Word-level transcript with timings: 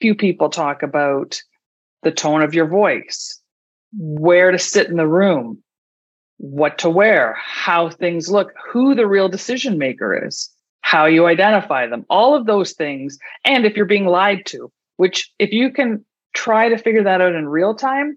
few 0.00 0.14
people 0.14 0.48
talk 0.48 0.82
about 0.82 1.40
the 2.02 2.10
tone 2.10 2.42
of 2.42 2.54
your 2.54 2.66
voice, 2.66 3.40
where 3.92 4.50
to 4.50 4.58
sit 4.58 4.88
in 4.88 4.96
the 4.96 5.06
room, 5.06 5.62
what 6.38 6.78
to 6.78 6.88
wear, 6.88 7.36
how 7.38 7.90
things 7.90 8.30
look, 8.30 8.52
who 8.72 8.94
the 8.94 9.06
real 9.06 9.28
decision 9.28 9.76
maker 9.76 10.26
is, 10.26 10.50
how 10.80 11.04
you 11.04 11.26
identify 11.26 11.86
them, 11.86 12.06
all 12.08 12.34
of 12.34 12.46
those 12.46 12.72
things. 12.72 13.18
And 13.44 13.66
if 13.66 13.76
you're 13.76 13.84
being 13.84 14.06
lied 14.06 14.46
to, 14.46 14.72
which 14.96 15.30
if 15.38 15.52
you 15.52 15.70
can 15.70 16.04
try 16.34 16.70
to 16.70 16.78
figure 16.78 17.04
that 17.04 17.20
out 17.20 17.34
in 17.34 17.48
real 17.48 17.74
time, 17.74 18.16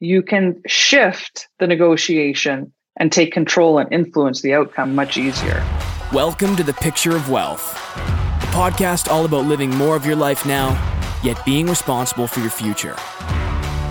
you 0.00 0.22
can 0.22 0.60
shift 0.66 1.48
the 1.58 1.66
negotiation 1.66 2.72
and 2.98 3.12
take 3.12 3.32
control 3.32 3.78
and 3.78 3.92
influence 3.92 4.42
the 4.42 4.54
outcome 4.54 4.94
much 4.94 5.16
easier. 5.16 5.64
Welcome 6.12 6.56
to 6.56 6.64
the 6.64 6.72
Picture 6.72 7.14
of 7.14 7.30
Wealth, 7.30 7.76
a 7.96 8.46
podcast 8.46 9.08
all 9.08 9.24
about 9.24 9.44
living 9.44 9.70
more 9.70 9.94
of 9.94 10.04
your 10.04 10.16
life 10.16 10.44
now, 10.44 10.89
yet 11.22 11.44
being 11.44 11.66
responsible 11.66 12.26
for 12.26 12.40
your 12.40 12.50
future. 12.50 12.96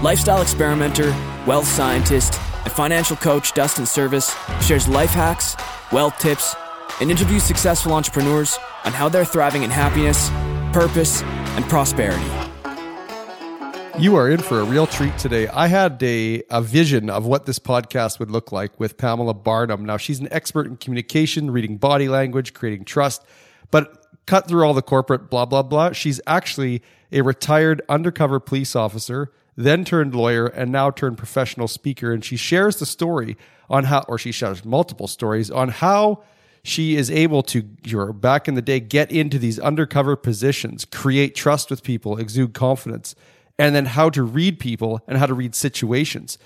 Lifestyle 0.01 0.41
experimenter, 0.41 1.09
wealth 1.45 1.67
scientist, 1.67 2.39
and 2.63 2.71
financial 2.71 3.15
coach 3.17 3.53
Dustin 3.53 3.85
Service 3.85 4.35
shares 4.61 4.87
life 4.87 5.11
hacks, 5.11 5.55
wealth 5.91 6.17
tips, 6.19 6.55
and 7.01 7.09
interviews 7.09 7.43
successful 7.43 7.93
entrepreneurs 7.93 8.57
on 8.85 8.93
how 8.93 9.09
they're 9.09 9.25
thriving 9.25 9.63
in 9.63 9.69
happiness, 9.69 10.29
purpose, 10.73 11.21
and 11.23 11.65
prosperity. 11.65 12.25
You 13.99 14.15
are 14.15 14.29
in 14.29 14.39
for 14.39 14.61
a 14.61 14.63
real 14.63 14.87
treat 14.87 15.17
today. 15.17 15.49
I 15.49 15.67
had 15.67 16.01
a, 16.01 16.41
a 16.49 16.61
vision 16.61 17.09
of 17.09 17.25
what 17.25 17.45
this 17.45 17.59
podcast 17.59 18.17
would 18.19 18.31
look 18.31 18.53
like 18.53 18.79
with 18.79 18.97
Pamela 18.97 19.33
Barnum. 19.33 19.83
Now, 19.83 19.97
she's 19.97 20.21
an 20.21 20.29
expert 20.31 20.67
in 20.67 20.77
communication, 20.77 21.51
reading 21.51 21.75
body 21.75 22.07
language, 22.07 22.53
creating 22.53 22.85
trust, 22.85 23.25
but 23.71 23.98
cut 24.29 24.47
through 24.47 24.63
all 24.63 24.75
the 24.75 24.83
corporate 24.83 25.29
blah, 25.29 25.45
blah, 25.45 25.63
blah. 25.63 25.91
She's 25.91 26.21
actually 26.27 26.83
a 27.11 27.21
retired 27.21 27.81
undercover 27.89 28.39
police 28.39 28.75
officer, 28.75 29.31
then 29.55 29.83
turned 29.83 30.13
lawyer, 30.13 30.45
and 30.45 30.71
now 30.71 30.91
turned 30.91 31.17
professional 31.17 31.67
speaker. 31.67 32.13
And 32.13 32.23
she 32.23 32.37
shares 32.37 32.75
the 32.77 32.85
story 32.85 33.35
on 33.71 33.85
how, 33.85 34.05
or 34.07 34.19
she 34.19 34.31
shares 34.31 34.63
multiple 34.63 35.07
stories 35.07 35.49
on 35.49 35.69
how 35.69 36.21
she 36.61 36.95
is 36.95 37.09
able 37.09 37.41
to, 37.41 37.63
you're 37.83 38.13
back 38.13 38.47
in 38.47 38.53
the 38.53 38.61
day, 38.61 38.79
get 38.79 39.11
into 39.11 39.39
these 39.39 39.57
undercover 39.59 40.15
positions, 40.15 40.85
create 40.85 41.33
trust 41.33 41.71
with 41.71 41.81
people, 41.81 42.17
exude 42.19 42.53
confidence 42.53 43.15
and 43.57 43.75
then 43.75 43.85
how 43.85 44.09
to 44.11 44.23
read 44.23 44.59
people 44.59 45.01
and 45.07 45.17
how 45.17 45.25
to 45.25 45.33
read 45.33 45.55
situations. 45.55 46.37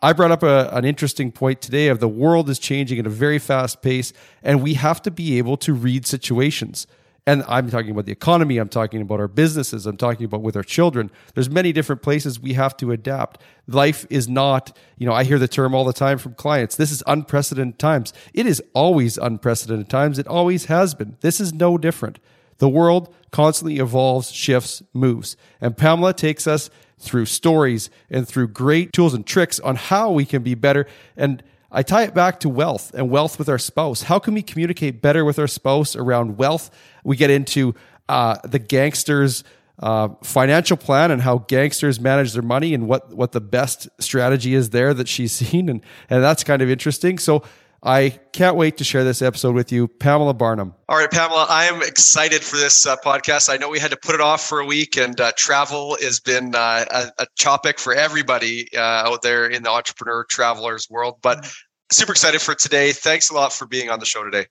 I 0.00 0.12
brought 0.12 0.30
up 0.30 0.42
a, 0.42 0.70
an 0.72 0.84
interesting 0.84 1.30
point 1.30 1.60
today 1.60 1.88
of 1.88 2.00
the 2.00 2.08
world 2.08 2.48
is 2.48 2.58
changing 2.58 2.98
at 2.98 3.06
a 3.06 3.10
very 3.10 3.38
fast 3.38 3.82
pace, 3.82 4.12
and 4.42 4.62
we 4.62 4.74
have 4.74 5.02
to 5.02 5.10
be 5.10 5.38
able 5.38 5.56
to 5.58 5.74
read 5.74 6.06
situations. 6.06 6.86
And 7.24 7.44
I'm 7.46 7.70
talking 7.70 7.92
about 7.92 8.06
the 8.06 8.12
economy, 8.12 8.58
I'm 8.58 8.68
talking 8.68 9.00
about 9.00 9.20
our 9.20 9.28
businesses, 9.28 9.86
I'm 9.86 9.96
talking 9.96 10.24
about 10.24 10.42
with 10.42 10.56
our 10.56 10.64
children. 10.64 11.08
There's 11.34 11.48
many 11.48 11.72
different 11.72 12.02
places 12.02 12.40
we 12.40 12.54
have 12.54 12.76
to 12.78 12.90
adapt. 12.90 13.40
Life 13.68 14.04
is 14.10 14.28
not, 14.28 14.76
you 14.98 15.06
know, 15.06 15.12
I 15.12 15.22
hear 15.22 15.38
the 15.38 15.46
term 15.46 15.72
all 15.72 15.84
the 15.84 15.92
time 15.92 16.18
from 16.18 16.34
clients. 16.34 16.74
This 16.74 16.90
is 16.90 17.00
unprecedented 17.06 17.78
times. 17.78 18.12
It 18.34 18.46
is 18.46 18.60
always 18.74 19.18
unprecedented 19.18 19.88
times. 19.88 20.18
It 20.18 20.26
always 20.26 20.64
has 20.64 20.96
been. 20.96 21.16
This 21.20 21.40
is 21.40 21.52
no 21.52 21.78
different. 21.78 22.18
The 22.58 22.68
world 22.68 23.14
constantly 23.30 23.78
evolves, 23.78 24.32
shifts, 24.32 24.82
moves. 24.92 25.36
And 25.60 25.76
Pamela 25.76 26.14
takes 26.14 26.48
us 26.48 26.70
through 26.98 27.26
stories 27.26 27.88
and 28.10 28.26
through 28.26 28.48
great 28.48 28.92
tools 28.92 29.14
and 29.14 29.24
tricks 29.24 29.60
on 29.60 29.76
how 29.76 30.10
we 30.10 30.24
can 30.24 30.42
be 30.42 30.54
better. 30.54 30.86
And 31.16 31.42
I 31.74 31.82
tie 31.82 32.02
it 32.02 32.12
back 32.12 32.40
to 32.40 32.50
wealth 32.50 32.92
and 32.94 33.08
wealth 33.08 33.38
with 33.38 33.48
our 33.48 33.58
spouse. 33.58 34.02
How 34.02 34.18
can 34.18 34.34
we 34.34 34.42
communicate 34.42 35.00
better 35.00 35.24
with 35.24 35.38
our 35.38 35.46
spouse 35.46 35.96
around 35.96 36.36
wealth? 36.36 36.70
We 37.02 37.16
get 37.16 37.30
into 37.30 37.74
uh, 38.10 38.36
the 38.44 38.58
gangsters' 38.58 39.42
uh, 39.78 40.10
financial 40.22 40.76
plan 40.76 41.10
and 41.10 41.22
how 41.22 41.38
gangsters 41.38 41.98
manage 41.98 42.34
their 42.34 42.42
money 42.42 42.74
and 42.74 42.86
what, 42.86 43.14
what 43.14 43.32
the 43.32 43.40
best 43.40 43.88
strategy 43.98 44.54
is 44.54 44.70
there 44.70 44.92
that 44.92 45.08
she's 45.08 45.32
seen. 45.32 45.70
And, 45.70 45.80
and 46.10 46.22
that's 46.22 46.44
kind 46.44 46.60
of 46.60 46.68
interesting. 46.68 47.18
So 47.18 47.42
I 47.82 48.10
can't 48.32 48.54
wait 48.54 48.76
to 48.76 48.84
share 48.84 49.02
this 49.02 49.22
episode 49.22 49.56
with 49.56 49.72
you, 49.72 49.88
Pamela 49.88 50.34
Barnum. 50.34 50.74
All 50.88 50.96
right, 50.96 51.10
Pamela, 51.10 51.46
I 51.48 51.64
am 51.64 51.82
excited 51.82 52.44
for 52.44 52.56
this 52.56 52.86
uh, 52.86 52.96
podcast. 52.96 53.52
I 53.52 53.56
know 53.56 53.68
we 53.68 53.80
had 53.80 53.90
to 53.90 53.96
put 53.96 54.14
it 54.14 54.20
off 54.20 54.46
for 54.46 54.60
a 54.60 54.64
week, 54.64 54.96
and 54.96 55.20
uh, 55.20 55.32
travel 55.36 55.96
has 56.00 56.20
been 56.20 56.54
uh, 56.54 56.84
a, 56.88 57.22
a, 57.22 57.26
topic 57.40 57.80
for 57.80 57.92
everybody 57.92 58.68
uh, 58.76 58.80
out 58.80 59.22
there 59.22 59.46
in 59.46 59.64
the 59.64 59.70
entrepreneur 59.70 60.24
travelers 60.24 60.88
world. 60.88 61.16
But 61.22 61.52
super 61.90 62.12
excited 62.12 62.40
for 62.40 62.54
today. 62.54 62.92
Thanks 62.92 63.30
a 63.30 63.34
lot 63.34 63.52
for 63.52 63.66
being 63.66 63.90
on 63.90 63.98
the 63.98 64.06
show 64.06 64.22
today. 64.22 64.46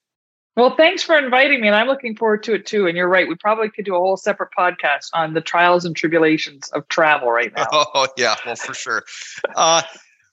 Well, 0.58 0.75
thanks 0.75 1.02
for 1.02 1.18
inviting 1.18 1.62
me, 1.62 1.68
and 1.68 1.75
I'm 1.75 1.88
looking 1.88 2.18
forward 2.18 2.44
to 2.44 2.53
it 2.56 2.66
too. 2.66 2.88
And 2.88 2.97
you're 2.97 3.08
right, 3.08 3.30
we 3.30 3.36
probably 3.36 3.70
could 3.70 3.86
do 3.86 3.96
a 3.96 4.00
whole 4.00 4.18
separate 4.18 4.50
podcast 4.58 5.08
on 5.14 5.34
the 5.34 5.40
trials 5.40 5.86
and 5.86 5.96
tribulations 5.96 6.70
of 6.72 6.86
travel 6.90 7.31
right 7.31 7.53
now. 7.56 7.66
Oh 7.94 8.08
yeah, 8.18 8.36
well 8.46 8.58
for 8.58 8.74
sure. 8.74 9.03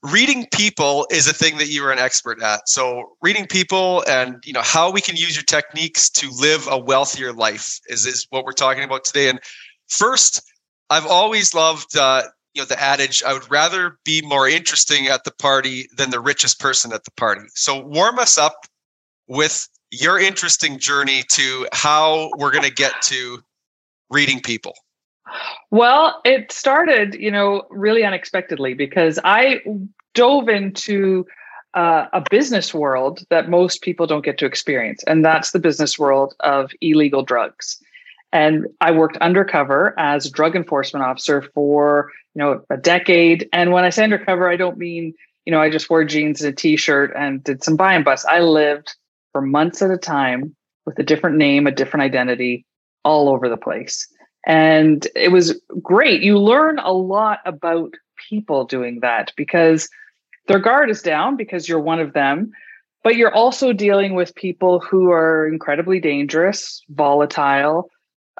Reading 0.02 0.46
people 0.52 1.06
is 1.10 1.26
a 1.26 1.32
thing 1.32 1.58
that 1.58 1.68
you 1.68 1.84
are 1.84 1.90
an 1.90 1.98
expert 1.98 2.40
at. 2.40 2.68
So 2.68 3.16
reading 3.20 3.46
people 3.46 4.04
and 4.06 4.36
you 4.44 4.52
know 4.52 4.62
how 4.62 4.92
we 4.92 5.00
can 5.00 5.16
use 5.16 5.34
your 5.34 5.42
techniques 5.42 6.08
to 6.10 6.30
live 6.38 6.68
a 6.70 6.78
wealthier 6.78 7.32
life 7.32 7.80
is, 7.88 8.06
is 8.06 8.26
what 8.30 8.44
we're 8.44 8.52
talking 8.52 8.84
about 8.84 9.04
today. 9.04 9.28
And 9.28 9.40
first 9.88 10.42
i've 10.90 11.06
always 11.06 11.54
loved 11.54 11.96
uh, 11.96 12.22
you 12.54 12.62
know 12.62 12.66
the 12.66 12.80
adage 12.80 13.22
i 13.22 13.32
would 13.32 13.50
rather 13.50 13.98
be 14.04 14.22
more 14.22 14.48
interesting 14.48 15.06
at 15.06 15.24
the 15.24 15.32
party 15.32 15.88
than 15.96 16.10
the 16.10 16.20
richest 16.20 16.60
person 16.60 16.92
at 16.92 17.04
the 17.04 17.10
party. 17.12 17.42
So 17.54 17.84
warm 17.84 18.18
us 18.18 18.38
up 18.38 18.66
with 19.26 19.68
your 19.90 20.18
interesting 20.18 20.78
journey 20.78 21.24
to 21.32 21.66
how 21.72 22.30
we're 22.36 22.50
going 22.50 22.64
to 22.64 22.72
get 22.72 23.00
to 23.02 23.40
reading 24.10 24.40
people 24.40 24.74
well, 25.70 26.20
it 26.24 26.52
started, 26.52 27.14
you 27.14 27.30
know, 27.30 27.64
really 27.70 28.04
unexpectedly 28.04 28.74
because 28.74 29.18
I 29.24 29.60
dove 30.14 30.48
into 30.48 31.26
uh, 31.74 32.06
a 32.12 32.24
business 32.30 32.72
world 32.72 33.24
that 33.30 33.48
most 33.48 33.82
people 33.82 34.06
don't 34.06 34.24
get 34.24 34.38
to 34.38 34.46
experience, 34.46 35.02
and 35.04 35.24
that's 35.24 35.52
the 35.52 35.58
business 35.58 35.98
world 35.98 36.34
of 36.40 36.72
illegal 36.80 37.22
drugs. 37.22 37.80
And 38.32 38.66
I 38.80 38.90
worked 38.90 39.16
undercover 39.18 39.98
as 39.98 40.26
a 40.26 40.30
drug 40.30 40.54
enforcement 40.54 41.04
officer 41.04 41.42
for, 41.54 42.10
you 42.34 42.40
know, 42.40 42.62
a 42.70 42.76
decade. 42.76 43.48
And 43.52 43.72
when 43.72 43.84
I 43.84 43.90
say 43.90 44.04
undercover, 44.04 44.50
I 44.50 44.56
don't 44.56 44.76
mean, 44.76 45.14
you 45.46 45.50
know, 45.50 45.60
I 45.60 45.70
just 45.70 45.88
wore 45.88 46.04
jeans 46.04 46.42
and 46.42 46.52
a 46.52 46.56
t-shirt 46.56 47.12
and 47.16 47.42
did 47.42 47.64
some 47.64 47.76
buy 47.76 47.94
and 47.94 48.04
bust. 48.04 48.26
I 48.28 48.40
lived 48.40 48.94
for 49.32 49.40
months 49.40 49.80
at 49.80 49.90
a 49.90 49.96
time 49.96 50.54
with 50.84 50.98
a 50.98 51.02
different 51.02 51.36
name, 51.36 51.66
a 51.66 51.70
different 51.72 52.04
identity, 52.04 52.66
all 53.04 53.28
over 53.28 53.48
the 53.48 53.56
place. 53.56 54.06
And 54.48 55.06
it 55.14 55.30
was 55.30 55.60
great. 55.82 56.22
You 56.22 56.38
learn 56.38 56.78
a 56.78 56.92
lot 56.92 57.40
about 57.44 57.92
people 58.30 58.64
doing 58.64 59.00
that 59.00 59.30
because 59.36 59.90
their 60.46 60.58
guard 60.58 60.90
is 60.90 61.02
down 61.02 61.36
because 61.36 61.68
you're 61.68 61.78
one 61.78 62.00
of 62.00 62.14
them, 62.14 62.50
but 63.04 63.14
you're 63.14 63.34
also 63.34 63.74
dealing 63.74 64.14
with 64.14 64.34
people 64.34 64.80
who 64.80 65.10
are 65.10 65.46
incredibly 65.46 66.00
dangerous, 66.00 66.82
volatile. 66.88 67.90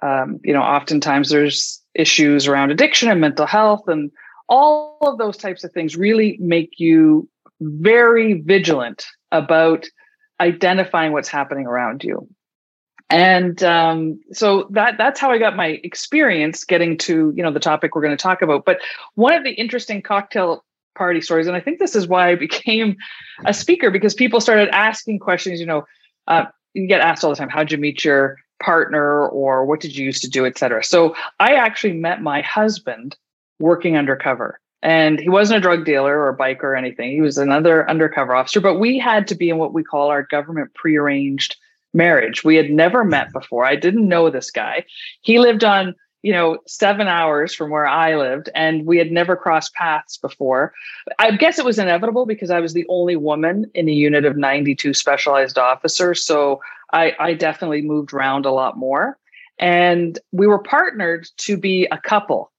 Um, 0.01 0.41
you 0.43 0.55
know, 0.55 0.63
oftentimes 0.63 1.29
there's 1.29 1.83
issues 1.95 2.47
around 2.47 2.71
addiction 2.71 3.11
and 3.11 3.21
mental 3.21 3.47
health, 3.47 3.87
and 3.87 4.11
all 4.49 4.99
of 5.03 5.19
those 5.19 5.37
types 5.37 5.63
of 5.63 5.73
things 5.73 5.95
really 5.95 6.39
make 6.41 6.79
you 6.79 7.29
very 7.61 8.41
vigilant 8.41 9.05
about 9.31 9.85
identifying 10.41 11.13
what's 11.13 11.29
happening 11.29 11.67
around 11.67 12.03
you 12.03 12.27
and 13.11 13.63
um, 13.63 14.21
so 14.33 14.69
that 14.71 14.99
that's 14.99 15.19
how 15.19 15.31
I 15.31 15.39
got 15.39 15.57
my 15.57 15.81
experience 15.83 16.65
getting 16.65 16.99
to 16.99 17.33
you 17.35 17.43
know 17.43 17.53
the 17.53 17.61
topic 17.61 17.95
we're 17.95 18.03
going 18.03 18.17
to 18.17 18.23
talk 18.23 18.43
about. 18.43 18.65
But 18.65 18.81
one 19.15 19.35
of 19.35 19.45
the 19.45 19.53
interesting 19.53 20.03
cocktail 20.03 20.65
party 20.95 21.21
stories, 21.21 21.47
and 21.47 21.57
I 21.57 21.61
think 21.61 21.79
this 21.79 21.97
is 21.97 22.07
why 22.07 22.31
I 22.31 22.35
became 22.49 22.97
a 23.47 23.55
speaker 23.55 23.91
because 23.91 24.15
people 24.15 24.41
started 24.41 24.69
asking 24.75 25.21
questions. 25.21 25.59
You 25.59 25.67
know, 25.67 25.87
uh, 26.27 26.47
you 26.75 26.87
get 26.87 27.01
asked 27.01 27.25
all 27.25 27.31
the 27.31 27.37
time, 27.37 27.49
"How'd 27.49 27.73
you 27.73 27.79
meet 27.79 28.05
your 28.05 28.37
partner?" 28.63 29.27
or 29.27 29.65
"What 29.65 29.81
did 29.81 29.97
you 29.97 30.05
used 30.05 30.23
to 30.23 30.29
do?" 30.29 30.45
etc. 30.45 30.85
So 30.85 31.17
I 31.41 31.55
actually 31.55 31.95
met 31.95 32.21
my 32.21 32.43
husband 32.43 33.17
working 33.59 33.97
undercover. 33.97 34.61
And 34.81 35.19
he 35.19 35.29
wasn't 35.29 35.59
a 35.59 35.61
drug 35.61 35.85
dealer 35.85 36.17
or 36.17 36.29
a 36.29 36.37
biker 36.37 36.63
or 36.63 36.77
anything. 36.77 37.11
He 37.11 37.21
was 37.21 37.37
another 37.37 37.91
undercover 37.91 38.33
officer, 38.33 38.61
but 38.61 38.79
we 38.79 38.97
had 38.97 39.27
to 39.27 39.35
be 39.35 39.51
in 39.51 39.59
what 39.59 39.73
we 39.73 39.83
call 39.83 40.09
our 40.09 40.23
government 40.23 40.73
prearranged 40.75 41.57
marriage. 41.95 42.45
We 42.45 42.57
had 42.57 42.71
never 42.71 43.05
met 43.05 43.33
before. 43.33 43.65
I 43.65 43.77
didn't 43.77 44.09
know 44.09 44.31
this 44.31 44.51
guy. 44.51 44.85
He 45.23 45.39
lived 45.39 45.65
on, 45.65 45.95
you 46.23 46.33
know, 46.33 46.59
seven 46.67 47.09
hours 47.09 47.55
from 47.55 47.71
where 47.71 47.87
I 47.87 48.17
lived, 48.17 48.51
and 48.55 48.87
we 48.87 48.99
had 48.99 49.11
never 49.11 49.37
crossed 49.37 49.75
paths 49.75 50.17
before. 50.17 50.73
I 51.19 51.31
guess 51.33 51.59
it 51.59 51.65
was 51.65 51.79
inevitable 51.79 52.27
because 52.27 52.51
I 52.51 52.61
was 52.61 52.75
the 52.75 52.87
only 52.89 53.17
woman 53.17 53.71
in 53.75 53.89
a 53.89 53.93
unit 53.93 54.25
of 54.25 54.37
92 54.37 54.95
specialized 54.95 55.59
officers. 55.59 56.25
So 56.25 56.61
I, 56.93 57.15
I 57.19 57.35
definitely 57.35 57.83
moved 57.83 58.13
around 58.13 58.47
a 58.47 58.53
lot 58.53 58.77
more. 58.77 59.19
And 59.59 60.19
we 60.33 60.47
were 60.47 60.63
partnered 60.63 61.27
to 61.39 61.57
be 61.57 61.87
a 61.91 61.99
couple. 61.99 62.53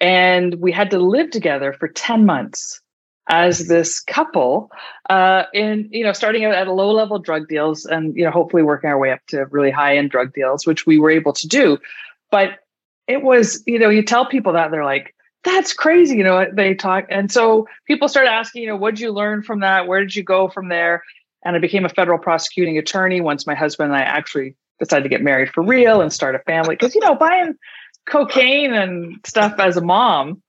And 0.00 0.56
we 0.56 0.70
had 0.72 0.90
to 0.90 0.98
live 0.98 1.30
together 1.30 1.72
for 1.72 1.88
10 1.88 2.26
months 2.26 2.80
as 3.28 3.66
this 3.66 4.00
couple 4.00 4.70
uh, 5.10 5.44
in 5.52 5.88
you 5.90 6.04
know 6.04 6.12
starting 6.12 6.44
out 6.44 6.54
at 6.54 6.68
low 6.68 6.92
level 6.92 7.18
drug 7.18 7.48
deals 7.48 7.84
and 7.84 8.16
you 8.16 8.24
know 8.24 8.30
hopefully 8.30 8.62
working 8.62 8.88
our 8.88 8.98
way 8.98 9.10
up 9.10 9.20
to 9.26 9.44
really 9.46 9.70
high 9.70 9.96
end 9.96 10.10
drug 10.10 10.32
deals 10.32 10.66
which 10.66 10.86
we 10.86 10.98
were 10.98 11.10
able 11.10 11.32
to 11.32 11.48
do 11.48 11.78
but 12.30 12.60
it 13.06 13.22
was, 13.22 13.62
you 13.66 13.78
know, 13.78 13.88
you 13.88 14.02
tell 14.02 14.26
people 14.26 14.52
that 14.52 14.70
they're 14.70 14.84
like, 14.84 15.14
that's 15.44 15.72
crazy. 15.72 16.16
You 16.16 16.24
know, 16.24 16.46
they 16.52 16.74
talk. 16.74 17.06
And 17.08 17.30
so 17.30 17.68
people 17.86 18.08
start 18.08 18.26
asking, 18.26 18.62
you 18.62 18.68
know, 18.68 18.76
what 18.76 18.94
did 18.94 19.00
you 19.00 19.12
learn 19.12 19.42
from 19.42 19.60
that? 19.60 19.86
Where 19.86 20.00
did 20.00 20.16
you 20.16 20.24
go 20.24 20.48
from 20.48 20.68
there? 20.68 21.04
And 21.44 21.54
I 21.54 21.60
became 21.60 21.84
a 21.84 21.88
federal 21.88 22.18
prosecuting 22.18 22.78
attorney 22.78 23.20
once 23.20 23.46
my 23.46 23.54
husband 23.54 23.92
and 23.92 23.96
I 23.96 24.02
actually 24.02 24.56
decided 24.80 25.04
to 25.04 25.08
get 25.08 25.22
married 25.22 25.50
for 25.50 25.62
real 25.62 26.00
and 26.00 26.12
start 26.12 26.34
a 26.34 26.40
family. 26.40 26.74
Because, 26.74 26.94
you 26.94 27.00
know, 27.00 27.14
buying 27.14 27.54
cocaine 28.06 28.72
and 28.72 29.20
stuff 29.24 29.54
as 29.60 29.76
a 29.76 29.80
mom. 29.80 30.42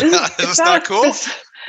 Is, 0.00 0.12
it's 0.38 0.58
not, 0.58 0.64
not 0.64 0.84
cool. 0.84 1.04
It's, 1.04 1.28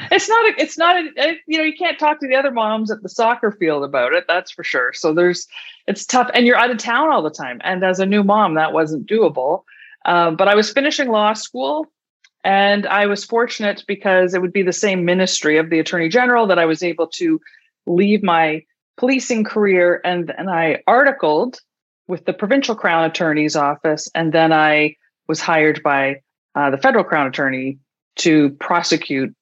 it's 0.10 0.30
not 0.30 0.46
a, 0.46 0.62
it's 0.62 0.78
not 0.78 0.96
a, 0.96 1.40
you 1.48 1.58
know 1.58 1.64
you 1.64 1.76
can't 1.76 2.00
talk 2.00 2.20
to 2.20 2.28
the 2.28 2.36
other 2.36 2.52
moms 2.52 2.90
at 2.90 3.02
the 3.02 3.10
soccer 3.10 3.52
field 3.52 3.84
about 3.84 4.14
it 4.14 4.26
that's 4.28 4.52
for 4.52 4.64
sure. 4.64 4.94
So 4.94 5.14
there's 5.14 5.48
it's 5.88 6.06
tough 6.06 6.30
and 6.34 6.48
you're 6.48 6.58
out 6.58 6.72
of 6.72 6.78
town 6.78 7.12
all 7.12 7.22
the 7.22 7.30
time 7.30 7.60
and 7.64 7.84
as 7.84 8.00
a 8.00 8.06
new 8.06 8.24
mom 8.24 8.56
that 8.56 8.74
wasn't 8.74 9.08
doable. 9.08 9.64
Um, 10.06 10.36
but 10.36 10.48
i 10.48 10.56
was 10.56 10.72
finishing 10.72 11.10
law 11.10 11.34
school 11.34 11.92
and 12.44 12.88
i 12.88 13.06
was 13.06 13.24
fortunate 13.24 13.84
because 13.88 14.34
it 14.34 14.42
would 14.42 14.54
be 14.54 14.64
the 14.64 14.74
same 14.74 15.06
ministry 15.06 15.58
of 15.58 15.70
the 15.70 15.78
attorney 15.78 16.10
general 16.10 16.48
that 16.48 16.58
i 16.58 16.66
was 16.66 16.82
able 16.82 17.06
to 17.08 17.40
leave 17.86 18.24
my 18.24 18.64
policing 18.98 19.44
career 19.44 20.02
and 20.04 20.34
and 20.38 20.50
i 20.50 20.82
articled 20.88 21.60
with 22.08 22.26
the 22.26 22.34
provincial 22.34 22.74
crown 22.74 23.04
attorney's 23.04 23.56
office 23.56 24.10
and 24.16 24.34
then 24.34 24.52
i 24.52 24.96
was 25.28 25.40
hired 25.40 25.84
by 25.84 26.20
uh, 26.56 26.70
the 26.70 26.78
federal 26.78 27.04
crown 27.04 27.28
attorney 27.28 27.78
to 28.16 28.50
prosecute 28.60 29.34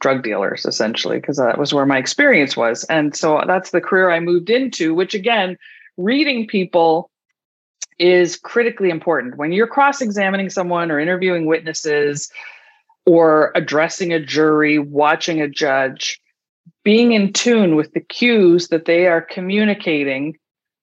drug 0.00 0.22
dealers 0.22 0.66
essentially 0.66 1.18
because 1.18 1.38
that 1.38 1.58
was 1.58 1.72
where 1.72 1.86
my 1.86 1.98
experience 1.98 2.56
was. 2.56 2.84
And 2.84 3.16
so 3.16 3.42
that's 3.46 3.70
the 3.70 3.80
career 3.80 4.10
i 4.10 4.20
moved 4.20 4.50
into 4.50 4.94
which 4.94 5.14
again 5.14 5.56
reading 5.96 6.46
people 6.46 7.10
is 7.98 8.36
critically 8.36 8.90
important. 8.90 9.36
When 9.36 9.52
you're 9.52 9.66
cross-examining 9.66 10.50
someone 10.50 10.90
or 10.90 11.00
interviewing 11.00 11.46
witnesses 11.46 12.30
or 13.06 13.52
addressing 13.54 14.12
a 14.12 14.20
jury 14.20 14.78
watching 14.78 15.40
a 15.40 15.48
judge 15.48 16.20
being 16.84 17.12
in 17.12 17.32
tune 17.32 17.76
with 17.76 17.92
the 17.92 18.00
cues 18.00 18.68
that 18.68 18.84
they 18.84 19.06
are 19.06 19.20
communicating 19.20 20.36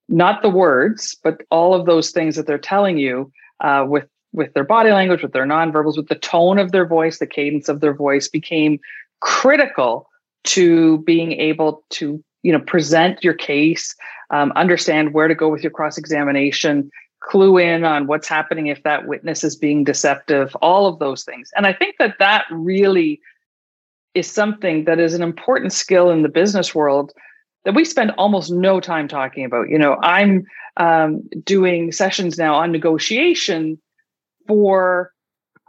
not 0.10 0.42
the 0.42 0.50
words 0.50 1.18
but 1.24 1.42
all 1.50 1.74
of 1.74 1.86
those 1.86 2.12
things 2.12 2.36
that 2.36 2.46
they're 2.46 2.58
telling 2.58 2.98
you 2.98 3.32
uh, 3.62 3.86
with 3.88 4.08
with 4.34 4.54
their 4.54 4.64
body 4.64 4.92
language 4.92 5.22
with 5.22 5.32
their 5.34 5.46
nonverbals 5.46 5.96
with 5.96 6.08
the 6.08 6.16
tone 6.16 6.60
of 6.60 6.72
their 6.72 6.86
voice 6.86 7.20
the 7.20 7.28
cadence 7.28 7.70
of 7.70 7.80
their 7.80 7.94
voice 7.94 8.28
became 8.28 8.80
critical 9.24 10.10
to 10.44 10.98
being 11.00 11.32
able 11.32 11.82
to 11.90 12.22
you 12.44 12.52
know 12.52 12.60
present 12.60 13.24
your 13.24 13.34
case 13.34 13.96
um, 14.32 14.52
understand 14.58 15.14
where 15.14 15.30
to 15.30 15.36
go 15.36 15.48
with 15.48 15.64
your 15.64 15.72
cross 15.72 15.98
examination 15.98 16.92
clue 17.22 17.58
in 17.58 17.86
on 17.86 18.06
what's 18.06 18.28
happening 18.28 18.68
if 18.68 18.84
that 18.84 19.08
witness 19.08 19.46
is 19.46 19.56
being 19.56 19.86
deceptive 19.86 20.54
all 20.62 20.86
of 20.86 21.00
those 21.00 21.24
things. 21.24 21.52
And 21.56 21.66
i 21.66 21.72
think 21.72 21.96
that 22.00 22.20
that 22.20 22.44
really 22.52 23.22
is 24.14 24.30
something 24.30 24.84
that 24.84 25.00
is 25.00 25.14
an 25.14 25.24
important 25.24 25.72
skill 25.72 26.12
in 26.12 26.22
the 26.22 26.30
business 26.30 26.76
world 26.76 27.14
that 27.64 27.74
we 27.74 27.86
spend 27.86 28.12
almost 28.18 28.52
no 28.52 28.82
time 28.82 29.08
talking 29.08 29.46
about. 29.46 29.70
You 29.70 29.80
know 29.80 29.98
i'm 30.04 30.44
um, 30.76 31.22
doing 31.46 31.94
sessions 31.94 32.38
now 32.38 32.56
on 32.56 32.74
negotiation 32.74 33.80
for 34.48 35.14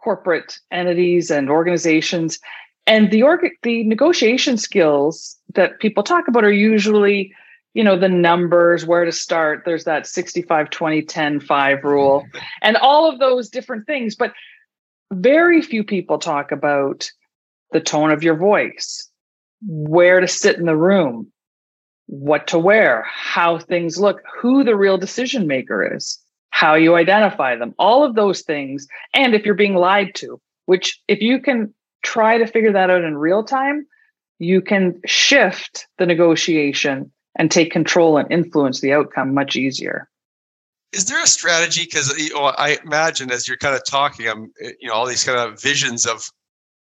corporate 0.03 0.59
entities 0.73 1.31
and 1.31 1.49
organizations 1.49 2.41
and 2.87 3.11
the 3.11 3.23
org 3.23 3.49
the 3.63 3.85
negotiation 3.85 4.57
skills 4.57 5.37
that 5.55 5.81
people 5.81 6.03
talk 6.03 6.29
about 6.29 6.45
are 6.45 6.53
usually 6.53 7.33
you 7.75 7.83
know 7.83 7.99
the 7.99 8.09
numbers 8.09 8.87
where 8.87 9.05
to 9.05 9.13
start. 9.13 9.63
There's 9.65 9.85
that 9.85 10.07
65 10.07 10.71
20 10.71 11.03
10 11.03 11.41
5 11.41 11.85
rule 11.85 12.25
and 12.63 12.77
all 12.77 13.11
of 13.11 13.19
those 13.19 13.49
different 13.49 13.87
things. 13.87 14.15
But 14.15 14.33
very 15.13 15.61
few 15.61 15.85
people 15.85 16.19
talk 16.19 16.53
about 16.53 17.11
the 17.73 17.81
tone 17.81 18.11
of 18.11 18.23
your 18.23 18.37
voice 18.37 19.09
where 19.67 20.21
to 20.21 20.29
sit 20.29 20.57
in 20.57 20.67
the 20.67 20.77
room 20.77 21.31
what 22.07 22.47
to 22.49 22.59
wear 22.59 23.05
how 23.09 23.59
things 23.59 23.99
look 23.99 24.23
who 24.41 24.63
the 24.63 24.77
real 24.77 24.99
decision 24.99 25.47
maker 25.47 25.97
is 25.97 26.19
how 26.51 26.75
you 26.75 26.95
identify 26.95 27.57
them 27.57 27.75
all 27.79 28.05
of 28.05 28.15
those 28.15 28.43
things. 28.43 28.87
And 29.15 29.35
if 29.35 29.45
you're 29.45 29.55
being 29.55 29.75
lied 29.75 30.15
to 30.17 30.41
which 30.67 31.01
if 31.09 31.21
you 31.21 31.41
can 31.41 31.75
try 32.05 32.39
to 32.39 32.47
figure 32.47 32.73
that 32.73 32.91
out 32.91 33.03
in 33.03 33.17
real 33.17 33.43
time, 33.43 33.87
you 34.39 34.61
can 34.61 35.01
shift 35.07 35.87
the 35.99 36.07
negotiation 36.07 37.11
and 37.37 37.51
take 37.51 37.73
control 37.73 38.17
and 38.17 38.31
influence 38.31 38.81
the 38.81 38.93
outcome 38.93 39.35
much 39.35 39.57
easier. 39.57 40.09
Is 40.93 41.07
there 41.07 41.23
a 41.23 41.27
strategy? 41.27 41.85
Because 41.85 42.17
you 42.17 42.33
know, 42.35 42.53
I 42.57 42.79
imagine 42.85 43.33
as 43.33 43.49
you're 43.49 43.57
kind 43.57 43.75
of 43.75 43.85
talking, 43.85 44.29
I'm 44.29 44.53
you 44.81 44.89
know 44.89 44.95
all 44.95 45.07
these 45.07 45.25
kind 45.25 45.39
of 45.39 45.61
visions 45.61 46.07
of 46.07 46.31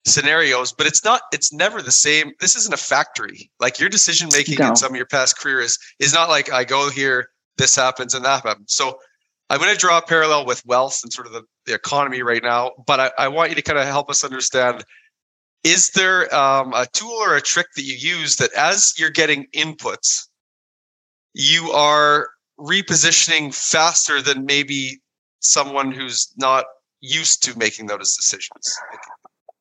scenarios, 0.04 0.72
but 0.72 0.86
it's 0.88 1.04
not. 1.04 1.22
It's 1.32 1.52
never 1.52 1.80
the 1.80 1.92
same. 1.92 2.32
This 2.40 2.56
isn't 2.56 2.74
a 2.74 2.78
factory. 2.78 3.50
Like 3.60 3.78
your 3.78 3.88
decision 3.88 4.28
making 4.32 4.56
no. 4.58 4.70
in 4.70 4.76
some 4.76 4.90
of 4.90 4.96
your 4.96 5.06
past 5.06 5.38
career 5.38 5.60
is 5.60 5.78
is 6.00 6.12
not 6.12 6.28
like 6.28 6.52
I 6.52 6.64
go 6.64 6.90
here, 6.90 7.28
this 7.56 7.76
happens, 7.76 8.14
and 8.14 8.24
that 8.24 8.42
happens. 8.42 8.74
So 8.74 8.98
I'm 9.48 9.58
going 9.58 9.72
to 9.72 9.78
draw 9.78 9.98
a 9.98 10.02
parallel 10.02 10.46
with 10.46 10.64
wealth 10.64 11.00
and 11.02 11.12
sort 11.12 11.26
of 11.26 11.32
the, 11.32 11.42
the 11.66 11.74
economy 11.74 12.22
right 12.22 12.42
now, 12.42 12.70
but 12.86 13.00
I, 13.00 13.10
I 13.18 13.28
want 13.28 13.50
you 13.50 13.56
to 13.56 13.62
kind 13.62 13.80
of 13.80 13.84
help 13.84 14.08
us 14.08 14.22
understand 14.22 14.84
is 15.64 15.90
there 15.90 16.34
um, 16.34 16.72
a 16.72 16.86
tool 16.92 17.10
or 17.10 17.36
a 17.36 17.40
trick 17.40 17.66
that 17.76 17.82
you 17.82 17.94
use 17.94 18.36
that 18.36 18.52
as 18.54 18.94
you're 18.98 19.10
getting 19.10 19.46
inputs, 19.54 20.26
you 21.34 21.70
are 21.70 22.28
repositioning 22.58 23.54
faster 23.54 24.22
than 24.22 24.44
maybe 24.44 25.00
someone 25.40 25.92
who's 25.92 26.32
not 26.36 26.64
used 27.00 27.42
to 27.44 27.58
making 27.58 27.86
those 27.86 28.14
decisions? 28.14 28.78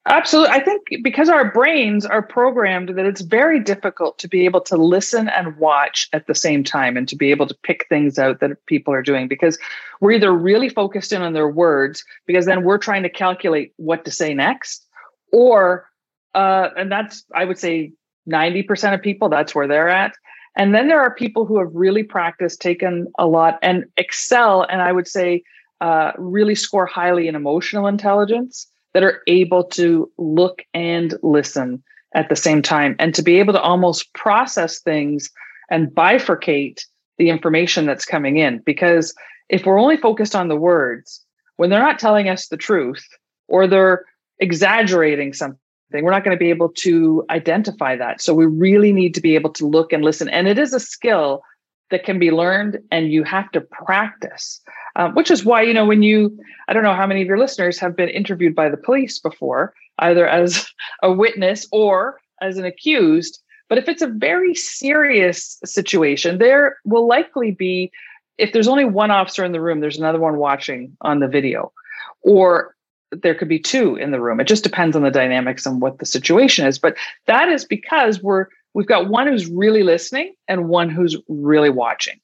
Absolutely. 0.06 0.56
I 0.56 0.64
think 0.64 1.04
because 1.04 1.30
our 1.30 1.52
brains 1.52 2.06
are 2.06 2.24
programmed 2.24 2.90
that 2.90 3.06
it's 3.06 3.22
very 3.22 3.60
difficult 3.60 4.18
to 4.20 4.28
be 4.28 4.46
able 4.46 4.62
to 4.62 4.76
listen 4.76 5.30
and 5.30 5.56
watch 5.58 6.10
at 6.14 6.26
the 6.26 6.34
same 6.34 6.64
time 6.64 6.98
and 6.98 7.08
to 7.10 7.16
be 7.16 7.30
able 7.30 7.46
to 7.46 7.54
pick 7.54 7.86
things 7.90 8.18
out 8.18 8.40
that 8.40 8.66
people 8.66 8.94
are 8.94 9.04
doing 9.04 9.28
because 9.28 9.60
we're 10.00 10.14
either 10.14 10.34
really 10.34 10.70
focused 10.70 11.14
in 11.14 11.22
on 11.22 11.34
their 11.34 11.50
words 11.50 12.04
because 12.26 12.46
then 12.46 12.64
we're 12.64 12.80
trying 12.80 13.04
to 13.04 13.10
calculate 13.10 13.74
what 13.76 14.04
to 14.06 14.10
say 14.10 14.34
next 14.34 14.88
or 15.32 15.88
uh, 16.36 16.70
and 16.78 16.92
that's 16.92 17.26
I 17.34 17.46
would 17.46 17.58
say 17.58 17.92
90% 18.30 18.94
of 18.94 19.02
people, 19.02 19.30
that's 19.30 19.56
where 19.56 19.68
they're 19.68 19.90
at. 19.90 20.14
And 20.56 20.76
then 20.76 20.88
there 20.88 21.02
are 21.02 21.14
people 21.14 21.46
who 21.46 21.58
have 21.60 21.70
really 21.74 22.04
practiced, 22.04 22.62
taken 22.62 23.08
a 23.18 23.26
lot, 23.26 23.60
and 23.62 23.86
excel, 23.98 24.64
and 24.64 24.82
I 24.82 24.92
would 24.92 25.08
say 25.08 25.44
uh, 25.82 26.12
really 26.18 26.56
score 26.56 26.86
highly 26.86 27.28
in 27.28 27.36
emotional 27.36 27.88
intelligence 27.88 28.68
that 28.94 29.04
are 29.04 29.22
able 29.28 29.64
to 29.64 30.12
look 30.18 30.64
and 30.74 31.14
listen 31.24 31.84
at 32.16 32.28
the 32.28 32.36
same 32.36 32.62
time 32.62 32.96
and 33.00 33.14
to 33.16 33.22
be 33.22 33.40
able 33.40 33.54
to 33.54 33.62
almost 33.62 34.12
process 34.14 34.80
things 34.80 35.30
and 35.70 35.90
bifurcate 35.90 36.82
the 37.18 37.30
information 37.30 37.86
that's 37.86 38.06
coming 38.06 38.38
in. 38.38 38.60
Because 38.66 39.14
if 39.48 39.66
we're 39.66 39.80
only 39.80 39.98
focused 39.98 40.36
on 40.36 40.48
the 40.48 40.56
words, 40.56 41.24
when 41.58 41.70
they're 41.70 41.80
not 41.80 42.00
telling 42.00 42.28
us 42.28 42.48
the 42.48 42.58
truth 42.58 43.06
or 43.48 43.68
they're 43.68 44.06
exaggerating 44.40 45.34
something, 45.34 45.60
we're 45.92 46.12
not 46.12 46.24
going 46.24 46.36
to 46.36 46.40
be 46.40 46.50
able 46.50 46.70
to 46.70 47.26
identify 47.30 47.96
that. 47.96 48.22
So 48.22 48.34
we 48.34 48.46
really 48.46 48.94
need 48.94 49.14
to 49.16 49.22
be 49.22 49.36
able 49.36 49.52
to 49.52 49.68
look 49.68 49.92
and 49.92 50.04
listen. 50.04 50.30
And 50.30 50.48
it 50.48 50.60
is 50.60 50.74
a 50.74 50.80
skill 50.80 51.42
that 51.92 52.04
can 52.04 52.20
be 52.20 52.32
learned 52.32 52.80
and 52.92 53.12
you 53.12 53.24
have 53.24 53.52
to 53.52 53.62
practice, 53.62 54.62
um, 54.96 55.16
which 55.16 55.32
is 55.32 55.44
why, 55.44 55.62
you 55.62 55.74
know, 55.74 55.86
when 55.86 56.04
you, 56.04 56.38
I 56.68 56.74
don't 56.74 56.84
know 56.84 56.94
how 56.94 57.08
many 57.08 57.22
of 57.22 57.28
your 57.28 57.40
listeners 57.40 57.80
have 57.80 57.96
been 57.96 58.10
interviewed 58.10 58.56
by 58.56 58.70
the 58.70 58.78
police 58.78 59.20
before, 59.20 59.74
either 60.00 60.28
as 60.28 60.68
a 61.04 61.12
witness 61.12 61.68
or 61.72 62.20
as 62.42 62.58
an 62.58 62.66
accused. 62.66 63.42
But 63.68 63.78
if 63.78 63.88
it's 63.88 64.02
a 64.02 64.08
very 64.08 64.56
serious 64.56 65.60
situation, 65.66 66.38
there 66.40 66.78
will 66.86 67.08
likely 67.08 67.52
be, 67.52 67.92
if 68.38 68.54
there's 68.54 68.68
only 68.68 68.86
one 68.86 69.12
officer 69.12 69.44
in 69.44 69.52
the 69.52 69.62
room, 69.62 69.80
there's 69.80 69.98
another 69.98 70.20
one 70.20 70.38
watching 70.38 70.96
on 71.02 71.20
the 71.20 71.28
video. 71.28 71.72
Or 72.22 72.76
there 73.12 73.36
could 73.36 73.48
be 73.48 73.60
two 73.60 73.96
in 73.96 74.12
the 74.12 74.22
room. 74.22 74.40
It 74.40 74.48
just 74.48 74.64
depends 74.64 74.96
on 74.96 75.04
the 75.04 75.12
dynamics 75.12 75.66
and 75.66 75.82
what 75.82 76.00
the 76.00 76.06
situation 76.06 76.66
is. 76.66 76.78
But 76.78 76.96
that 77.26 77.50
is 77.50 77.66
because 77.66 78.22
we're 78.22 78.48
we've 78.74 78.88
got 78.88 79.10
one 79.10 79.28
who's 79.28 79.48
really 79.48 79.84
listening 79.84 80.36
and 80.48 80.70
one 80.70 80.90
who's 80.90 81.18
really 81.28 81.70
watching. 81.70 82.20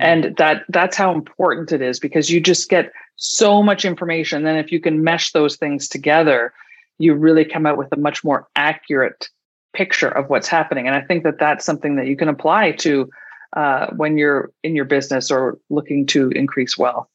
And 0.00 0.36
that 0.36 0.64
that's 0.68 0.96
how 0.96 1.12
important 1.12 1.72
it 1.72 1.82
is 1.82 1.98
because 1.98 2.30
you 2.30 2.40
just 2.40 2.68
get 2.68 2.92
so 3.16 3.62
much 3.62 3.84
information. 3.84 4.44
Then 4.44 4.56
if 4.56 4.70
you 4.70 4.80
can 4.80 5.02
mesh 5.02 5.32
those 5.32 5.56
things 5.56 5.88
together, 5.88 6.52
you 6.98 7.14
really 7.14 7.44
come 7.44 7.66
out 7.66 7.76
with 7.76 7.92
a 7.92 7.96
much 7.96 8.22
more 8.22 8.46
accurate 8.54 9.28
picture 9.72 10.08
of 10.08 10.30
what's 10.30 10.46
happening. 10.46 10.86
And 10.86 10.94
I 10.94 11.00
think 11.00 11.24
that 11.24 11.38
that's 11.38 11.64
something 11.64 11.96
that 11.96 12.06
you 12.06 12.16
can 12.16 12.28
apply 12.28 12.72
to 12.72 13.10
uh, 13.56 13.88
when 13.96 14.18
you're 14.18 14.50
in 14.62 14.76
your 14.76 14.84
business 14.84 15.30
or 15.30 15.58
looking 15.68 16.06
to 16.06 16.30
increase 16.30 16.78
wealth. 16.78 17.08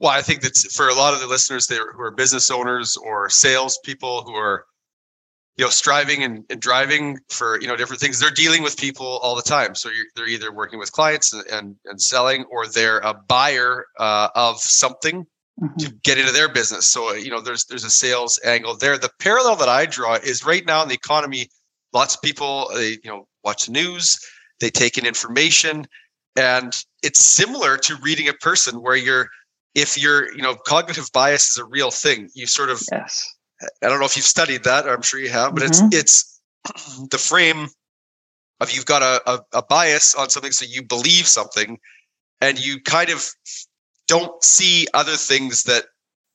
Well, 0.00 0.10
I 0.10 0.22
think 0.22 0.42
that 0.42 0.56
for 0.56 0.88
a 0.88 0.94
lot 0.94 1.14
of 1.14 1.20
the 1.20 1.26
listeners 1.26 1.66
there 1.66 1.92
who 1.92 2.02
are 2.02 2.10
business 2.10 2.50
owners 2.50 2.96
or 2.96 3.30
salespeople 3.30 4.22
who 4.22 4.34
are, 4.34 4.66
you 5.56 5.64
know, 5.64 5.70
striving 5.70 6.22
and, 6.22 6.44
and, 6.50 6.60
driving 6.60 7.18
for 7.28 7.60
you 7.60 7.68
know 7.68 7.76
different 7.76 8.00
things, 8.00 8.18
they're 8.18 8.30
dealing 8.30 8.62
with 8.62 8.76
people 8.76 9.20
all 9.22 9.36
the 9.36 9.42
time. 9.42 9.74
So 9.74 9.88
they're 10.16 10.28
either 10.28 10.52
working 10.52 10.78
with 10.78 10.90
clients 10.90 11.32
and, 11.32 11.46
and, 11.46 11.76
and 11.84 12.00
selling, 12.00 12.44
or 12.50 12.66
they're 12.66 12.98
a 12.98 13.14
buyer 13.14 13.86
uh, 13.98 14.28
of 14.34 14.58
something 14.58 15.26
mm-hmm. 15.62 15.76
to 15.78 15.92
get 16.02 16.18
into 16.18 16.32
their 16.32 16.48
business. 16.48 16.90
So 16.90 17.12
you 17.12 17.30
know, 17.30 17.40
there's 17.40 17.64
there's 17.66 17.84
a 17.84 17.90
sales 17.90 18.40
angle 18.44 18.76
there. 18.76 18.98
The 18.98 19.10
parallel 19.20 19.56
that 19.56 19.68
I 19.68 19.86
draw 19.86 20.14
is 20.14 20.44
right 20.44 20.66
now 20.66 20.82
in 20.82 20.88
the 20.88 20.94
economy, 20.94 21.48
lots 21.92 22.16
of 22.16 22.22
people 22.22 22.70
they 22.74 22.98
you 23.04 23.10
know 23.10 23.28
watch 23.44 23.66
the 23.66 23.72
news, 23.72 24.18
they 24.60 24.70
take 24.70 24.98
in 24.98 25.06
information, 25.06 25.86
and 26.36 26.76
it's 27.02 27.20
similar 27.20 27.76
to 27.76 27.96
reading 27.96 28.28
a 28.28 28.34
person 28.34 28.82
where 28.82 28.96
you're 28.96 29.28
if 29.74 30.00
you're 30.00 30.32
you 30.34 30.42
know 30.42 30.54
cognitive 30.54 31.10
bias 31.12 31.50
is 31.50 31.58
a 31.58 31.64
real 31.64 31.90
thing. 31.90 32.28
You 32.34 32.46
sort 32.46 32.70
of 32.70 32.82
yes. 32.90 33.34
I 33.82 33.88
don't 33.88 34.00
know 34.00 34.06
if 34.06 34.16
you've 34.16 34.24
studied 34.24 34.64
that. 34.64 34.88
I'm 34.88 35.02
sure 35.02 35.20
you 35.20 35.30
have, 35.30 35.54
but 35.54 35.64
mm-hmm. 35.64 35.88
it's 35.92 36.40
it's 36.64 37.08
the 37.10 37.18
frame 37.18 37.68
of 38.60 38.70
you've 38.70 38.86
got 38.86 39.02
a, 39.02 39.30
a, 39.30 39.40
a 39.58 39.62
bias 39.62 40.14
on 40.14 40.30
something, 40.30 40.52
so 40.52 40.64
you 40.68 40.82
believe 40.82 41.26
something, 41.26 41.78
and 42.40 42.64
you 42.64 42.80
kind 42.80 43.10
of 43.10 43.28
don't 44.06 44.42
see 44.42 44.86
other 44.94 45.16
things 45.16 45.64
that 45.64 45.86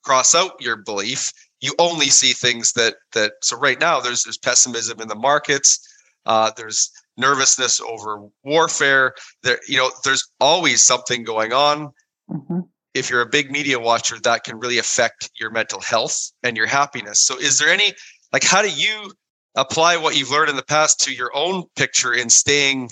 cross 0.03 0.35
out 0.35 0.53
your 0.59 0.75
belief. 0.75 1.31
You 1.61 1.73
only 1.79 2.07
see 2.07 2.33
things 2.33 2.73
that 2.73 2.95
that. 3.13 3.33
So 3.41 3.57
right 3.57 3.79
now, 3.79 3.99
there's 3.99 4.23
there's 4.23 4.37
pessimism 4.37 4.99
in 5.01 5.07
the 5.07 5.15
markets. 5.15 5.85
Uh, 6.25 6.51
there's 6.55 6.91
nervousness 7.17 7.81
over 7.81 8.27
warfare. 8.43 9.13
There, 9.43 9.59
you 9.67 9.77
know, 9.77 9.91
there's 10.03 10.27
always 10.39 10.85
something 10.85 11.23
going 11.23 11.53
on. 11.53 11.91
Mm-hmm. 12.29 12.59
If 12.93 13.09
you're 13.09 13.21
a 13.21 13.29
big 13.29 13.51
media 13.51 13.79
watcher, 13.79 14.17
that 14.23 14.43
can 14.43 14.59
really 14.59 14.77
affect 14.77 15.29
your 15.39 15.51
mental 15.51 15.79
health 15.79 16.31
and 16.43 16.57
your 16.57 16.65
happiness. 16.65 17.21
So, 17.21 17.37
is 17.37 17.59
there 17.59 17.69
any 17.69 17.93
like 18.33 18.43
how 18.43 18.61
do 18.61 18.69
you 18.69 19.11
apply 19.55 19.97
what 19.97 20.17
you've 20.17 20.31
learned 20.31 20.49
in 20.49 20.55
the 20.55 20.63
past 20.63 20.99
to 21.01 21.13
your 21.13 21.35
own 21.35 21.63
picture 21.75 22.13
in 22.13 22.29
staying 22.29 22.89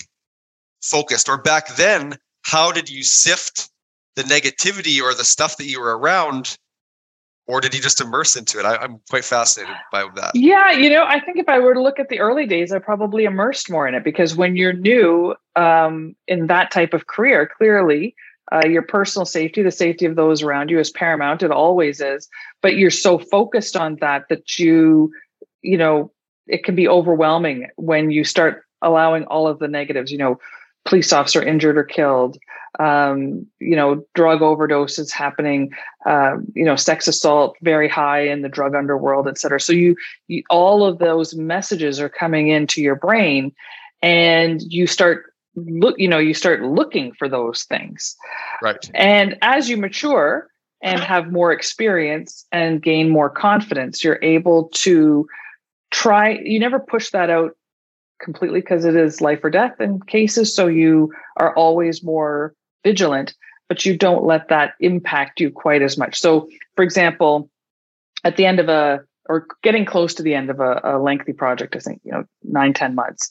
focused? 0.82 1.28
Or 1.28 1.40
back 1.40 1.76
then, 1.76 2.16
how 2.42 2.72
did 2.72 2.88
you 2.88 3.02
sift 3.02 3.70
the 4.16 4.22
negativity 4.24 5.00
or 5.00 5.14
the 5.14 5.24
stuff 5.24 5.56
that 5.56 5.66
you 5.66 5.80
were 5.80 5.96
around 5.98 6.58
or 7.48 7.62
did 7.62 7.74
you 7.74 7.80
just 7.80 8.00
immerse 8.00 8.36
into 8.36 8.60
it? 8.60 8.66
I, 8.66 8.84
am 8.84 9.00
quite 9.08 9.24
fascinated 9.24 9.74
by 9.90 10.06
that. 10.16 10.32
Yeah, 10.34 10.70
you 10.70 10.90
know, 10.90 11.04
I 11.04 11.18
think 11.18 11.38
if 11.38 11.48
I 11.48 11.58
were 11.58 11.72
to 11.72 11.82
look 11.82 11.98
at 11.98 12.10
the 12.10 12.20
early 12.20 12.46
days, 12.46 12.72
I 12.72 12.78
probably 12.78 13.24
immersed 13.24 13.70
more 13.70 13.88
in 13.88 13.94
it 13.94 14.04
because 14.04 14.36
when 14.36 14.54
you're 14.54 14.74
new 14.74 15.34
um, 15.56 16.14
in 16.28 16.46
that 16.48 16.70
type 16.70 16.92
of 16.92 17.06
career, 17.06 17.50
clearly 17.56 18.14
uh, 18.52 18.66
your 18.66 18.82
personal 18.82 19.26
safety, 19.26 19.62
the 19.62 19.70
safety 19.70 20.06
of 20.06 20.16
those 20.16 20.42
around 20.42 20.70
you 20.70 20.78
is 20.78 20.90
paramount. 20.90 21.42
It 21.42 21.50
always 21.50 22.00
is. 22.00 22.28
But 22.62 22.76
you're 22.76 22.90
so 22.90 23.18
focused 23.18 23.76
on 23.76 23.96
that 23.96 24.24
that 24.28 24.58
you, 24.58 25.12
you 25.62 25.76
know, 25.76 26.12
it 26.46 26.64
can 26.64 26.74
be 26.74 26.88
overwhelming 26.88 27.68
when 27.76 28.10
you 28.10 28.24
start 28.24 28.62
allowing 28.80 29.24
all 29.24 29.46
of 29.46 29.58
the 29.58 29.68
negatives. 29.68 30.10
You 30.10 30.18
know, 30.18 30.40
police 30.84 31.12
officer 31.12 31.42
injured 31.42 31.76
or 31.76 31.84
killed, 31.84 32.38
um, 32.78 33.46
you 33.60 33.76
know, 33.76 34.06
drug 34.14 34.40
overdoses 34.40 35.12
happening, 35.12 35.70
uh, 36.06 36.36
you 36.54 36.64
know, 36.64 36.76
sex 36.76 37.06
assault 37.06 37.56
very 37.60 37.88
high 37.88 38.20
in 38.20 38.40
the 38.40 38.48
drug 38.48 38.74
underworld, 38.74 39.28
et 39.28 39.36
cetera. 39.36 39.60
So 39.60 39.74
you, 39.74 39.96
you, 40.28 40.42
all 40.48 40.84
of 40.84 40.98
those 40.98 41.34
messages 41.34 42.00
are 42.00 42.08
coming 42.08 42.48
into 42.48 42.80
your 42.80 42.96
brain, 42.96 43.52
and 44.00 44.62
you 44.62 44.86
start 44.86 45.34
look, 45.54 45.96
you 45.98 46.08
know, 46.08 46.18
you 46.18 46.34
start 46.34 46.62
looking 46.62 47.12
for 47.12 47.28
those 47.28 47.64
things. 47.64 48.16
Right. 48.62 48.90
And 48.94 49.36
as 49.42 49.68
you 49.68 49.76
mature 49.76 50.48
and 50.82 51.00
have 51.00 51.32
more 51.32 51.52
experience 51.52 52.46
and 52.52 52.82
gain 52.82 53.08
more 53.08 53.30
confidence, 53.30 54.04
you're 54.04 54.20
able 54.22 54.68
to 54.74 55.26
try. 55.90 56.38
You 56.42 56.60
never 56.60 56.78
push 56.78 57.10
that 57.10 57.30
out 57.30 57.56
completely 58.20 58.60
because 58.60 58.84
it 58.84 58.96
is 58.96 59.20
life 59.20 59.42
or 59.42 59.50
death 59.50 59.80
in 59.80 60.00
cases. 60.02 60.54
So 60.54 60.66
you 60.66 61.12
are 61.36 61.54
always 61.54 62.02
more 62.02 62.54
vigilant, 62.84 63.34
but 63.68 63.84
you 63.84 63.96
don't 63.96 64.24
let 64.24 64.48
that 64.48 64.74
impact 64.80 65.40
you 65.40 65.50
quite 65.50 65.82
as 65.82 65.98
much. 65.98 66.20
So, 66.20 66.48
for 66.76 66.82
example, 66.82 67.50
at 68.24 68.36
the 68.36 68.46
end 68.46 68.60
of 68.60 68.68
a 68.68 69.00
or 69.28 69.46
getting 69.62 69.84
close 69.84 70.14
to 70.14 70.22
the 70.22 70.34
end 70.34 70.50
of 70.50 70.60
a, 70.60 70.80
a 70.82 70.98
lengthy 70.98 71.32
project, 71.32 71.76
I 71.76 71.80
think, 71.80 72.00
you 72.04 72.12
know, 72.12 72.24
nine 72.42 72.72
ten 72.72 72.94
months, 72.94 73.30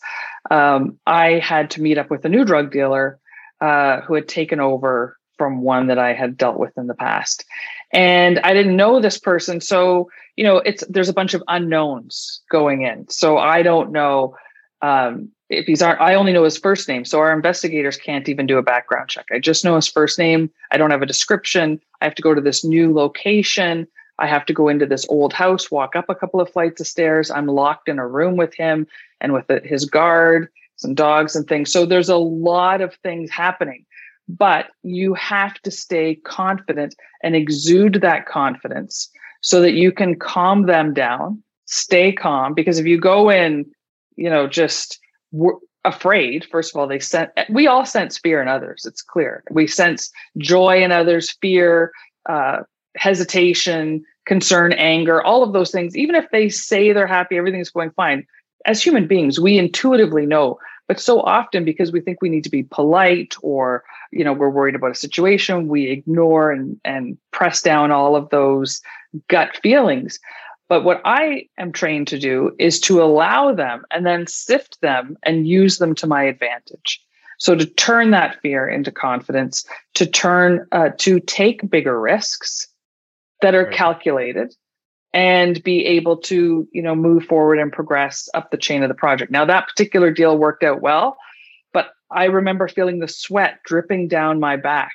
um, 0.51 0.99
I 1.07 1.39
had 1.39 1.71
to 1.71 1.81
meet 1.81 1.97
up 1.97 2.09
with 2.09 2.23
a 2.25 2.29
new 2.29 2.45
drug 2.45 2.71
dealer 2.71 3.19
uh, 3.61 4.01
who 4.01 4.13
had 4.13 4.27
taken 4.27 4.59
over 4.59 5.17
from 5.37 5.61
one 5.61 5.87
that 5.87 5.99
I 5.99 6.13
had 6.13 6.37
dealt 6.37 6.57
with 6.57 6.77
in 6.77 6.87
the 6.87 6.95
past. 6.95 7.45
And 7.93 8.39
I 8.39 8.53
didn't 8.53 8.75
know 8.75 8.99
this 8.99 9.19
person. 9.19 9.61
So, 9.61 10.09
you 10.35 10.43
know, 10.43 10.57
it's 10.57 10.83
there's 10.87 11.09
a 11.09 11.13
bunch 11.13 11.33
of 11.33 11.43
unknowns 11.47 12.41
going 12.51 12.81
in. 12.83 13.07
So 13.09 13.37
I 13.37 13.61
don't 13.61 13.91
know 13.91 14.35
um, 14.81 15.29
if 15.49 15.65
he's 15.65 15.81
aren't, 15.81 16.01
I 16.01 16.15
only 16.15 16.33
know 16.33 16.43
his 16.43 16.57
first 16.57 16.87
name. 16.87 17.05
So 17.05 17.19
our 17.19 17.31
investigators 17.31 17.97
can't 17.97 18.27
even 18.27 18.45
do 18.45 18.57
a 18.57 18.63
background 18.63 19.09
check. 19.09 19.25
I 19.31 19.39
just 19.39 19.63
know 19.63 19.75
his 19.75 19.87
first 19.87 20.19
name. 20.19 20.51
I 20.71 20.77
don't 20.77 20.91
have 20.91 21.01
a 21.01 21.07
description. 21.07 21.79
I 22.01 22.05
have 22.05 22.15
to 22.15 22.21
go 22.21 22.33
to 22.33 22.41
this 22.41 22.63
new 22.63 22.93
location. 22.93 23.87
I 24.19 24.27
have 24.27 24.45
to 24.47 24.53
go 24.53 24.67
into 24.67 24.85
this 24.85 25.05
old 25.09 25.33
house, 25.33 25.69
walk 25.69 25.95
up 25.95 26.09
a 26.09 26.15
couple 26.15 26.41
of 26.41 26.51
flights 26.51 26.81
of 26.81 26.87
stairs. 26.87 27.31
I'm 27.31 27.47
locked 27.47 27.89
in 27.89 27.99
a 27.99 28.07
room 28.07 28.35
with 28.35 28.53
him 28.55 28.87
and 29.21 29.33
with 29.33 29.45
his 29.63 29.85
guard, 29.85 30.49
some 30.75 30.93
dogs 30.93 31.35
and 31.35 31.47
things. 31.47 31.71
So 31.71 31.85
there's 31.85 32.09
a 32.09 32.17
lot 32.17 32.81
of 32.81 32.95
things 33.03 33.29
happening, 33.29 33.85
but 34.27 34.67
you 34.83 35.13
have 35.13 35.55
to 35.61 35.71
stay 35.71 36.15
confident 36.15 36.95
and 37.23 37.35
exude 37.35 38.01
that 38.01 38.25
confidence 38.25 39.09
so 39.41 39.61
that 39.61 39.73
you 39.73 39.91
can 39.91 40.17
calm 40.17 40.65
them 40.65 40.93
down, 40.93 41.43
stay 41.65 42.11
calm. 42.11 42.53
Because 42.53 42.79
if 42.79 42.85
you 42.85 42.99
go 42.99 43.29
in 43.29 43.65
you 44.17 44.29
know, 44.29 44.47
just 44.47 44.99
afraid. 45.85 46.45
First 46.51 46.75
of 46.75 46.79
all, 46.79 46.87
they 46.87 46.99
sense, 46.99 47.31
we 47.49 47.67
all 47.67 47.85
sense 47.85 48.17
fear 48.17 48.41
in 48.41 48.49
others. 48.49 48.83
It's 48.85 49.01
clear. 49.01 49.43
We 49.49 49.67
sense 49.67 50.11
joy 50.37 50.83
in 50.83 50.91
others, 50.91 51.37
fear, 51.39 51.93
uh, 52.27 52.63
hesitation, 52.97 54.03
concern, 54.25 54.73
anger, 54.73 55.21
all 55.21 55.43
of 55.43 55.53
those 55.53 55.71
things. 55.71 55.95
Even 55.95 56.15
if 56.15 56.29
they 56.31 56.49
say 56.49 56.91
they're 56.91 57.07
happy, 57.07 57.37
everything's 57.37 57.69
going 57.69 57.91
fine. 57.91 58.25
As 58.65 58.83
human 58.83 59.07
beings, 59.07 59.39
we 59.39 59.57
intuitively 59.57 60.25
know. 60.25 60.59
But 60.87 60.99
so 60.99 61.21
often, 61.21 61.65
because 61.65 61.91
we 61.91 61.99
think 62.01 62.21
we 62.21 62.29
need 62.29 62.43
to 62.45 62.49
be 62.49 62.63
polite 62.63 63.35
or 63.41 63.83
you 64.11 64.23
know 64.23 64.31
we're 64.33 64.49
worried 64.49 64.75
about 64.75 64.91
a 64.91 64.95
situation, 64.95 65.67
we 65.67 65.89
ignore 65.89 66.51
and 66.51 66.79
and 66.85 67.17
press 67.31 67.61
down 67.61 67.91
all 67.91 68.15
of 68.15 68.29
those 68.29 68.81
gut 69.27 69.57
feelings. 69.61 70.19
But 70.69 70.83
what 70.83 71.01
I 71.05 71.47
am 71.57 71.71
trained 71.71 72.07
to 72.09 72.19
do 72.19 72.51
is 72.59 72.79
to 72.81 73.01
allow 73.01 73.53
them 73.53 73.85
and 73.91 74.05
then 74.05 74.27
sift 74.27 74.79
them 74.81 75.17
and 75.23 75.47
use 75.47 75.77
them 75.77 75.95
to 75.95 76.07
my 76.07 76.23
advantage. 76.23 77.01
So 77.37 77.55
to 77.55 77.65
turn 77.65 78.11
that 78.11 78.41
fear 78.41 78.67
into 78.67 78.91
confidence, 78.91 79.65
to 79.93 80.05
turn 80.05 80.67
uh, 80.71 80.89
to 80.97 81.19
take 81.19 81.69
bigger 81.69 81.99
risks 81.99 82.67
that 83.41 83.55
are 83.55 83.65
calculated 83.65 84.53
and 85.13 85.63
be 85.63 85.85
able 85.85 86.17
to, 86.17 86.67
you 86.71 86.81
know, 86.81 86.95
move 86.95 87.25
forward 87.25 87.59
and 87.59 87.71
progress 87.71 88.29
up 88.33 88.51
the 88.51 88.57
chain 88.57 88.83
of 88.83 88.89
the 88.89 88.95
project. 88.95 89.31
Now 89.31 89.45
that 89.45 89.67
particular 89.67 90.11
deal 90.11 90.37
worked 90.37 90.63
out 90.63 90.81
well, 90.81 91.17
but 91.73 91.89
I 92.11 92.25
remember 92.25 92.67
feeling 92.67 92.99
the 92.99 93.07
sweat 93.07 93.59
dripping 93.65 94.07
down 94.07 94.39
my 94.39 94.57
back 94.57 94.93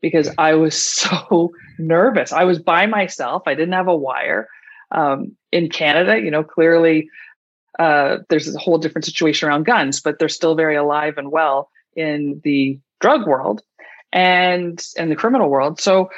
because 0.00 0.30
I 0.38 0.54
was 0.54 0.80
so 0.82 1.52
nervous. 1.78 2.32
I 2.32 2.44
was 2.44 2.58
by 2.58 2.86
myself. 2.86 3.42
I 3.46 3.54
didn't 3.54 3.74
have 3.74 3.88
a 3.88 3.96
wire 3.96 4.48
um, 4.90 5.36
in 5.50 5.68
Canada, 5.68 6.20
you 6.20 6.30
know, 6.30 6.44
clearly 6.44 7.08
uh, 7.78 8.18
there's 8.28 8.54
a 8.54 8.58
whole 8.58 8.78
different 8.78 9.04
situation 9.04 9.48
around 9.48 9.64
guns, 9.64 10.00
but 10.00 10.18
they're 10.18 10.28
still 10.28 10.54
very 10.54 10.76
alive 10.76 11.18
and 11.18 11.32
well 11.32 11.70
in 11.96 12.40
the 12.44 12.78
drug 13.00 13.26
world 13.26 13.62
and 14.12 14.86
in 14.96 15.08
the 15.08 15.16
criminal 15.16 15.50
world. 15.50 15.80
So 15.80 16.08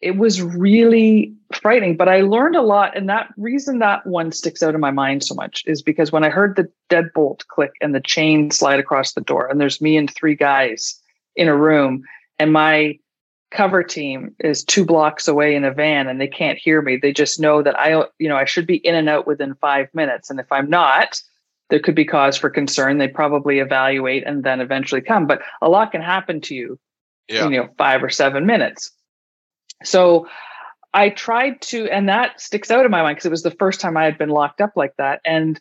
it 0.00 0.16
was 0.16 0.42
really 0.42 1.32
frightening, 1.54 1.96
but 1.96 2.08
I 2.08 2.20
learned 2.20 2.56
a 2.56 2.62
lot. 2.62 2.96
And 2.96 3.08
that 3.08 3.32
reason 3.36 3.78
that 3.78 4.06
one 4.06 4.30
sticks 4.30 4.62
out 4.62 4.74
in 4.74 4.80
my 4.80 4.90
mind 4.90 5.24
so 5.24 5.34
much 5.34 5.62
is 5.66 5.82
because 5.82 6.12
when 6.12 6.24
I 6.24 6.28
heard 6.28 6.56
the 6.56 6.70
deadbolt 6.90 7.46
click 7.48 7.72
and 7.80 7.94
the 7.94 8.00
chain 8.00 8.50
slide 8.50 8.78
across 8.78 9.12
the 9.12 9.22
door, 9.22 9.46
and 9.48 9.60
there's 9.60 9.80
me 9.80 9.96
and 9.96 10.12
three 10.12 10.34
guys 10.34 11.00
in 11.34 11.48
a 11.48 11.56
room, 11.56 12.02
and 12.38 12.52
my 12.52 12.98
cover 13.50 13.82
team 13.82 14.34
is 14.40 14.64
two 14.64 14.84
blocks 14.84 15.28
away 15.28 15.54
in 15.54 15.64
a 15.64 15.72
van 15.72 16.08
and 16.08 16.20
they 16.20 16.26
can't 16.26 16.58
hear 16.58 16.82
me. 16.82 16.96
They 16.96 17.12
just 17.12 17.40
know 17.40 17.62
that 17.62 17.78
I, 17.78 18.04
you 18.18 18.28
know, 18.28 18.36
I 18.36 18.44
should 18.44 18.66
be 18.66 18.76
in 18.76 18.94
and 18.94 19.08
out 19.08 19.26
within 19.26 19.54
five 19.54 19.88
minutes. 19.94 20.28
And 20.28 20.40
if 20.40 20.50
I'm 20.50 20.68
not, 20.68 21.22
there 21.70 21.80
could 21.80 21.94
be 21.94 22.04
cause 22.04 22.36
for 22.36 22.50
concern. 22.50 22.98
They 22.98 23.08
probably 23.08 23.60
evaluate 23.60 24.24
and 24.26 24.44
then 24.44 24.60
eventually 24.60 25.00
come. 25.00 25.26
But 25.26 25.42
a 25.62 25.68
lot 25.68 25.92
can 25.92 26.02
happen 26.02 26.40
to 26.42 26.54
you, 26.54 26.78
yeah. 27.28 27.48
you 27.48 27.56
know, 27.56 27.68
five 27.78 28.02
or 28.02 28.10
seven 28.10 28.46
minutes. 28.46 28.90
So 29.84 30.28
I 30.94 31.10
tried 31.10 31.60
to, 31.62 31.88
and 31.90 32.08
that 32.08 32.40
sticks 32.40 32.70
out 32.70 32.84
in 32.84 32.90
my 32.90 33.02
mind 33.02 33.16
because 33.16 33.26
it 33.26 33.30
was 33.30 33.42
the 33.42 33.50
first 33.50 33.80
time 33.80 33.96
I 33.96 34.04
had 34.04 34.18
been 34.18 34.30
locked 34.30 34.60
up 34.60 34.72
like 34.76 34.94
that. 34.98 35.20
And 35.24 35.60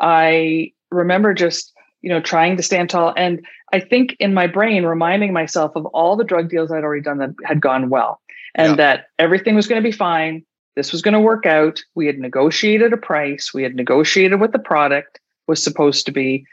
I 0.00 0.72
remember 0.90 1.34
just 1.34 1.72
you 2.02 2.10
know, 2.10 2.20
trying 2.20 2.56
to 2.56 2.62
stand 2.62 2.90
tall. 2.90 3.14
And 3.16 3.46
I 3.72 3.80
think 3.80 4.16
in 4.18 4.34
my 4.34 4.46
brain, 4.46 4.84
reminding 4.84 5.32
myself 5.32 5.72
of 5.76 5.86
all 5.86 6.16
the 6.16 6.24
drug 6.24 6.50
deals 6.50 6.70
I'd 6.70 6.84
already 6.84 7.02
done 7.02 7.18
that 7.18 7.30
had 7.44 7.60
gone 7.60 7.88
well 7.88 8.20
and 8.54 8.72
yeah. 8.72 8.76
that 8.76 9.06
everything 9.18 9.54
was 9.54 9.66
going 9.66 9.80
to 9.80 9.88
be 9.88 9.96
fine. 9.96 10.44
This 10.74 10.92
was 10.92 11.00
going 11.00 11.14
to 11.14 11.20
work 11.20 11.46
out. 11.46 11.82
We 11.94 12.06
had 12.06 12.18
negotiated 12.18 12.92
a 12.92 12.96
price. 12.96 13.54
We 13.54 13.62
had 13.62 13.74
negotiated 13.76 14.40
what 14.40 14.52
the 14.52 14.58
product 14.58 15.20
was 15.46 15.62
supposed 15.62 16.06
to 16.06 16.12
be. 16.12 16.44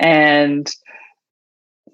And 0.00 0.70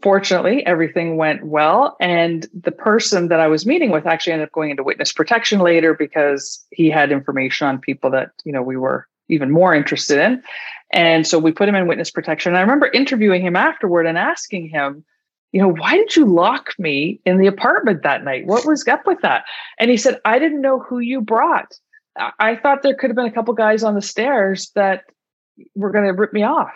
fortunately, 0.02 0.64
everything 0.66 1.16
went 1.16 1.44
well. 1.44 1.96
And 2.00 2.46
the 2.54 2.72
person 2.72 3.28
that 3.28 3.40
I 3.40 3.48
was 3.48 3.66
meeting 3.66 3.90
with 3.90 4.06
actually 4.06 4.34
ended 4.34 4.48
up 4.48 4.52
going 4.52 4.70
into 4.70 4.82
witness 4.82 5.12
protection 5.12 5.60
later 5.60 5.94
because 5.94 6.64
he 6.70 6.90
had 6.90 7.12
information 7.12 7.66
on 7.66 7.78
people 7.78 8.10
that, 8.10 8.30
you 8.44 8.52
know, 8.52 8.62
we 8.62 8.76
were 8.76 9.06
even 9.28 9.50
more 9.50 9.74
interested 9.74 10.18
in. 10.18 10.42
And 10.92 11.26
so 11.26 11.38
we 11.38 11.52
put 11.52 11.68
him 11.68 11.74
in 11.74 11.86
witness 11.86 12.10
protection. 12.10 12.50
And 12.50 12.58
I 12.58 12.62
remember 12.62 12.90
interviewing 12.92 13.42
him 13.42 13.56
afterward 13.56 14.06
and 14.06 14.18
asking 14.18 14.68
him, 14.68 15.04
you 15.52 15.60
know, 15.60 15.72
why 15.72 15.96
did 15.96 16.14
you 16.14 16.26
lock 16.26 16.74
me 16.78 17.20
in 17.24 17.38
the 17.38 17.46
apartment 17.46 18.02
that 18.02 18.24
night? 18.24 18.46
What 18.46 18.66
was 18.66 18.86
up 18.86 19.06
with 19.06 19.20
that? 19.22 19.44
And 19.78 19.90
he 19.90 19.96
said, 19.96 20.20
I 20.24 20.38
didn't 20.38 20.60
know 20.60 20.78
who 20.78 21.00
you 21.00 21.20
brought. 21.20 21.78
I 22.38 22.56
thought 22.56 22.82
there 22.82 22.94
could 22.94 23.10
have 23.10 23.16
been 23.16 23.26
a 23.26 23.32
couple 23.32 23.54
guys 23.54 23.82
on 23.82 23.94
the 23.94 24.02
stairs 24.02 24.70
that 24.74 25.04
were 25.74 25.90
going 25.90 26.04
to 26.04 26.12
rip 26.12 26.32
me 26.32 26.42
off. 26.42 26.72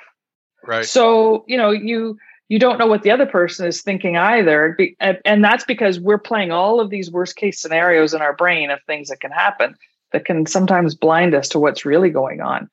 Right. 0.66 0.85
So, 0.85 1.45
you 1.47 1.57
know, 1.57 1.71
you 1.71 2.19
you 2.49 2.59
don't 2.59 2.79
know 2.79 2.87
what 2.87 3.03
the 3.03 3.11
other 3.11 3.27
person 3.27 3.67
is 3.67 3.83
thinking 3.83 4.17
either. 4.17 4.77
And 5.25 5.43
that's 5.43 5.65
because 5.65 5.99
we're 5.99 6.19
playing 6.19 6.53
all 6.53 6.81
of 6.81 6.91
these 6.91 7.11
worst 7.11 7.37
case 7.37 7.61
scenarios 7.61 8.15
in 8.15 8.21
our 8.21 8.37
brain 8.37 8.71
of 8.71 8.81
things 8.87 9.09
that 9.09 9.21
can 9.21 9.31
happen 9.31 9.75
that 10.13 10.25
can 10.25 10.47
sometimes 10.47 10.95
blind 10.95 11.35
us 11.35 11.49
to 11.51 11.59
what's 11.59 11.85
really 11.85 12.11
going 12.11 12.41
on. 12.41 12.69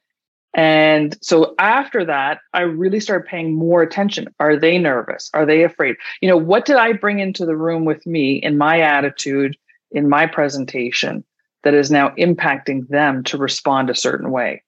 And 0.54 1.18
so 1.22 1.56
after 1.58 2.04
that, 2.04 2.40
I 2.54 2.64
really 2.64 3.00
started 3.00 3.26
paying 3.26 3.56
more 3.56 3.82
attention. 3.82 4.28
Are 4.40 4.58
they 4.60 4.78
nervous? 4.78 5.30
Are 5.34 5.46
they 5.46 5.64
afraid? 5.64 5.96
You 6.22 6.28
know, 6.28 6.38
what 6.38 6.66
did 6.66 6.76
I 6.76 6.92
bring 6.92 7.20
into 7.20 7.46
the 7.46 7.56
room 7.56 7.86
with 7.86 8.06
me 8.06 8.36
in 8.36 8.58
my 8.58 8.82
attitude, 8.82 9.56
in 9.92 10.10
my 10.10 10.28
presentation 10.28 11.24
that 11.64 11.74
is 11.74 11.90
now 11.90 12.10
impacting 12.18 12.86
them 12.90 13.24
to 13.24 13.38
respond 13.38 13.90
a 13.90 13.96
certain 13.96 14.30
way? 14.30 14.62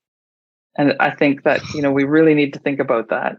And 0.77 0.95
I 1.01 1.11
think 1.11 1.43
that, 1.43 1.61
you 1.73 1.81
know, 1.81 1.91
we 1.91 2.05
really 2.05 2.33
need 2.33 2.53
to 2.53 2.59
think 2.59 2.79
about 2.79 3.09
that. 3.09 3.35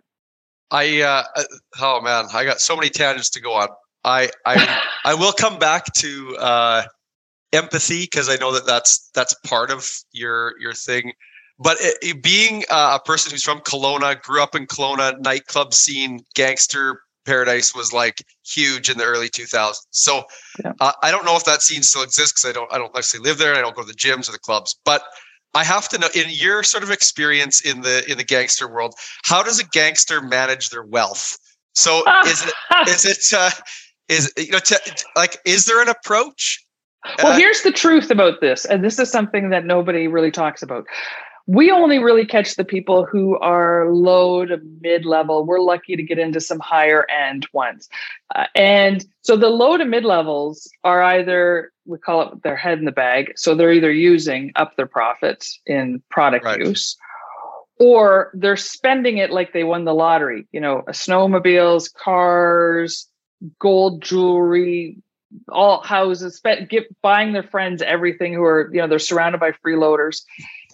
I 0.74 1.02
uh, 1.02 1.22
uh 1.36 1.44
oh 1.80 2.00
man, 2.00 2.26
I 2.34 2.44
got 2.44 2.60
so 2.60 2.74
many 2.74 2.90
tangents 2.90 3.30
to 3.30 3.40
go 3.40 3.52
on. 3.54 3.68
I 4.02 4.30
I 4.44 4.82
I 5.04 5.14
will 5.14 5.32
come 5.32 5.58
back 5.58 5.92
to 5.94 6.36
uh, 6.38 6.82
empathy 7.52 8.02
because 8.02 8.28
I 8.28 8.36
know 8.36 8.52
that 8.52 8.66
that's 8.66 9.08
that's 9.14 9.34
part 9.46 9.70
of 9.70 9.88
your 10.12 10.58
your 10.60 10.74
thing. 10.74 11.12
But 11.60 11.76
it, 11.80 11.96
it 12.02 12.22
being 12.22 12.64
uh, 12.68 12.98
a 13.00 13.04
person 13.06 13.30
who's 13.30 13.44
from 13.44 13.60
Kelowna, 13.60 14.20
grew 14.20 14.42
up 14.42 14.56
in 14.56 14.66
Kelowna, 14.66 15.20
nightclub 15.20 15.72
scene, 15.72 16.24
gangster 16.34 17.00
paradise 17.24 17.74
was 17.74 17.92
like 17.92 18.22
huge 18.44 18.90
in 18.90 18.98
the 18.98 19.04
early 19.04 19.28
2000s. 19.28 19.76
So 19.90 20.24
yeah. 20.62 20.72
uh, 20.80 20.92
I 21.02 21.10
don't 21.10 21.24
know 21.24 21.36
if 21.36 21.44
that 21.44 21.62
scene 21.62 21.82
still 21.82 22.02
exists 22.02 22.32
because 22.32 22.50
I 22.50 22.52
don't 22.52 22.72
I 22.72 22.78
don't 22.78 22.94
necessarily 22.94 23.30
live 23.30 23.38
there 23.38 23.54
I 23.54 23.60
don't 23.60 23.76
go 23.76 23.82
to 23.82 23.86
the 23.86 23.94
gyms 23.94 24.28
or 24.28 24.32
the 24.32 24.38
clubs. 24.38 24.76
But 24.84 25.04
I 25.54 25.64
have 25.64 25.88
to 25.90 25.98
know 25.98 26.08
in 26.14 26.26
your 26.28 26.62
sort 26.62 26.82
of 26.82 26.90
experience 26.90 27.60
in 27.60 27.82
the 27.82 28.04
in 28.10 28.18
the 28.18 28.24
gangster 28.24 28.68
world, 28.68 28.94
how 29.24 29.42
does 29.42 29.58
a 29.60 29.64
gangster 29.64 30.20
manage 30.20 30.70
their 30.70 30.82
wealth? 30.82 31.38
So 31.74 32.04
is 32.26 32.44
it 32.44 32.54
is 32.88 33.04
it 33.04 33.36
uh, 33.36 33.50
is 34.08 34.32
you 34.36 34.50
know 34.50 34.58
t- 34.58 34.76
like 35.16 35.38
is 35.44 35.66
there 35.66 35.80
an 35.80 35.88
approach? 35.88 36.64
Well, 37.22 37.32
uh, 37.32 37.36
here's 37.36 37.62
the 37.62 37.72
truth 37.72 38.10
about 38.10 38.40
this, 38.40 38.64
and 38.64 38.82
this 38.82 38.98
is 38.98 39.10
something 39.10 39.50
that 39.50 39.64
nobody 39.64 40.08
really 40.08 40.30
talks 40.30 40.62
about 40.62 40.86
we 41.46 41.70
only 41.70 41.98
really 41.98 42.24
catch 42.24 42.56
the 42.56 42.64
people 42.64 43.04
who 43.04 43.38
are 43.38 43.90
low 43.90 44.46
to 44.46 44.58
mid 44.80 45.04
level. 45.04 45.44
We're 45.44 45.60
lucky 45.60 45.94
to 45.96 46.02
get 46.02 46.18
into 46.18 46.40
some 46.40 46.58
higher 46.58 47.06
end 47.10 47.46
ones. 47.52 47.88
Uh, 48.34 48.46
and 48.54 49.04
so 49.22 49.36
the 49.36 49.50
low 49.50 49.76
to 49.76 49.84
mid 49.84 50.04
levels 50.04 50.70
are 50.84 51.02
either, 51.02 51.70
we 51.84 51.98
call 51.98 52.22
it 52.22 52.42
their 52.42 52.56
head 52.56 52.78
in 52.78 52.86
the 52.86 52.92
bag. 52.92 53.32
So 53.36 53.54
they're 53.54 53.72
either 53.72 53.92
using 53.92 54.52
up 54.56 54.76
their 54.76 54.86
profits 54.86 55.60
in 55.66 56.02
product 56.08 56.46
right. 56.46 56.60
use 56.60 56.96
or 57.78 58.30
they're 58.34 58.56
spending 58.56 59.18
it 59.18 59.30
like 59.30 59.52
they 59.52 59.64
won 59.64 59.84
the 59.84 59.94
lottery, 59.94 60.46
you 60.52 60.60
know, 60.60 60.82
snowmobiles, 60.90 61.92
cars, 61.92 63.08
gold 63.58 64.02
jewelry, 64.02 64.96
all 65.48 65.82
houses, 65.82 66.36
spent, 66.36 66.70
get, 66.70 66.84
buying 67.02 67.32
their 67.32 67.42
friends 67.42 67.82
everything 67.82 68.32
who 68.32 68.44
are, 68.44 68.70
you 68.72 68.80
know, 68.80 68.86
they're 68.86 68.98
surrounded 68.98 69.40
by 69.40 69.52
freeloaders 69.66 70.22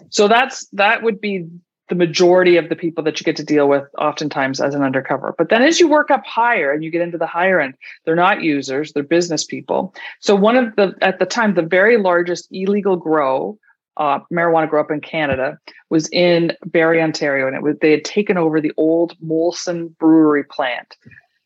so 0.08 0.28
that's 0.28 0.66
that 0.68 1.02
would 1.02 1.20
be 1.20 1.46
the 1.88 1.94
majority 1.96 2.56
of 2.56 2.68
the 2.68 2.76
people 2.76 3.02
that 3.04 3.20
you 3.20 3.24
get 3.24 3.36
to 3.36 3.44
deal 3.44 3.68
with 3.68 3.82
oftentimes 3.98 4.60
as 4.60 4.74
an 4.74 4.82
undercover. 4.82 5.34
But 5.36 5.48
then 5.48 5.62
as 5.62 5.80
you 5.80 5.88
work 5.88 6.10
up 6.10 6.24
higher 6.24 6.72
and 6.72 6.84
you 6.84 6.90
get 6.90 7.02
into 7.02 7.18
the 7.18 7.26
higher 7.26 7.60
end, 7.60 7.74
they're 8.04 8.14
not 8.14 8.42
users, 8.42 8.92
they're 8.92 9.02
business 9.02 9.44
people. 9.44 9.92
So 10.20 10.34
one 10.36 10.56
of 10.56 10.76
the 10.76 10.94
at 11.02 11.18
the 11.18 11.26
time 11.26 11.54
the 11.54 11.62
very 11.62 11.96
largest 11.96 12.48
illegal 12.52 12.96
grow 12.96 13.58
uh, 13.96 14.20
marijuana 14.32 14.68
grow 14.68 14.80
op 14.80 14.90
in 14.90 15.00
Canada 15.00 15.58
was 15.90 16.08
in 16.08 16.56
Barrie, 16.64 17.02
Ontario, 17.02 17.46
and 17.46 17.54
it 17.54 17.62
was 17.62 17.76
they 17.80 17.90
had 17.90 18.04
taken 18.04 18.38
over 18.38 18.60
the 18.60 18.72
old 18.76 19.16
Molson 19.20 19.96
brewery 19.98 20.44
plant. 20.44 20.96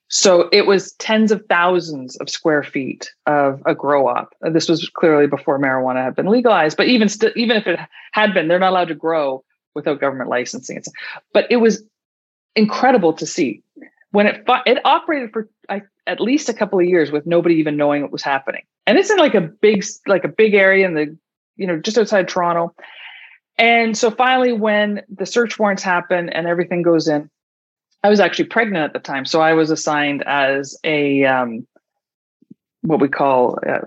So 0.09 0.49
it 0.53 0.67
was 0.67 0.93
tens 0.93 1.33
of 1.33 1.45
thousands 1.49 2.17
of 2.17 2.29
square 2.29 2.62
feet 2.62 3.11
of 3.27 3.62
a 3.67 3.75
grow 3.75 4.07
op. 4.07 4.35
This 4.43 4.69
was 4.69 4.88
clearly 4.90 5.27
before 5.27 5.59
marijuana 5.59 6.05
had 6.05 6.14
been 6.14 6.27
legalized, 6.27 6.77
but 6.77 6.88
even 6.88 7.09
st- 7.09 7.37
even 7.37 7.57
if 7.57 7.67
it 7.67 7.79
had 8.12 8.35
been, 8.35 8.49
they're 8.49 8.59
not 8.59 8.71
allowed 8.71 8.88
to 8.88 8.95
grow 8.95 9.43
without 9.75 10.01
government 10.01 10.31
licensing. 10.31 10.83
But 11.33 11.47
it 11.51 11.57
was 11.57 11.83
incredible 12.55 13.12
to 13.14 13.27
see 13.27 13.62
when 14.12 14.27
it 14.27 14.45
it 14.67 14.79
operated 14.85 15.33
for 15.33 15.49
I, 15.69 15.83
at 16.07 16.21
least 16.21 16.49
a 16.49 16.55
couple 16.55 16.79
of 16.79 16.85
years 16.85 17.11
with 17.11 17.27
nobody 17.27 17.57
even 17.57 17.77
knowing 17.77 18.03
what 18.03 18.12
was 18.12 18.23
happening. 18.23 18.62
And 18.87 18.99
it's 18.99 19.11
in 19.11 19.17
like 19.17 19.35
a 19.35 19.40
big 19.40 19.85
like 20.07 20.25
a 20.25 20.29
big 20.29 20.55
area 20.55 20.87
in 20.87 20.95
the 20.95 21.17
you 21.57 21.67
know 21.67 21.79
just 21.79 21.99
outside 21.99 22.29
Toronto. 22.29 22.75
And 23.57 23.97
so 23.97 24.11
finally, 24.11 24.53
when 24.53 25.03
the 25.09 25.27
search 25.27 25.59
warrants 25.59 25.83
happen 25.83 26.29
and 26.29 26.47
everything 26.47 26.83
goes 26.83 27.09
in, 27.09 27.31
I 28.05 28.11
was 28.11 28.21
actually 28.21 28.45
pregnant 28.45 28.85
at 28.85 28.93
the 28.93 28.99
time, 28.99 29.25
so 29.25 29.40
I 29.40 29.55
was 29.55 29.71
assigned 29.71 30.23
as 30.27 30.79
a 30.85 31.25
um, 31.25 31.67
what 32.83 33.01
we 33.01 33.09
call, 33.09 33.59
uh, 33.67 33.81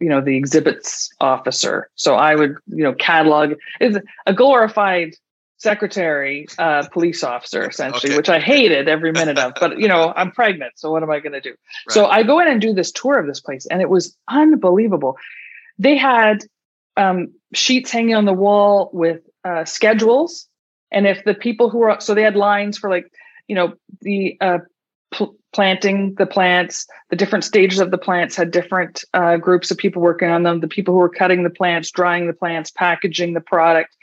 you 0.00 0.08
know, 0.08 0.20
the 0.20 0.36
exhibits 0.36 1.08
officer. 1.20 1.88
So 1.94 2.16
I 2.16 2.34
would, 2.34 2.56
you 2.66 2.82
know, 2.82 2.92
catalog 2.92 3.54
is 3.80 3.96
a 4.26 4.34
glorified 4.34 5.14
secretary, 5.58 6.48
uh, 6.58 6.88
police 6.88 7.22
officer, 7.22 7.68
essentially, 7.68 8.10
okay. 8.10 8.16
which 8.16 8.28
I 8.28 8.40
hated 8.40 8.88
every 8.88 9.12
minute 9.12 9.38
of. 9.38 9.52
But 9.60 9.78
you 9.78 9.86
know, 9.86 10.12
I'm 10.16 10.32
pregnant, 10.32 10.72
so 10.74 10.90
what 10.90 11.04
am 11.04 11.10
I 11.12 11.20
going 11.20 11.34
to 11.34 11.40
do? 11.40 11.50
Right. 11.50 11.94
So 11.94 12.06
I 12.06 12.24
go 12.24 12.40
in 12.40 12.48
and 12.48 12.60
do 12.60 12.74
this 12.74 12.90
tour 12.90 13.16
of 13.16 13.28
this 13.28 13.40
place, 13.40 13.64
and 13.66 13.80
it 13.80 13.88
was 13.88 14.16
unbelievable. 14.26 15.16
They 15.78 15.96
had 15.96 16.42
um, 16.96 17.32
sheets 17.54 17.92
hanging 17.92 18.16
on 18.16 18.24
the 18.24 18.32
wall 18.32 18.90
with 18.92 19.20
uh, 19.44 19.64
schedules, 19.66 20.48
and 20.90 21.06
if 21.06 21.22
the 21.22 21.34
people 21.34 21.70
who 21.70 21.78
were 21.78 21.96
so 22.00 22.12
they 22.12 22.22
had 22.22 22.34
lines 22.34 22.76
for 22.76 22.90
like 22.90 23.08
you 23.48 23.54
know 23.54 23.74
the 24.00 24.36
uh, 24.40 24.58
pl- 25.12 25.36
planting 25.52 26.14
the 26.14 26.26
plants 26.26 26.86
the 27.10 27.16
different 27.16 27.44
stages 27.44 27.80
of 27.80 27.90
the 27.90 27.98
plants 27.98 28.36
had 28.36 28.50
different 28.50 29.04
uh, 29.14 29.36
groups 29.36 29.70
of 29.70 29.78
people 29.78 30.02
working 30.02 30.30
on 30.30 30.42
them. 30.42 30.60
The 30.60 30.68
people 30.68 30.94
who 30.94 31.00
were 31.00 31.08
cutting 31.08 31.42
the 31.42 31.50
plants 31.50 31.90
drying 31.90 32.26
the 32.26 32.32
plants 32.32 32.70
packaging 32.70 33.34
the 33.34 33.40
product 33.40 33.94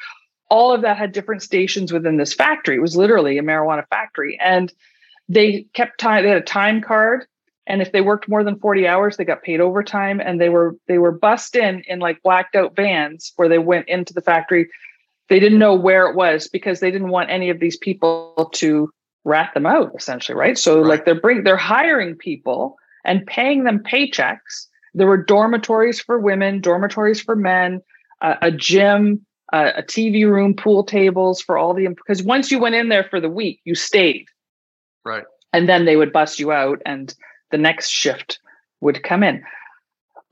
all 0.49 0.73
of 0.73 0.81
that 0.81 0.97
had 0.97 1.11
different 1.11 1.43
stations 1.43 1.93
within 1.93 2.17
this 2.17 2.33
factory. 2.33 2.75
It 2.75 2.81
was 2.81 2.97
literally 2.97 3.37
a 3.37 3.43
marijuana 3.43 3.87
factory. 3.87 4.37
And 4.41 4.73
they 5.27 5.67
kept 5.73 5.99
time 5.99 6.23
they 6.23 6.29
had 6.29 6.37
a 6.37 6.41
time 6.41 6.81
card 6.81 7.25
and 7.67 7.83
if 7.83 7.91
they 7.91 8.01
worked 8.01 8.27
more 8.27 8.43
than 8.43 8.57
40 8.57 8.87
hours 8.87 9.15
they 9.15 9.25
got 9.25 9.43
paid 9.43 9.61
overtime 9.61 10.19
and 10.19 10.41
they 10.41 10.49
were 10.49 10.75
they 10.87 10.97
were 10.97 11.11
bussed 11.11 11.55
in 11.55 11.83
in 11.87 11.99
like 11.99 12.23
blacked 12.23 12.55
out 12.55 12.75
vans 12.75 13.31
where 13.35 13.47
they 13.47 13.59
went 13.59 13.87
into 13.87 14.13
the 14.13 14.21
factory. 14.21 14.67
They 15.29 15.39
didn't 15.39 15.59
know 15.59 15.75
where 15.75 16.09
it 16.09 16.15
was 16.15 16.47
because 16.47 16.79
they 16.79 16.89
didn't 16.89 17.09
want 17.09 17.29
any 17.29 17.51
of 17.51 17.59
these 17.59 17.77
people 17.77 18.49
to 18.53 18.91
rat 19.25 19.53
them 19.53 19.65
out 19.65 19.91
essentially, 19.97 20.37
right? 20.37 20.57
So 20.57 20.77
right. 20.77 20.87
like 20.87 21.05
they're 21.05 21.19
bring 21.19 21.43
they're 21.43 21.57
hiring 21.57 22.15
people 22.15 22.75
and 23.05 23.25
paying 23.25 23.63
them 23.63 23.79
paychecks. 23.79 24.67
There 24.93 25.07
were 25.07 25.17
dormitories 25.17 25.99
for 26.01 26.19
women, 26.19 26.61
dormitories 26.61 27.21
for 27.21 27.35
men, 27.35 27.81
uh, 28.21 28.35
a 28.41 28.51
gym, 28.51 29.25
uh, 29.53 29.71
a 29.77 29.83
TV 29.83 30.29
room, 30.29 30.53
pool 30.53 30.83
tables 30.83 31.41
for 31.41 31.57
all 31.57 31.73
the 31.73 31.87
because 31.87 32.23
once 32.23 32.51
you 32.51 32.59
went 32.59 32.75
in 32.75 32.89
there 32.89 33.05
for 33.09 33.19
the 33.19 33.29
week, 33.29 33.61
you 33.65 33.75
stayed. 33.75 34.25
Right. 35.05 35.23
And 35.53 35.67
then 35.67 35.85
they 35.85 35.95
would 35.95 36.13
bust 36.13 36.39
you 36.39 36.51
out 36.51 36.81
and 36.85 37.13
the 37.51 37.57
next 37.57 37.89
shift 37.89 38.39
would 38.81 39.03
come 39.03 39.23
in. 39.23 39.43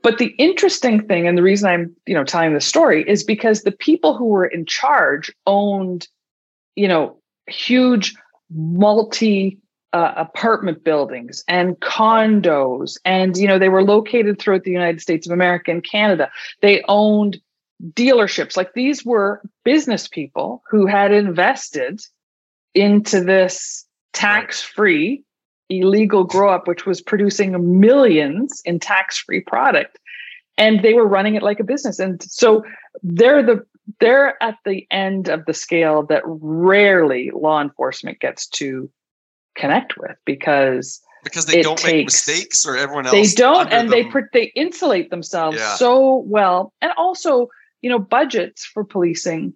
But 0.03 0.19
the 0.19 0.33
interesting 0.37 1.05
thing 1.05 1.27
and 1.27 1.37
the 1.37 1.43
reason 1.43 1.69
I'm, 1.69 1.95
you 2.05 2.13
know, 2.13 2.23
telling 2.23 2.53
this 2.53 2.67
story 2.67 3.03
is 3.07 3.23
because 3.23 3.63
the 3.63 3.71
people 3.71 4.15
who 4.15 4.25
were 4.25 4.45
in 4.45 4.65
charge 4.65 5.31
owned, 5.47 6.07
you 6.75 6.87
know, 6.87 7.17
huge 7.47 8.15
multi 8.51 9.57
uh, 9.93 10.13
apartment 10.15 10.83
buildings 10.83 11.43
and 11.47 11.79
condos. 11.79 12.97
And 13.05 13.37
you 13.37 13.47
know 13.47 13.59
they 13.59 13.69
were 13.69 13.83
located 13.83 14.39
throughout 14.39 14.63
the 14.63 14.71
united 14.71 15.01
states 15.01 15.25
of 15.25 15.31
america 15.31 15.71
and 15.71 15.83
canada. 15.83 16.29
They 16.61 16.83
owned 16.87 17.39
dealerships. 17.93 18.57
Like 18.57 18.73
these 18.73 19.05
were 19.05 19.41
business 19.63 20.07
people 20.07 20.63
who 20.69 20.85
had 20.85 21.11
invested 21.11 22.01
into 22.73 23.23
this 23.23 23.85
tax-free 24.13 25.23
illegal 25.69 26.23
grow 26.23 26.49
op 26.49 26.67
which 26.67 26.85
was 26.85 27.01
producing 27.01 27.79
millions 27.79 28.61
in 28.65 28.79
tax-free 28.79 29.41
product. 29.41 29.99
And 30.57 30.81
they 30.81 30.93
were 30.93 31.07
running 31.07 31.35
it 31.35 31.43
like 31.43 31.59
a 31.59 31.63
business. 31.63 31.99
And 31.99 32.21
so 32.23 32.63
they're 33.03 33.43
the 33.43 33.63
they're 33.99 34.41
at 34.41 34.57
the 34.65 34.85
end 34.91 35.27
of 35.27 35.45
the 35.45 35.53
scale 35.53 36.03
that 36.03 36.23
rarely 36.25 37.31
law 37.33 37.61
enforcement 37.61 38.19
gets 38.19 38.47
to 38.47 38.89
connect 39.55 39.97
with 39.97 40.15
because 40.25 41.01
because 41.23 41.45
they 41.45 41.61
don't 41.61 41.77
takes, 41.77 41.91
make 41.91 42.05
mistakes 42.05 42.65
or 42.65 42.77
everyone 42.77 43.05
else 43.05 43.13
they 43.13 43.35
don't 43.35 43.71
and 43.71 43.91
them. 43.91 44.11
they 44.11 44.21
they 44.33 44.51
insulate 44.55 45.09
themselves 45.09 45.57
yeah. 45.57 45.75
so 45.75 46.23
well 46.27 46.73
and 46.81 46.91
also 46.97 47.47
you 47.81 47.89
know 47.89 47.99
budgets 47.99 48.65
for 48.65 48.83
policing 48.83 49.53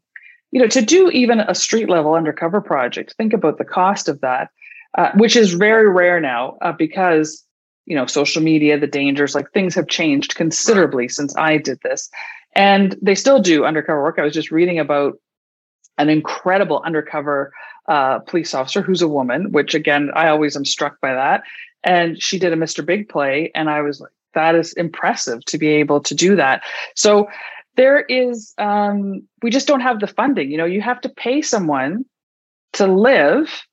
you 0.52 0.60
know 0.60 0.68
to 0.68 0.82
do 0.82 1.10
even 1.12 1.40
a 1.40 1.56
street 1.56 1.90
level 1.90 2.16
undercover 2.16 2.62
project 2.62 3.14
think 3.18 3.32
about 3.32 3.58
the 3.58 3.66
cost 3.66 4.10
of 4.10 4.20
that 4.22 4.50
uh, 4.98 5.12
which 5.16 5.36
is 5.36 5.54
very 5.54 5.90
rare 5.90 6.20
now 6.20 6.58
uh, 6.62 6.72
because 6.72 7.46
you 7.86 7.96
know 7.96 8.06
social 8.06 8.42
media 8.42 8.80
the 8.80 8.88
dangers 8.88 9.36
like 9.36 9.50
things 9.52 9.76
have 9.76 9.88
changed 9.88 10.36
considerably 10.36 11.04
right. 11.04 11.12
since 11.12 11.36
i 11.38 11.58
did 11.58 11.80
this 11.84 12.10
and 12.54 12.98
they 13.02 13.16
still 13.16 13.40
do 13.40 13.66
undercover 13.66 14.02
work 14.02 14.20
i 14.20 14.24
was 14.24 14.34
just 14.34 14.52
reading 14.52 14.80
about 14.80 15.18
an 15.98 16.10
incredible 16.10 16.82
undercover 16.86 17.54
uh, 17.88 18.20
police 18.20 18.54
officer 18.54 18.82
who's 18.82 19.02
a 19.02 19.08
woman, 19.08 19.52
which 19.52 19.74
again, 19.74 20.12
I 20.16 20.30
always 20.30 20.56
am 20.56 20.66
struck 20.66 21.00
by 21.02 21.14
that. 21.14 21.44
And 21.84 22.22
she 22.22 22.40
did 22.40 22.54
a 22.54 22.56
Mr. 22.56 22.86
Big 22.86 23.10
play. 23.10 23.52
And 23.56 23.70
I 23.70 23.82
was 23.82 24.00
like, 24.00 24.12
that 24.34 24.56
is 24.56 24.74
impressive 24.74 25.44
to 25.46 25.58
be 25.58 25.68
able 25.68 26.00
to 26.02 26.16
do 26.16 26.36
that. 26.36 26.64
So 26.96 27.28
there 27.76 28.02
is, 28.02 28.54
um, 28.58 29.28
we 29.42 29.50
just 29.50 29.68
don't 29.68 29.82
have 29.82 30.00
the 30.00 30.08
funding. 30.08 30.52
You 30.52 30.58
know, 30.58 30.66
you 30.66 30.82
have 30.82 31.02
to 31.02 31.10
pay 31.10 31.42
someone 31.42 32.06
to 32.74 32.88
live 32.88 33.66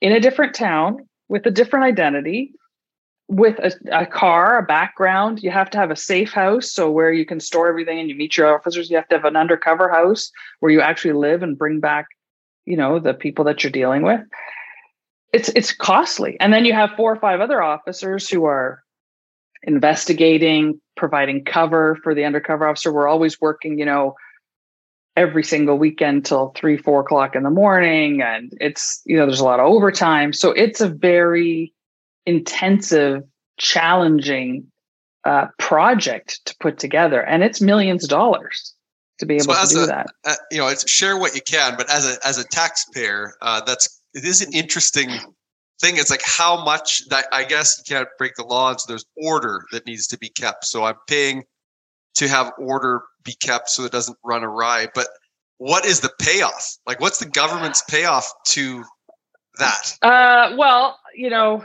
in 0.00 0.12
a 0.12 0.20
different 0.20 0.54
town 0.54 0.98
with 1.28 1.46
a 1.46 1.50
different 1.50 1.84
identity 1.84 2.52
with 3.28 3.58
a, 3.58 3.72
a, 3.90 4.06
car, 4.06 4.58
a 4.58 4.62
background. 4.62 5.42
You 5.42 5.50
have 5.50 5.70
to 5.70 5.78
have 5.78 5.90
a 5.90 5.96
safe 5.96 6.32
house, 6.32 6.70
so 6.70 6.90
where 6.90 7.12
you 7.12 7.24
can 7.24 7.40
store 7.40 7.68
everything 7.68 7.98
and 7.98 8.08
you 8.08 8.14
meet 8.14 8.36
your 8.36 8.54
officers. 8.54 8.90
You 8.90 8.96
have 8.96 9.08
to 9.08 9.16
have 9.16 9.24
an 9.24 9.36
undercover 9.36 9.88
house 9.88 10.30
where 10.60 10.72
you 10.72 10.80
actually 10.80 11.14
live 11.14 11.42
and 11.42 11.58
bring 11.58 11.80
back, 11.80 12.06
you 12.64 12.76
know, 12.76 12.98
the 12.98 13.14
people 13.14 13.44
that 13.46 13.62
you're 13.62 13.70
dealing 13.70 14.02
with. 14.02 14.20
It's 15.32 15.48
it's 15.50 15.72
costly, 15.72 16.36
and 16.38 16.52
then 16.52 16.64
you 16.64 16.72
have 16.74 16.90
four 16.96 17.12
or 17.12 17.16
five 17.16 17.40
other 17.40 17.60
officers 17.60 18.28
who 18.28 18.44
are 18.44 18.82
investigating, 19.64 20.80
providing 20.96 21.44
cover 21.44 21.98
for 22.04 22.14
the 22.14 22.24
undercover 22.24 22.68
officer. 22.68 22.92
We're 22.92 23.08
always 23.08 23.40
working, 23.40 23.78
you 23.78 23.84
know, 23.84 24.14
every 25.16 25.42
single 25.42 25.76
weekend 25.76 26.24
till 26.24 26.52
three, 26.54 26.76
four 26.76 27.00
o'clock 27.00 27.34
in 27.34 27.42
the 27.42 27.50
morning, 27.50 28.22
and 28.22 28.52
it's 28.60 29.02
you 29.06 29.16
know, 29.16 29.26
there's 29.26 29.40
a 29.40 29.44
lot 29.44 29.58
of 29.58 29.66
overtime, 29.66 30.32
so 30.32 30.52
it's 30.52 30.80
a 30.80 30.88
very 30.88 31.72
intensive, 32.26 33.22
challenging 33.58 34.70
uh, 35.24 35.46
project 35.58 36.40
to 36.46 36.54
put 36.60 36.78
together, 36.78 37.22
and 37.22 37.42
it's 37.42 37.60
millions 37.60 38.04
of 38.04 38.10
dollars 38.10 38.74
to 39.18 39.26
be 39.26 39.34
able 39.36 39.54
so 39.54 39.66
to 39.66 39.74
do 39.74 39.82
a, 39.84 39.86
that. 39.86 40.06
Uh, 40.24 40.34
you 40.50 40.58
know, 40.58 40.68
it's 40.68 40.88
share 40.90 41.18
what 41.18 41.34
you 41.34 41.40
can, 41.40 41.76
but 41.76 41.90
as 41.90 42.06
a 42.06 42.26
as 42.26 42.38
a 42.38 42.44
taxpayer, 42.44 43.34
uh, 43.42 43.60
that's 43.64 44.00
it 44.12 44.24
is 44.24 44.40
an 44.42 44.52
interesting 44.52 45.08
thing. 45.80 45.96
It's 45.96 46.10
like 46.10 46.22
how 46.24 46.64
much 46.64 47.08
that 47.08 47.26
I 47.32 47.44
guess 47.44 47.78
you 47.78 47.94
can't 47.94 48.08
break 48.18 48.34
the 48.36 48.44
law, 48.44 48.76
so 48.76 48.84
there's 48.88 49.06
order 49.16 49.64
that 49.72 49.86
needs 49.86 50.06
to 50.08 50.18
be 50.18 50.28
kept. 50.28 50.64
So 50.64 50.84
I'm 50.84 50.96
paying 51.08 51.44
to 52.16 52.28
have 52.28 52.52
order 52.58 53.02
be 53.24 53.34
kept 53.34 53.70
so 53.70 53.84
it 53.84 53.92
doesn't 53.92 54.18
run 54.24 54.44
awry. 54.44 54.88
But 54.94 55.08
what 55.58 55.84
is 55.86 56.00
the 56.00 56.10
payoff? 56.20 56.76
Like, 56.86 57.00
what's 57.00 57.18
the 57.18 57.26
government's 57.26 57.82
payoff 57.82 58.30
to 58.48 58.84
that? 59.58 59.96
Uh, 60.02 60.54
well, 60.56 60.98
you 61.14 61.30
know, 61.30 61.64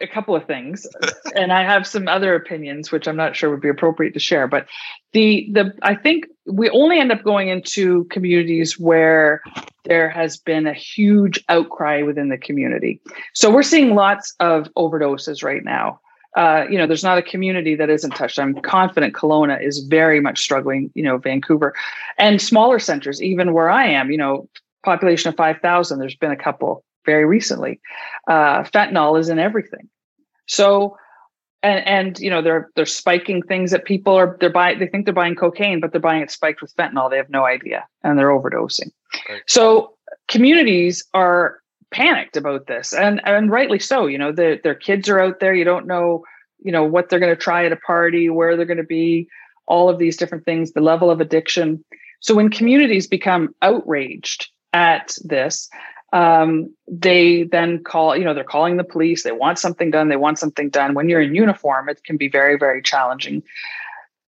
a 0.00 0.06
couple 0.06 0.34
of 0.34 0.46
things 0.46 0.86
and 1.34 1.52
i 1.52 1.62
have 1.62 1.86
some 1.86 2.08
other 2.08 2.34
opinions 2.34 2.90
which 2.92 3.06
i'm 3.06 3.16
not 3.16 3.36
sure 3.36 3.50
would 3.50 3.60
be 3.60 3.68
appropriate 3.68 4.12
to 4.12 4.20
share 4.20 4.46
but 4.46 4.66
the 5.12 5.48
the 5.52 5.72
i 5.82 5.94
think 5.94 6.26
we 6.46 6.68
only 6.70 6.98
end 6.98 7.12
up 7.12 7.22
going 7.22 7.48
into 7.48 8.04
communities 8.04 8.78
where 8.78 9.42
there 9.84 10.08
has 10.08 10.36
been 10.36 10.66
a 10.66 10.74
huge 10.74 11.42
outcry 11.48 12.02
within 12.02 12.28
the 12.28 12.38
community. 12.38 13.00
So 13.34 13.50
we're 13.50 13.62
seeing 13.62 13.94
lots 13.94 14.34
of 14.40 14.68
overdoses 14.76 15.42
right 15.42 15.64
now. 15.64 16.00
Uh, 16.34 16.64
you 16.70 16.78
know 16.78 16.86
there's 16.86 17.04
not 17.04 17.18
a 17.18 17.22
community 17.22 17.74
that 17.74 17.90
isn't 17.90 18.12
touched. 18.12 18.38
I'm 18.38 18.54
confident 18.54 19.14
Kelowna 19.14 19.62
is 19.62 19.80
very 19.80 20.18
much 20.18 20.40
struggling 20.40 20.90
you 20.94 21.02
know 21.02 21.18
vancouver 21.18 21.74
and 22.16 22.40
smaller 22.40 22.78
centers 22.78 23.20
even 23.20 23.52
where 23.52 23.68
i 23.68 23.84
am 23.84 24.10
you 24.10 24.16
know 24.16 24.48
population 24.82 25.28
of 25.28 25.36
5000 25.36 25.98
there's 25.98 26.16
been 26.16 26.30
a 26.30 26.36
couple 26.36 26.84
very 27.04 27.24
recently. 27.24 27.80
Uh, 28.28 28.62
fentanyl 28.62 29.18
is 29.18 29.28
in 29.28 29.38
everything. 29.38 29.88
So, 30.46 30.96
and 31.62 31.86
and 31.86 32.18
you 32.18 32.30
know 32.30 32.42
they're 32.42 32.70
they're 32.74 32.86
spiking 32.86 33.42
things 33.42 33.70
that 33.70 33.84
people 33.84 34.14
are 34.14 34.36
they're 34.40 34.50
buying 34.50 34.78
they 34.78 34.86
think 34.86 35.04
they're 35.04 35.14
buying 35.14 35.34
cocaine 35.34 35.80
but 35.80 35.92
they're 35.92 36.00
buying 36.00 36.22
it 36.22 36.30
spiked 36.30 36.60
with 36.60 36.74
fentanyl 36.76 37.08
they 37.08 37.16
have 37.16 37.30
no 37.30 37.44
idea 37.44 37.86
and 38.02 38.18
they're 38.18 38.28
overdosing 38.28 38.90
right. 39.28 39.42
so 39.46 39.94
communities 40.28 41.04
are 41.14 41.60
panicked 41.92 42.36
about 42.36 42.66
this 42.66 42.92
and 42.92 43.20
and 43.24 43.50
rightly 43.50 43.78
so 43.78 44.06
you 44.06 44.18
know 44.18 44.32
the, 44.32 44.58
their 44.62 44.74
kids 44.74 45.08
are 45.08 45.20
out 45.20 45.40
there 45.40 45.54
you 45.54 45.64
don't 45.64 45.86
know 45.86 46.24
you 46.58 46.72
know 46.72 46.84
what 46.84 47.08
they're 47.08 47.20
going 47.20 47.34
to 47.34 47.40
try 47.40 47.64
at 47.64 47.72
a 47.72 47.76
party 47.76 48.28
where 48.28 48.56
they're 48.56 48.66
going 48.66 48.76
to 48.76 48.82
be 48.82 49.28
all 49.66 49.88
of 49.88 49.98
these 49.98 50.16
different 50.16 50.44
things 50.44 50.72
the 50.72 50.80
level 50.80 51.10
of 51.10 51.20
addiction 51.20 51.84
so 52.20 52.34
when 52.34 52.48
communities 52.48 53.06
become 53.06 53.54
outraged 53.62 54.48
at 54.72 55.16
this 55.22 55.68
um, 56.12 56.74
they 56.86 57.44
then 57.44 57.82
call, 57.82 58.16
you 58.16 58.24
know, 58.24 58.34
they're 58.34 58.44
calling 58.44 58.76
the 58.76 58.84
police. 58.84 59.22
They 59.22 59.32
want 59.32 59.58
something 59.58 59.90
done. 59.90 60.08
They 60.08 60.16
want 60.16 60.38
something 60.38 60.68
done. 60.68 60.94
When 60.94 61.08
you're 61.08 61.22
in 61.22 61.34
uniform, 61.34 61.88
it 61.88 62.04
can 62.04 62.16
be 62.16 62.28
very, 62.28 62.58
very 62.58 62.82
challenging. 62.82 63.42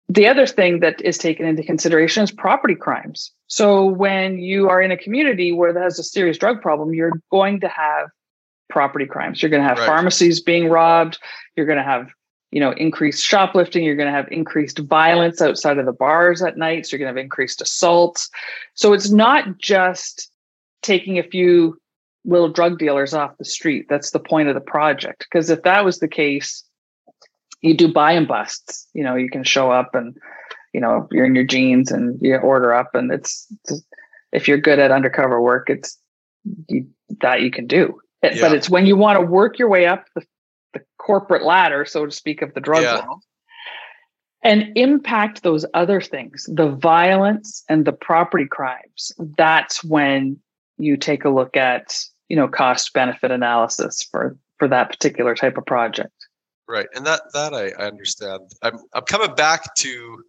The 0.08 0.26
other 0.26 0.46
thing 0.46 0.80
that 0.80 1.00
is 1.00 1.16
taken 1.16 1.46
into 1.46 1.62
consideration 1.62 2.22
is 2.22 2.30
property 2.30 2.74
crimes. 2.74 3.32
So 3.46 3.84
when 3.86 4.38
you 4.38 4.68
are 4.68 4.82
in 4.82 4.90
a 4.90 4.96
community 4.96 5.52
where 5.52 5.72
there 5.72 5.82
has 5.82 5.98
a 5.98 6.04
serious 6.04 6.36
drug 6.36 6.60
problem, 6.60 6.92
you're 6.92 7.12
going 7.30 7.60
to 7.60 7.68
have 7.68 8.08
property 8.68 9.06
crimes. 9.06 9.40
You're 9.40 9.50
going 9.50 9.62
to 9.62 9.68
have 9.68 9.78
right. 9.78 9.86
pharmacies 9.86 10.40
being 10.40 10.68
robbed. 10.68 11.18
You're 11.56 11.66
going 11.66 11.78
to 11.78 11.84
have 11.84 12.10
you 12.50 12.58
know 12.58 12.72
increased 12.72 13.24
shoplifting 13.24 13.84
you're 13.84 13.94
going 13.94 14.08
to 14.08 14.12
have 14.12 14.26
increased 14.32 14.80
violence 14.80 15.40
outside 15.40 15.78
of 15.78 15.86
the 15.86 15.92
bars 15.92 16.42
at 16.42 16.56
night 16.56 16.84
so 16.84 16.96
you're 16.96 16.98
going 16.98 17.14
to 17.14 17.16
have 17.16 17.24
increased 17.24 17.60
assaults 17.60 18.28
so 18.74 18.92
it's 18.92 19.08
not 19.08 19.58
just 19.58 20.32
taking 20.82 21.18
a 21.18 21.22
few 21.22 21.78
little 22.24 22.48
drug 22.48 22.78
dealers 22.78 23.14
off 23.14 23.38
the 23.38 23.44
street. 23.44 23.86
That's 23.88 24.10
the 24.10 24.18
point 24.18 24.48
of 24.48 24.54
the 24.54 24.60
project. 24.60 25.26
Because 25.30 25.50
if 25.50 25.62
that 25.62 25.84
was 25.84 25.98
the 25.98 26.08
case, 26.08 26.64
you 27.62 27.76
do 27.76 27.92
buy 27.92 28.12
and 28.12 28.28
busts. 28.28 28.86
You 28.94 29.04
know, 29.04 29.16
you 29.16 29.30
can 29.30 29.44
show 29.44 29.70
up 29.70 29.94
and, 29.94 30.16
you 30.72 30.80
know, 30.80 31.08
you're 31.10 31.24
in 31.24 31.34
your 31.34 31.44
jeans 31.44 31.90
and 31.90 32.18
you 32.22 32.36
order 32.36 32.72
up, 32.72 32.94
and 32.94 33.12
it's, 33.12 33.46
it's 33.64 33.82
if 34.32 34.46
you're 34.46 34.58
good 34.58 34.78
at 34.78 34.90
undercover 34.90 35.40
work, 35.40 35.68
it's 35.68 35.98
you, 36.68 36.86
that 37.20 37.40
you 37.40 37.50
can 37.50 37.66
do. 37.66 38.00
It, 38.22 38.36
yeah. 38.36 38.42
But 38.42 38.54
it's 38.54 38.70
when 38.70 38.86
you 38.86 38.96
want 38.96 39.18
to 39.18 39.26
work 39.26 39.58
your 39.58 39.68
way 39.68 39.86
up 39.86 40.04
the, 40.14 40.22
the 40.72 40.80
corporate 40.98 41.42
ladder, 41.42 41.84
so 41.84 42.06
to 42.06 42.12
speak, 42.12 42.42
of 42.42 42.54
the 42.54 42.60
drug 42.60 42.82
yeah. 42.82 43.04
world, 43.04 43.22
and 44.42 44.72
impact 44.76 45.42
those 45.42 45.66
other 45.74 46.00
things, 46.00 46.48
the 46.50 46.70
violence 46.70 47.64
and 47.68 47.84
the 47.84 47.92
property 47.92 48.46
crimes. 48.48 49.12
That's 49.36 49.82
when 49.82 50.38
you 50.82 50.96
take 50.96 51.24
a 51.24 51.30
look 51.30 51.56
at 51.56 52.04
you 52.28 52.36
know 52.36 52.48
cost 52.48 52.92
benefit 52.92 53.30
analysis 53.30 54.02
for 54.02 54.36
for 54.58 54.68
that 54.68 54.90
particular 54.90 55.34
type 55.34 55.56
of 55.56 55.66
project. 55.66 56.12
Right 56.68 56.86
and 56.94 57.04
that 57.06 57.22
that 57.32 57.54
i, 57.54 57.70
I 57.82 57.86
understand. 57.86 58.40
I'm, 58.62 58.78
I'm 58.94 59.04
coming 59.04 59.34
back 59.34 59.74
to 59.76 60.24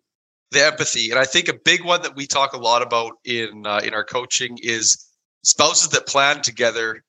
the 0.52 0.66
empathy 0.66 1.12
and 1.12 1.20
i 1.20 1.24
think 1.24 1.48
a 1.48 1.54
big 1.54 1.86
one 1.86 2.02
that 2.02 2.16
we 2.16 2.28
talk 2.28 2.52
a 2.54 2.58
lot 2.58 2.82
about 2.82 3.14
in 3.24 3.66
uh, 3.66 3.80
in 3.84 3.94
our 3.94 4.04
coaching 4.04 4.58
is 4.62 5.08
spouses 5.44 5.90
that 5.90 6.08
plan 6.08 6.42
together 6.42 7.04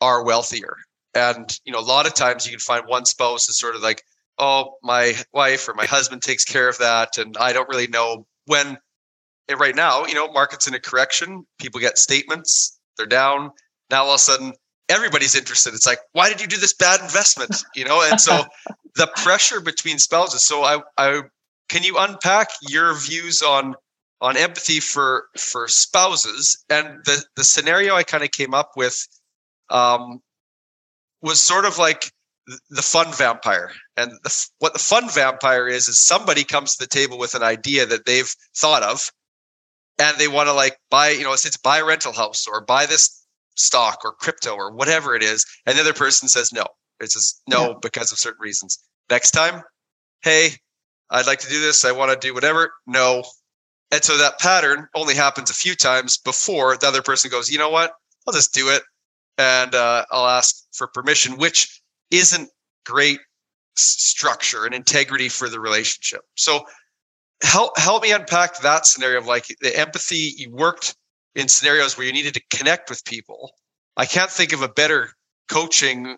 are 0.00 0.24
wealthier. 0.24 0.76
And 1.14 1.58
you 1.64 1.72
know 1.72 1.78
a 1.78 1.80
lot 1.80 2.06
of 2.06 2.14
times 2.14 2.44
you 2.44 2.52
can 2.52 2.60
find 2.60 2.86
one 2.86 3.04
spouse 3.04 3.48
is 3.48 3.58
sort 3.58 3.76
of 3.76 3.82
like 3.82 4.02
oh 4.38 4.74
my 4.82 5.14
wife 5.32 5.68
or 5.68 5.74
my 5.74 5.86
husband 5.86 6.22
takes 6.22 6.44
care 6.44 6.68
of 6.68 6.78
that 6.78 7.18
and 7.18 7.36
i 7.38 7.52
don't 7.52 7.68
really 7.68 7.86
know 7.86 8.26
when 8.46 8.76
and 9.48 9.60
right 9.60 9.76
now 9.76 10.04
you 10.06 10.14
know 10.14 10.30
markets 10.32 10.66
in 10.66 10.74
a 10.74 10.80
correction 10.80 11.46
people 11.58 11.80
get 11.80 11.98
statements 11.98 12.80
they're 12.96 13.06
down. 13.06 13.50
Now 13.90 14.04
all 14.04 14.10
of 14.10 14.16
a 14.16 14.18
sudden 14.18 14.52
everybody's 14.88 15.34
interested. 15.34 15.74
It's 15.74 15.86
like, 15.86 16.00
why 16.12 16.28
did 16.28 16.40
you 16.40 16.46
do 16.46 16.56
this 16.56 16.74
bad 16.74 17.00
investment? 17.00 17.64
You 17.74 17.84
know, 17.84 18.02
and 18.08 18.20
so 18.20 18.44
the 18.96 19.08
pressure 19.16 19.60
between 19.60 19.98
spouses. 19.98 20.44
So 20.44 20.62
I, 20.62 20.80
I 20.98 21.22
can 21.68 21.82
you 21.82 21.96
unpack 21.98 22.48
your 22.62 22.98
views 22.98 23.42
on 23.42 23.74
on 24.20 24.36
empathy 24.36 24.80
for 24.80 25.26
for 25.36 25.68
spouses 25.68 26.64
and 26.70 27.04
the 27.04 27.24
the 27.36 27.44
scenario 27.44 27.94
I 27.94 28.04
kind 28.04 28.24
of 28.24 28.30
came 28.30 28.54
up 28.54 28.72
with 28.76 29.06
um, 29.70 30.20
was 31.20 31.42
sort 31.42 31.64
of 31.64 31.78
like 31.78 32.10
the 32.70 32.82
fun 32.82 33.12
vampire 33.12 33.70
and 33.96 34.12
the, 34.22 34.48
what 34.58 34.72
the 34.72 34.78
fun 34.78 35.08
vampire 35.08 35.66
is 35.66 35.88
is 35.88 35.98
somebody 35.98 36.44
comes 36.44 36.76
to 36.76 36.84
the 36.84 36.88
table 36.88 37.18
with 37.18 37.34
an 37.34 37.42
idea 37.42 37.86
that 37.86 38.04
they've 38.04 38.34
thought 38.54 38.82
of 38.82 39.10
and 39.98 40.16
they 40.18 40.28
want 40.28 40.48
to 40.48 40.52
like 40.52 40.78
buy, 40.90 41.10
you 41.10 41.22
know, 41.22 41.32
it's 41.32 41.56
buy 41.58 41.78
a 41.78 41.84
rental 41.84 42.12
house 42.12 42.46
or 42.46 42.60
buy 42.60 42.86
this 42.86 43.24
stock 43.56 44.00
or 44.04 44.12
crypto 44.12 44.54
or 44.54 44.72
whatever 44.72 45.14
it 45.14 45.22
is. 45.22 45.46
And 45.66 45.76
the 45.76 45.82
other 45.82 45.92
person 45.92 46.28
says 46.28 46.52
no. 46.52 46.66
It 47.00 47.12
says 47.12 47.40
no 47.48 47.68
yeah. 47.68 47.74
because 47.82 48.12
of 48.12 48.18
certain 48.18 48.40
reasons. 48.40 48.78
Next 49.10 49.32
time, 49.32 49.62
hey, 50.22 50.50
I'd 51.10 51.26
like 51.26 51.40
to 51.40 51.48
do 51.48 51.60
this. 51.60 51.84
I 51.84 51.92
want 51.92 52.10
to 52.12 52.26
do 52.26 52.34
whatever. 52.34 52.72
No. 52.86 53.24
And 53.90 54.02
so 54.02 54.16
that 54.16 54.40
pattern 54.40 54.88
only 54.94 55.14
happens 55.14 55.50
a 55.50 55.54
few 55.54 55.74
times 55.76 56.18
before 56.18 56.76
the 56.76 56.88
other 56.88 57.02
person 57.02 57.30
goes, 57.30 57.50
you 57.50 57.58
know 57.58 57.70
what? 57.70 57.92
I'll 58.26 58.32
just 58.32 58.54
do 58.54 58.70
it. 58.70 58.82
and 59.38 59.74
uh, 59.74 60.04
I'll 60.10 60.26
ask 60.26 60.64
for 60.72 60.86
permission, 60.86 61.36
which 61.36 61.80
isn't 62.10 62.48
great 62.86 63.20
structure 63.76 64.64
and 64.64 64.74
integrity 64.74 65.28
for 65.28 65.48
the 65.48 65.60
relationship. 65.60 66.22
So 66.36 66.64
help 67.42 67.78
help 67.78 68.02
me 68.02 68.12
unpack 68.12 68.60
that 68.60 68.86
scenario 68.86 69.18
of 69.18 69.26
like 69.26 69.46
the 69.60 69.78
empathy 69.78 70.32
you 70.36 70.50
worked 70.50 70.94
in 71.34 71.48
scenarios 71.48 71.96
where 71.96 72.06
you 72.06 72.12
needed 72.12 72.34
to 72.34 72.42
connect 72.50 72.90
with 72.90 73.04
people. 73.04 73.52
I 73.96 74.06
can't 74.06 74.30
think 74.30 74.52
of 74.52 74.62
a 74.62 74.68
better 74.68 75.10
coaching 75.50 76.16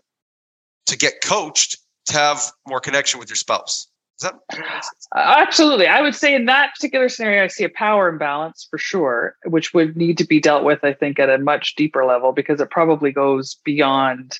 to 0.87 0.96
get 0.96 1.14
coached 1.22 1.79
to 2.07 2.14
have 2.14 2.42
more 2.66 2.81
connection 2.81 3.20
with 3.20 3.29
your 3.29 3.37
spouse. 3.37 3.88
That- 4.22 4.35
uh, 4.52 4.81
Absolutely. 5.14 5.87
I 5.87 6.00
would 6.00 6.14
say 6.14 6.35
in 6.35 6.46
that 6.46 6.74
particular 6.74 7.09
scenario, 7.09 7.44
I 7.44 7.48
see 7.48 7.64
a 7.64 7.68
power 7.68 8.09
imbalance 8.09 8.66
for 8.70 8.79
sure, 8.79 9.37
which 9.44 9.74
would 9.74 9.96
need 9.96 10.16
to 10.18 10.24
be 10.24 10.40
dealt 10.40 10.64
with, 10.64 10.83
I 10.83 10.94
think, 10.94 11.18
at 11.18 11.29
a 11.29 11.38
much 11.38 11.74
deeper 11.74 12.05
level 12.05 12.33
because 12.33 12.61
it 12.61 12.70
probably 12.70 13.12
goes 13.12 13.57
beyond 13.64 14.38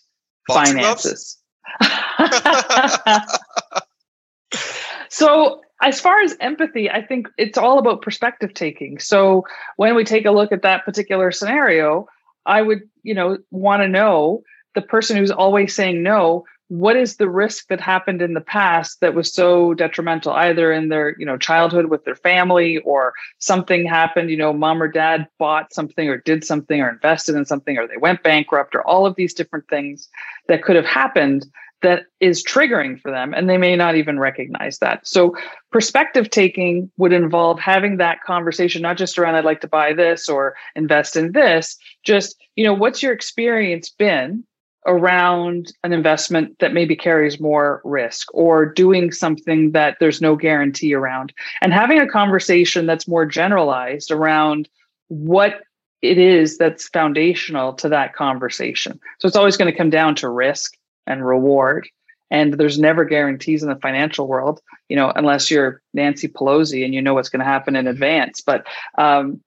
Boxing 0.49 0.77
finances. 0.77 1.39
so, 5.11 5.61
as 5.83 6.01
far 6.01 6.21
as 6.21 6.37
empathy, 6.41 6.91
I 6.91 7.03
think 7.03 7.29
it's 7.37 7.59
all 7.59 7.79
about 7.79 8.03
perspective 8.03 8.55
taking. 8.55 8.99
So, 8.99 9.45
when 9.77 9.95
we 9.95 10.05
take 10.05 10.27
a 10.27 10.31
look 10.31 10.53
at 10.53 10.63
that 10.63 10.85
particular 10.85 11.31
scenario, 11.33 12.07
I 12.47 12.63
would, 12.63 12.83
you 13.03 13.15
know, 13.15 13.39
want 13.51 13.83
to 13.83 13.89
know 13.89 14.43
the 14.75 14.83
person 14.83 15.17
who's 15.17 15.31
always 15.31 15.75
saying 15.75 16.03
no 16.03 16.45
what 16.69 16.97
is 16.97 17.17
the 17.17 17.29
risk 17.29 17.69
that 17.69 17.81
happened 17.81 18.21
in 18.21 18.35
the 18.35 18.41
past 18.41 19.01
that 19.01 19.15
was 19.15 19.33
so 19.33 19.73
detrimental 19.75 20.33
either 20.33 20.73
in 20.73 20.89
their 20.89 21.15
you 21.19 21.25
know 21.25 21.37
childhood 21.37 21.87
with 21.87 22.05
their 22.05 22.17
family 22.17 22.79
or 22.79 23.13
something 23.39 23.87
happened 23.87 24.31
you 24.31 24.37
know 24.37 24.53
mom 24.53 24.83
or 24.83 24.89
dad 24.89 25.29
bought 25.39 25.73
something 25.73 26.09
or 26.09 26.17
did 26.19 26.45
something 26.45 26.81
or 26.81 26.91
invested 26.91 27.37
in 27.37 27.45
something 27.45 27.79
or 27.79 27.87
they 27.87 27.97
went 27.97 28.23
bankrupt 28.23 28.75
or 28.75 28.87
all 28.87 29.07
of 29.07 29.15
these 29.15 29.33
different 29.33 29.67
things 29.69 30.09
that 30.49 30.63
could 30.63 30.77
have 30.77 30.87
happened 30.87 31.47
that 31.87 32.07
is 32.19 32.43
triggering 32.43 33.01
for 33.01 33.13
them 33.13 33.33
and 33.33 33.49
they 33.49 33.57
may 33.57 33.77
not 33.77 33.95
even 33.95 34.19
recognize 34.19 34.79
that 34.81 35.07
so 35.07 35.33
perspective 35.71 36.29
taking 36.29 36.91
would 36.97 37.13
involve 37.13 37.61
having 37.61 37.99
that 37.99 38.21
conversation 38.27 38.83
not 38.83 38.97
just 38.97 39.17
around 39.17 39.37
i'd 39.37 39.45
like 39.45 39.61
to 39.61 39.69
buy 39.69 39.93
this 39.93 40.29
or 40.29 40.57
invest 40.75 41.15
in 41.15 41.31
this 41.31 41.77
just 42.05 42.35
you 42.57 42.65
know 42.65 42.75
what's 42.75 43.05
your 43.05 43.13
experience 43.13 43.89
been 43.89 44.43
around 44.89 45.73
an 45.85 45.93
investment 45.93 46.59
that 46.59 46.75
maybe 46.75 46.97
carries 46.97 47.39
more 47.39 47.81
risk 47.85 48.27
or 48.35 48.67
doing 48.67 49.13
something 49.13 49.71
that 49.71 49.97
there's 50.01 50.21
no 50.21 50.35
guarantee 50.35 50.93
around 50.93 51.33
and 51.61 51.73
having 51.73 52.01
a 52.01 52.09
conversation 52.09 52.85
that's 52.85 53.07
more 53.07 53.27
generalized 53.27 54.11
around 54.11 54.69
what 55.07 55.61
it 56.03 56.19
is 56.19 56.59
that's 56.59 56.89
foundational 56.89 57.73
to 57.75 57.89
that 57.89 58.15
conversation. 58.15 59.01
So 59.19 59.27
it's 59.27 59.37
always 59.37 59.57
going 59.57 59.71
to 59.71 59.77
come 59.77 59.91
down 59.91 60.15
to 60.17 60.29
risk 60.29 60.76
and 61.07 61.27
reward. 61.27 61.89
And 62.31 62.55
there's 62.55 62.79
never 62.79 63.05
guarantees 63.05 63.63
in 63.63 63.69
the 63.69 63.77
financial 63.77 64.27
world, 64.27 64.61
you 64.89 64.97
know, 64.97 65.13
unless 65.15 65.51
you're 65.51 65.81
Nancy 65.95 66.27
Pelosi 66.29 66.85
and 66.85 66.93
you 66.93 67.01
know 67.01 67.15
what's 67.15 67.29
going 67.29 67.41
to 67.41 67.47
happen 67.47 67.77
in 67.77 67.87
advance, 67.87 68.41
but, 68.41 68.67
um, 68.99 69.41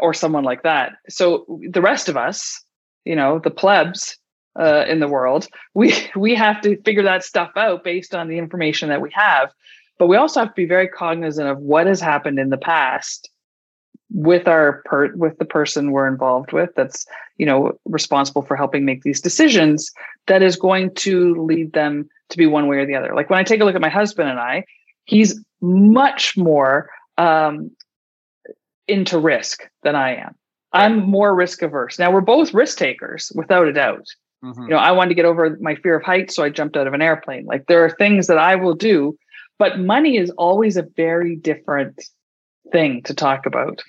or 0.00 0.14
someone 0.14 0.44
like 0.44 0.62
that. 0.62 0.92
So 1.08 1.60
the 1.68 1.82
rest 1.82 2.08
of 2.08 2.16
us, 2.16 2.64
you 3.04 3.14
know, 3.14 3.38
the 3.38 3.50
plebs, 3.50 4.16
uh, 4.58 4.84
in 4.88 5.00
the 5.00 5.08
world. 5.08 5.46
We 5.74 5.94
we 6.16 6.34
have 6.34 6.60
to 6.62 6.80
figure 6.82 7.04
that 7.04 7.24
stuff 7.24 7.52
out 7.56 7.84
based 7.84 8.14
on 8.14 8.28
the 8.28 8.38
information 8.38 8.88
that 8.88 9.00
we 9.00 9.10
have, 9.12 9.50
but 9.98 10.08
we 10.08 10.16
also 10.16 10.40
have 10.40 10.50
to 10.50 10.54
be 10.54 10.66
very 10.66 10.88
cognizant 10.88 11.48
of 11.48 11.58
what 11.58 11.86
has 11.86 12.00
happened 12.00 12.38
in 12.38 12.50
the 12.50 12.58
past 12.58 13.30
with 14.10 14.48
our 14.48 14.82
per 14.86 15.14
with 15.14 15.38
the 15.38 15.44
person 15.44 15.90
we're 15.90 16.08
involved 16.08 16.52
with 16.52 16.70
that's 16.74 17.06
you 17.36 17.44
know 17.44 17.78
responsible 17.84 18.42
for 18.42 18.56
helping 18.56 18.84
make 18.84 19.02
these 19.02 19.20
decisions 19.20 19.90
that 20.26 20.42
is 20.42 20.56
going 20.56 20.94
to 20.94 21.34
lead 21.44 21.72
them 21.72 22.08
to 22.30 22.38
be 22.38 22.46
one 22.46 22.66
way 22.68 22.78
or 22.78 22.86
the 22.86 22.94
other. 22.94 23.14
Like 23.14 23.28
when 23.30 23.38
i 23.38 23.42
take 23.42 23.60
a 23.60 23.64
look 23.64 23.74
at 23.74 23.80
my 23.80 23.88
husband 23.88 24.28
and 24.28 24.40
i 24.40 24.64
he's 25.04 25.38
much 25.60 26.36
more 26.36 26.88
um, 27.18 27.70
into 28.86 29.18
risk 29.18 29.62
than 29.82 29.94
i 29.94 30.14
am. 30.14 30.34
I'm 30.72 30.98
more 30.98 31.34
risk 31.34 31.62
averse. 31.62 31.98
Now 31.98 32.10
we're 32.10 32.20
both 32.20 32.52
risk 32.52 32.78
takers 32.78 33.32
without 33.34 33.68
a 33.68 33.72
doubt. 33.72 34.06
Mm-hmm. 34.44 34.62
You 34.62 34.68
know, 34.68 34.76
I 34.76 34.92
wanted 34.92 35.08
to 35.10 35.14
get 35.14 35.24
over 35.24 35.56
my 35.60 35.74
fear 35.76 35.96
of 35.96 36.04
heights, 36.04 36.36
so 36.36 36.44
I 36.44 36.50
jumped 36.50 36.76
out 36.76 36.86
of 36.86 36.94
an 36.94 37.02
airplane. 37.02 37.46
Like 37.46 37.66
there 37.66 37.84
are 37.84 37.90
things 37.90 38.26
that 38.28 38.38
I 38.38 38.54
will 38.54 38.74
do, 38.74 39.18
but 39.58 39.80
money 39.80 40.16
is 40.16 40.30
always 40.30 40.76
a 40.76 40.86
very 40.96 41.36
different 41.36 42.00
thing 42.72 43.02
to 43.02 43.14
talk 43.14 43.46
about. 43.46 43.82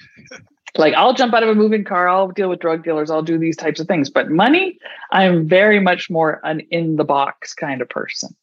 like 0.78 0.94
I'll 0.94 1.14
jump 1.14 1.34
out 1.34 1.44
of 1.44 1.50
a 1.50 1.56
moving 1.56 1.84
car, 1.84 2.08
I'll 2.08 2.30
deal 2.30 2.50
with 2.50 2.60
drug 2.60 2.84
dealers, 2.84 3.10
I'll 3.10 3.22
do 3.22 3.38
these 3.38 3.58
types 3.58 3.80
of 3.80 3.88
things. 3.88 4.10
But 4.10 4.30
money, 4.30 4.78
I'm 5.12 5.48
very 5.48 5.80
much 5.80 6.10
more 6.10 6.40
an 6.44 6.62
in 6.72 6.96
the 6.96 7.04
box 7.04 7.54
kind 7.54 7.82
of 7.82 7.90
person. 7.90 8.36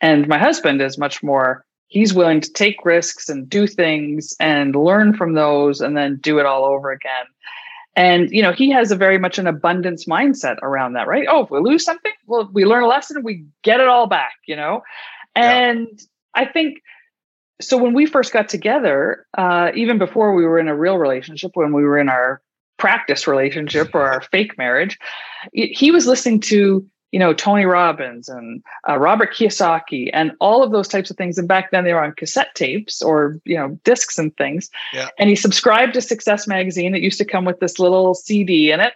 And 0.00 0.28
my 0.28 0.38
husband 0.38 0.80
is 0.80 0.96
much 0.96 1.22
more 1.22 1.64
he's 1.88 2.14
willing 2.14 2.40
to 2.40 2.52
take 2.52 2.84
risks 2.84 3.28
and 3.28 3.48
do 3.48 3.66
things 3.66 4.34
and 4.38 4.76
learn 4.76 5.14
from 5.14 5.32
those 5.34 5.80
and 5.80 5.96
then 5.96 6.16
do 6.16 6.38
it 6.38 6.46
all 6.46 6.64
over 6.64 6.90
again 6.90 7.24
and 7.96 8.30
you 8.30 8.40
know 8.40 8.52
he 8.52 8.70
has 8.70 8.90
a 8.90 8.96
very 8.96 9.18
much 9.18 9.38
an 9.38 9.46
abundance 9.46 10.04
mindset 10.04 10.56
around 10.62 10.92
that 10.92 11.08
right 11.08 11.26
oh 11.28 11.44
if 11.44 11.50
we 11.50 11.58
lose 11.58 11.84
something 11.84 12.12
well 12.26 12.48
we 12.52 12.64
learn 12.64 12.84
a 12.84 12.86
lesson 12.86 13.22
we 13.22 13.44
get 13.62 13.80
it 13.80 13.88
all 13.88 14.06
back 14.06 14.34
you 14.46 14.54
know 14.54 14.82
and 15.34 15.88
yeah. 15.90 16.04
i 16.34 16.44
think 16.44 16.78
so 17.60 17.76
when 17.76 17.94
we 17.94 18.06
first 18.06 18.32
got 18.32 18.48
together 18.48 19.26
uh, 19.36 19.70
even 19.74 19.98
before 19.98 20.34
we 20.34 20.44
were 20.44 20.58
in 20.58 20.68
a 20.68 20.76
real 20.76 20.98
relationship 20.98 21.52
when 21.54 21.72
we 21.72 21.82
were 21.82 21.98
in 21.98 22.08
our 22.08 22.40
practice 22.76 23.26
relationship 23.26 23.94
or 23.94 24.02
our 24.02 24.20
fake 24.20 24.56
marriage 24.56 24.98
he 25.52 25.90
was 25.90 26.06
listening 26.06 26.40
to 26.40 26.88
you 27.10 27.18
know, 27.18 27.32
Tony 27.32 27.64
Robbins 27.64 28.28
and 28.28 28.62
uh, 28.88 28.98
Robert 28.98 29.32
Kiyosaki 29.32 30.10
and 30.12 30.32
all 30.40 30.62
of 30.62 30.72
those 30.72 30.88
types 30.88 31.10
of 31.10 31.16
things. 31.16 31.38
And 31.38 31.48
back 31.48 31.70
then 31.70 31.84
they 31.84 31.94
were 31.94 32.04
on 32.04 32.12
cassette 32.12 32.54
tapes 32.54 33.00
or, 33.00 33.40
you 33.44 33.56
know, 33.56 33.78
discs 33.84 34.18
and 34.18 34.36
things. 34.36 34.68
Yeah. 34.92 35.08
And 35.18 35.30
he 35.30 35.36
subscribed 35.36 35.94
to 35.94 36.02
Success 36.02 36.46
Magazine. 36.46 36.94
It 36.94 37.02
used 37.02 37.18
to 37.18 37.24
come 37.24 37.44
with 37.44 37.60
this 37.60 37.78
little 37.78 38.14
CD 38.14 38.70
in 38.70 38.80
it. 38.80 38.92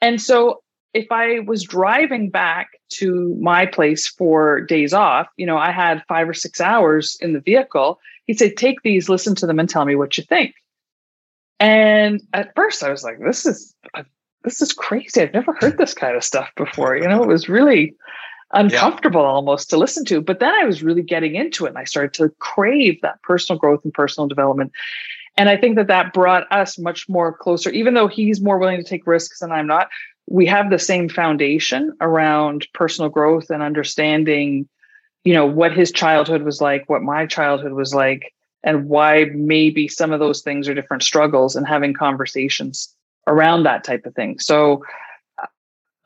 And 0.00 0.20
so 0.20 0.61
if 0.94 1.10
I 1.10 1.40
was 1.40 1.62
driving 1.62 2.28
back 2.30 2.70
to 2.90 3.36
my 3.40 3.66
place 3.66 4.06
for 4.06 4.60
days 4.60 4.92
off, 4.92 5.26
you 5.36 5.46
know, 5.46 5.56
I 5.56 5.70
had 5.70 6.04
five 6.06 6.28
or 6.28 6.34
six 6.34 6.60
hours 6.60 7.16
in 7.20 7.32
the 7.32 7.40
vehicle. 7.40 7.98
He'd 8.26 8.38
say, 8.38 8.52
take 8.52 8.82
these, 8.82 9.08
listen 9.08 9.34
to 9.36 9.46
them, 9.46 9.58
and 9.58 9.68
tell 9.68 9.84
me 9.84 9.96
what 9.96 10.18
you 10.18 10.24
think. 10.24 10.54
And 11.58 12.20
at 12.32 12.54
first 12.54 12.82
I 12.82 12.90
was 12.90 13.04
like, 13.04 13.18
this 13.20 13.46
is 13.46 13.74
uh, 13.94 14.02
this 14.42 14.60
is 14.60 14.72
crazy. 14.72 15.22
I've 15.22 15.32
never 15.32 15.56
heard 15.60 15.78
this 15.78 15.94
kind 15.94 16.16
of 16.16 16.24
stuff 16.24 16.50
before. 16.56 16.96
You 16.96 17.06
know, 17.06 17.22
it 17.22 17.28
was 17.28 17.48
really 17.48 17.94
uncomfortable 18.52 19.20
yeah. 19.20 19.28
almost 19.28 19.70
to 19.70 19.76
listen 19.76 20.04
to. 20.06 20.20
But 20.20 20.40
then 20.40 20.52
I 20.52 20.64
was 20.64 20.82
really 20.82 21.02
getting 21.02 21.36
into 21.36 21.64
it 21.66 21.70
and 21.70 21.78
I 21.78 21.84
started 21.84 22.14
to 22.14 22.30
crave 22.40 23.00
that 23.02 23.22
personal 23.22 23.58
growth 23.58 23.84
and 23.84 23.94
personal 23.94 24.26
development. 24.26 24.72
And 25.36 25.48
I 25.48 25.56
think 25.56 25.76
that 25.76 25.86
that 25.86 26.12
brought 26.12 26.50
us 26.52 26.78
much 26.78 27.08
more 27.08 27.32
closer, 27.32 27.70
even 27.70 27.94
though 27.94 28.08
he's 28.08 28.40
more 28.40 28.58
willing 28.58 28.76
to 28.78 28.84
take 28.84 29.06
risks 29.06 29.40
and 29.40 29.52
I'm 29.52 29.66
not. 29.66 29.88
We 30.28 30.46
have 30.46 30.70
the 30.70 30.78
same 30.78 31.08
foundation 31.08 31.92
around 32.00 32.66
personal 32.74 33.10
growth 33.10 33.50
and 33.50 33.62
understanding, 33.62 34.68
you 35.24 35.34
know, 35.34 35.46
what 35.46 35.72
his 35.72 35.92
childhood 35.92 36.42
was 36.42 36.60
like, 36.60 36.88
what 36.88 37.02
my 37.02 37.26
childhood 37.26 37.72
was 37.72 37.94
like, 37.94 38.32
and 38.62 38.88
why 38.88 39.26
maybe 39.34 39.88
some 39.88 40.12
of 40.12 40.20
those 40.20 40.42
things 40.42 40.68
are 40.68 40.74
different 40.74 41.02
struggles 41.02 41.56
and 41.56 41.66
having 41.66 41.92
conversations 41.92 42.94
around 43.26 43.64
that 43.64 43.84
type 43.84 44.06
of 44.06 44.14
thing. 44.14 44.38
So 44.38 44.82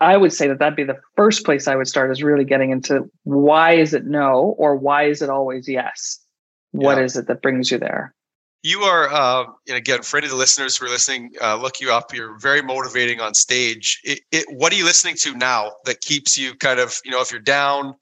I 0.00 0.16
would 0.16 0.32
say 0.32 0.48
that 0.48 0.58
that'd 0.58 0.76
be 0.76 0.84
the 0.84 1.00
first 1.16 1.44
place 1.44 1.68
I 1.68 1.76
would 1.76 1.88
start 1.88 2.10
is 2.10 2.22
really 2.22 2.44
getting 2.44 2.70
into 2.70 3.10
why 3.24 3.72
is 3.72 3.94
it 3.94 4.04
no 4.04 4.54
or 4.58 4.76
why 4.76 5.04
is 5.04 5.22
it 5.22 5.30
always 5.30 5.68
yes? 5.68 6.18
What 6.72 6.98
yeah. 6.98 7.04
is 7.04 7.16
it 7.16 7.26
that 7.28 7.42
brings 7.42 7.70
you 7.70 7.78
there? 7.78 8.14
You 8.66 8.80
are, 8.80 9.08
uh, 9.12 9.44
and 9.68 9.76
again, 9.76 10.02
for 10.02 10.16
any 10.16 10.26
of 10.26 10.32
the 10.32 10.36
listeners 10.36 10.76
who 10.76 10.86
are 10.86 10.88
listening, 10.88 11.30
uh, 11.40 11.56
look 11.56 11.80
you 11.80 11.92
up. 11.92 12.12
You're 12.12 12.36
very 12.40 12.62
motivating 12.62 13.20
on 13.20 13.32
stage. 13.32 14.00
It, 14.02 14.22
it, 14.32 14.44
what 14.50 14.72
are 14.72 14.74
you 14.74 14.84
listening 14.84 15.14
to 15.18 15.36
now 15.36 15.70
that 15.84 16.00
keeps 16.00 16.36
you 16.36 16.52
kind 16.56 16.80
of, 16.80 16.98
you 17.04 17.12
know, 17.12 17.20
if 17.20 17.30
you're 17.30 17.38
down 17.38 17.94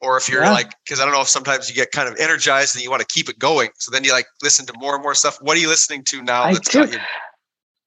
or 0.00 0.16
if 0.16 0.28
you're 0.28 0.44
yeah. 0.44 0.52
like, 0.52 0.70
because 0.84 1.00
I 1.00 1.04
don't 1.04 1.14
know 1.14 1.22
if 1.22 1.26
sometimes 1.26 1.68
you 1.68 1.74
get 1.74 1.90
kind 1.90 2.08
of 2.08 2.14
energized 2.20 2.76
and 2.76 2.84
you 2.84 2.90
want 2.92 3.00
to 3.00 3.08
keep 3.12 3.28
it 3.28 3.40
going. 3.40 3.70
So 3.78 3.90
then 3.90 4.04
you 4.04 4.12
like 4.12 4.26
listen 4.40 4.64
to 4.66 4.72
more 4.78 4.94
and 4.94 5.02
more 5.02 5.16
stuff. 5.16 5.36
What 5.40 5.56
are 5.56 5.60
you 5.60 5.66
listening 5.66 6.04
to 6.04 6.22
now? 6.22 6.44
I 6.44 6.54
do. 6.54 6.88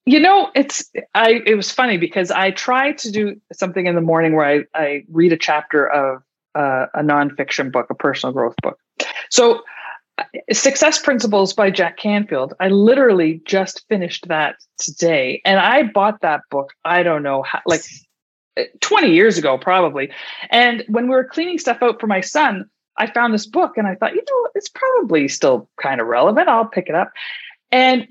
You 0.05 0.19
know, 0.19 0.51
it's 0.53 0.91
I. 1.15 1.41
It 1.45 1.55
was 1.55 1.71
funny 1.71 1.95
because 1.95 2.29
I 2.29 2.51
try 2.51 2.91
to 2.91 3.09
do 3.09 3.39
something 3.53 3.85
in 3.85 3.95
the 3.95 4.01
morning 4.01 4.35
where 4.35 4.45
I 4.45 4.63
I 4.77 5.03
read 5.09 5.31
a 5.31 5.37
chapter 5.37 5.87
of 5.87 6.23
uh, 6.55 6.87
a 6.93 7.03
nonfiction 7.03 7.71
book, 7.71 7.87
a 7.89 7.95
personal 7.95 8.33
growth 8.33 8.55
book. 8.61 8.77
So, 9.29 9.63
Success 10.51 10.99
Principles 10.99 11.53
by 11.53 11.69
Jack 11.69 11.97
Canfield. 11.97 12.53
I 12.59 12.69
literally 12.69 13.41
just 13.45 13.85
finished 13.87 14.27
that 14.27 14.55
today, 14.77 15.41
and 15.45 15.59
I 15.59 15.83
bought 15.83 16.21
that 16.21 16.41
book. 16.49 16.73
I 16.83 17.03
don't 17.03 17.23
know 17.23 17.43
how, 17.43 17.61
like 17.65 17.81
20 18.81 19.11
years 19.11 19.37
ago, 19.37 19.57
probably. 19.57 20.11
And 20.49 20.83
when 20.87 21.05
we 21.05 21.15
were 21.15 21.23
cleaning 21.23 21.59
stuff 21.59 21.83
out 21.83 21.99
for 21.99 22.07
my 22.07 22.21
son, 22.21 22.69
I 22.97 23.11
found 23.11 23.33
this 23.33 23.45
book, 23.45 23.77
and 23.77 23.87
I 23.87 23.95
thought, 23.95 24.15
you 24.15 24.23
know, 24.27 24.49
it's 24.55 24.69
probably 24.69 25.27
still 25.27 25.69
kind 25.81 26.01
of 26.01 26.07
relevant. 26.07 26.49
I'll 26.49 26.65
pick 26.65 26.89
it 26.89 26.95
up. 26.95 27.11
And 27.71 28.07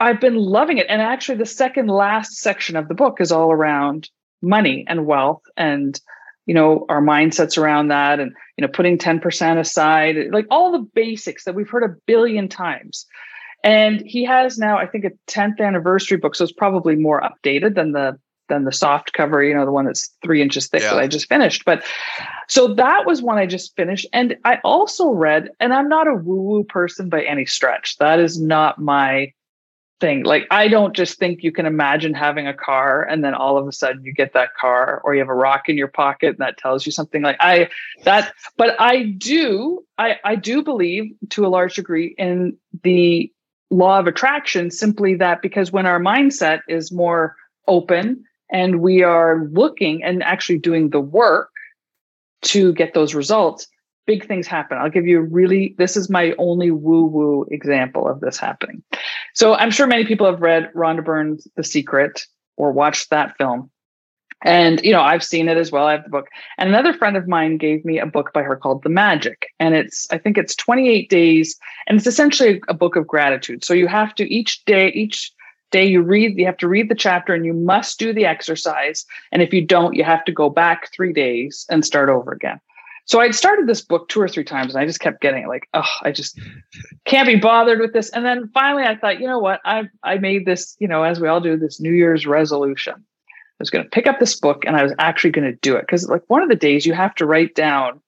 I've 0.00 0.20
been 0.20 0.36
loving 0.36 0.78
it. 0.78 0.86
And 0.88 1.02
actually, 1.02 1.38
the 1.38 1.46
second 1.46 1.88
last 1.88 2.38
section 2.38 2.76
of 2.76 2.88
the 2.88 2.94
book 2.94 3.20
is 3.20 3.30
all 3.30 3.52
around 3.52 4.08
money 4.40 4.84
and 4.88 5.06
wealth 5.06 5.42
and 5.56 6.00
you 6.46 6.54
know 6.54 6.84
our 6.88 7.00
mindsets 7.00 7.56
around 7.56 7.88
that 7.88 8.20
and 8.20 8.32
you 8.56 8.62
know 8.62 8.68
putting 8.72 8.98
10% 8.98 9.58
aside 9.58 10.16
like 10.32 10.46
all 10.50 10.72
the 10.72 10.86
basics 10.94 11.44
that 11.44 11.54
we've 11.54 11.70
heard 11.70 11.84
a 11.84 11.94
billion 12.06 12.48
times. 12.48 13.06
And 13.64 14.02
he 14.04 14.24
has 14.24 14.58
now 14.58 14.76
i 14.76 14.86
think 14.86 15.04
a 15.04 15.12
10th 15.30 15.60
anniversary 15.60 16.18
book 16.18 16.34
so 16.34 16.44
it's 16.44 16.52
probably 16.52 16.96
more 16.96 17.22
updated 17.22 17.74
than 17.74 17.92
the 17.92 18.18
than 18.48 18.64
the 18.64 18.72
soft 18.72 19.12
cover 19.12 19.42
you 19.42 19.54
know 19.54 19.64
the 19.64 19.70
one 19.70 19.86
that's 19.86 20.10
three 20.22 20.42
inches 20.42 20.66
thick 20.66 20.82
yeah. 20.82 20.90
that 20.90 20.98
i 20.98 21.06
just 21.06 21.28
finished. 21.28 21.64
But 21.64 21.84
so 22.48 22.74
that 22.74 23.06
was 23.06 23.22
one 23.22 23.38
i 23.38 23.46
just 23.46 23.74
finished. 23.76 24.06
And 24.12 24.36
i 24.44 24.58
also 24.64 25.10
read 25.10 25.48
and 25.60 25.72
i'm 25.72 25.88
not 25.88 26.08
a 26.08 26.14
woo 26.14 26.42
woo 26.42 26.64
person 26.64 27.08
by 27.08 27.22
any 27.22 27.46
stretch. 27.46 27.96
That 27.98 28.18
is 28.18 28.40
not 28.40 28.80
my 28.80 29.32
thing. 30.02 30.24
Like 30.24 30.46
I 30.50 30.66
don't 30.66 30.94
just 30.94 31.18
think 31.18 31.42
you 31.42 31.52
can 31.52 31.64
imagine 31.64 32.12
having 32.12 32.46
a 32.46 32.52
car 32.52 33.02
and 33.02 33.24
then 33.24 33.34
all 33.34 33.56
of 33.56 33.68
a 33.68 33.72
sudden 33.72 34.04
you 34.04 34.12
get 34.12 34.34
that 34.34 34.52
car 34.60 35.00
or 35.04 35.14
you 35.14 35.20
have 35.20 35.28
a 35.28 35.34
rock 35.34 35.68
in 35.68 35.78
your 35.78 35.88
pocket 35.88 36.30
and 36.30 36.38
that 36.38 36.58
tells 36.58 36.84
you 36.84 36.90
something 36.90 37.22
like 37.22 37.36
I 37.38 37.70
that 38.02 38.34
but 38.58 38.74
I 38.80 39.04
do 39.04 39.84
I 39.96 40.16
I 40.24 40.34
do 40.34 40.62
believe 40.62 41.04
to 41.30 41.46
a 41.46 41.48
large 41.48 41.76
degree 41.76 42.16
in 42.18 42.58
the 42.82 43.32
law 43.70 44.00
of 44.00 44.08
attraction 44.08 44.72
simply 44.72 45.14
that 45.14 45.40
because 45.40 45.70
when 45.70 45.86
our 45.86 46.00
mindset 46.00 46.60
is 46.68 46.90
more 46.90 47.36
open 47.68 48.24
and 48.50 48.80
we 48.80 49.04
are 49.04 49.48
looking 49.52 50.02
and 50.02 50.22
actually 50.24 50.58
doing 50.58 50.90
the 50.90 51.00
work 51.00 51.50
to 52.42 52.72
get 52.74 52.92
those 52.92 53.14
results 53.14 53.68
big 54.06 54.26
things 54.26 54.46
happen. 54.46 54.78
I'll 54.78 54.90
give 54.90 55.06
you 55.06 55.18
a 55.18 55.22
really, 55.22 55.74
this 55.78 55.96
is 55.96 56.10
my 56.10 56.34
only 56.38 56.70
woo 56.70 57.04
woo 57.04 57.46
example 57.50 58.08
of 58.08 58.20
this 58.20 58.36
happening. 58.36 58.82
So 59.34 59.54
I'm 59.54 59.70
sure 59.70 59.86
many 59.86 60.04
people 60.04 60.26
have 60.26 60.40
read 60.40 60.70
Rhonda 60.74 61.04
Byrne's 61.04 61.46
The 61.56 61.64
Secret 61.64 62.26
or 62.56 62.72
watched 62.72 63.10
that 63.10 63.36
film. 63.38 63.70
And, 64.44 64.80
you 64.82 64.90
know, 64.90 65.02
I've 65.02 65.22
seen 65.22 65.48
it 65.48 65.56
as 65.56 65.70
well. 65.70 65.86
I 65.86 65.92
have 65.92 66.04
the 66.04 66.10
book. 66.10 66.26
And 66.58 66.68
another 66.68 66.92
friend 66.92 67.16
of 67.16 67.28
mine 67.28 67.58
gave 67.58 67.84
me 67.84 67.98
a 67.98 68.06
book 68.06 68.32
by 68.32 68.42
her 68.42 68.56
called 68.56 68.82
The 68.82 68.88
Magic. 68.88 69.46
And 69.60 69.74
it's, 69.74 70.08
I 70.10 70.18
think 70.18 70.36
it's 70.36 70.56
28 70.56 71.08
days. 71.08 71.56
And 71.86 71.96
it's 71.96 72.06
essentially 72.06 72.60
a 72.68 72.74
book 72.74 72.96
of 72.96 73.06
gratitude. 73.06 73.64
So 73.64 73.72
you 73.72 73.86
have 73.86 74.14
to 74.16 74.32
each 74.32 74.64
day, 74.64 74.88
each 74.88 75.32
day 75.70 75.86
you 75.86 76.02
read, 76.02 76.36
you 76.38 76.46
have 76.46 76.56
to 76.58 76.68
read 76.68 76.88
the 76.88 76.94
chapter 76.94 77.34
and 77.34 77.46
you 77.46 77.52
must 77.52 77.98
do 77.98 78.12
the 78.12 78.26
exercise. 78.26 79.04
And 79.30 79.42
if 79.42 79.52
you 79.52 79.64
don't, 79.64 79.94
you 79.94 80.02
have 80.02 80.24
to 80.24 80.32
go 80.32 80.50
back 80.50 80.92
three 80.92 81.12
days 81.12 81.64
and 81.70 81.84
start 81.84 82.08
over 82.08 82.32
again. 82.32 82.60
So 83.04 83.20
I'd 83.20 83.34
started 83.34 83.66
this 83.66 83.80
book 83.80 84.08
two 84.08 84.20
or 84.20 84.28
three 84.28 84.44
times 84.44 84.74
and 84.74 84.82
I 84.82 84.86
just 84.86 85.00
kept 85.00 85.20
getting 85.20 85.44
it 85.44 85.48
like, 85.48 85.68
oh, 85.74 85.88
I 86.02 86.12
just 86.12 86.38
can't 87.04 87.26
be 87.26 87.36
bothered 87.36 87.80
with 87.80 87.92
this. 87.92 88.10
And 88.10 88.24
then 88.24 88.48
finally 88.54 88.84
I 88.84 88.96
thought, 88.96 89.20
you 89.20 89.26
know 89.26 89.40
what? 89.40 89.60
I 89.64 89.88
I 90.02 90.18
made 90.18 90.46
this, 90.46 90.76
you 90.78 90.88
know, 90.88 91.02
as 91.02 91.20
we 91.20 91.28
all 91.28 91.40
do, 91.40 91.56
this 91.56 91.80
New 91.80 91.92
Year's 91.92 92.26
resolution. 92.26 92.94
I 92.94 93.62
was 93.62 93.70
going 93.70 93.84
to 93.84 93.90
pick 93.90 94.06
up 94.06 94.18
this 94.18 94.38
book 94.38 94.64
and 94.66 94.76
I 94.76 94.82
was 94.82 94.92
actually 94.98 95.30
going 95.30 95.50
to 95.50 95.58
do 95.58 95.76
it. 95.76 95.82
Because 95.82 96.08
like 96.08 96.22
one 96.28 96.42
of 96.42 96.48
the 96.48 96.56
days 96.56 96.86
you 96.86 96.94
have 96.94 97.14
to 97.16 97.26
write 97.26 97.54
down 97.54 98.00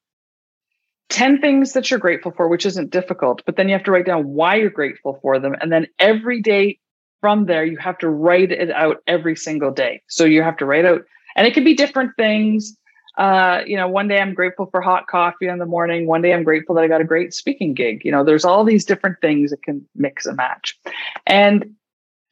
10 1.11 1.41
things 1.41 1.73
that 1.73 1.91
you're 1.91 2.01
grateful 2.01 2.33
for, 2.33 2.49
which 2.49 2.67
isn't 2.67 2.91
difficult, 2.91 3.43
but 3.47 3.57
then 3.57 3.69
you 3.69 3.75
have 3.75 3.85
to 3.85 3.91
write 3.91 4.07
down 4.07 4.25
why 4.25 4.57
you're 4.57 4.71
grateful 4.71 5.19
for 5.23 5.39
them. 5.39 5.55
And 5.61 5.71
then 5.71 5.87
every 5.99 6.41
day 6.41 6.79
from 7.21 7.47
there, 7.47 7.65
you 7.65 7.77
have 7.79 7.99
to 7.99 8.09
write 8.09 8.53
it 8.53 8.71
out 8.71 9.03
every 9.07 9.37
single 9.37 9.71
day. 9.71 10.03
So 10.09 10.25
you 10.25 10.43
have 10.43 10.57
to 10.59 10.67
write 10.67 10.85
out, 10.85 11.03
and 11.37 11.47
it 11.47 11.55
can 11.55 11.65
be 11.65 11.75
different 11.75 12.13
things 12.17 12.77
uh, 13.17 13.63
you 13.67 13.77
know, 13.77 13.87
one 13.87 14.09
day 14.09 14.19
I'm 14.19 14.35
grateful 14.35 14.67
for 14.67 14.81
hot 14.81 15.07
coffee 15.07 15.47
in 15.47 15.59
the 15.59 15.67
morning. 15.67 16.07
One 16.07 16.23
day 16.23 16.35
I'm 16.35 16.43
grateful 16.43 16.75
that 16.75 16.83
I 16.83 16.89
got 16.89 17.01
a 17.01 17.05
great 17.05 17.33
speaking 17.33 17.75
gig. 17.75 18.05
You 18.05 18.11
know, 18.11 18.25
there's 18.25 18.45
all 18.45 18.65
these 18.65 18.85
different 18.85 19.21
things 19.21 19.51
that 19.51 19.63
can 19.63 19.87
mix 19.95 20.27
and 20.27 20.37
match. 20.37 20.79
And 21.27 21.75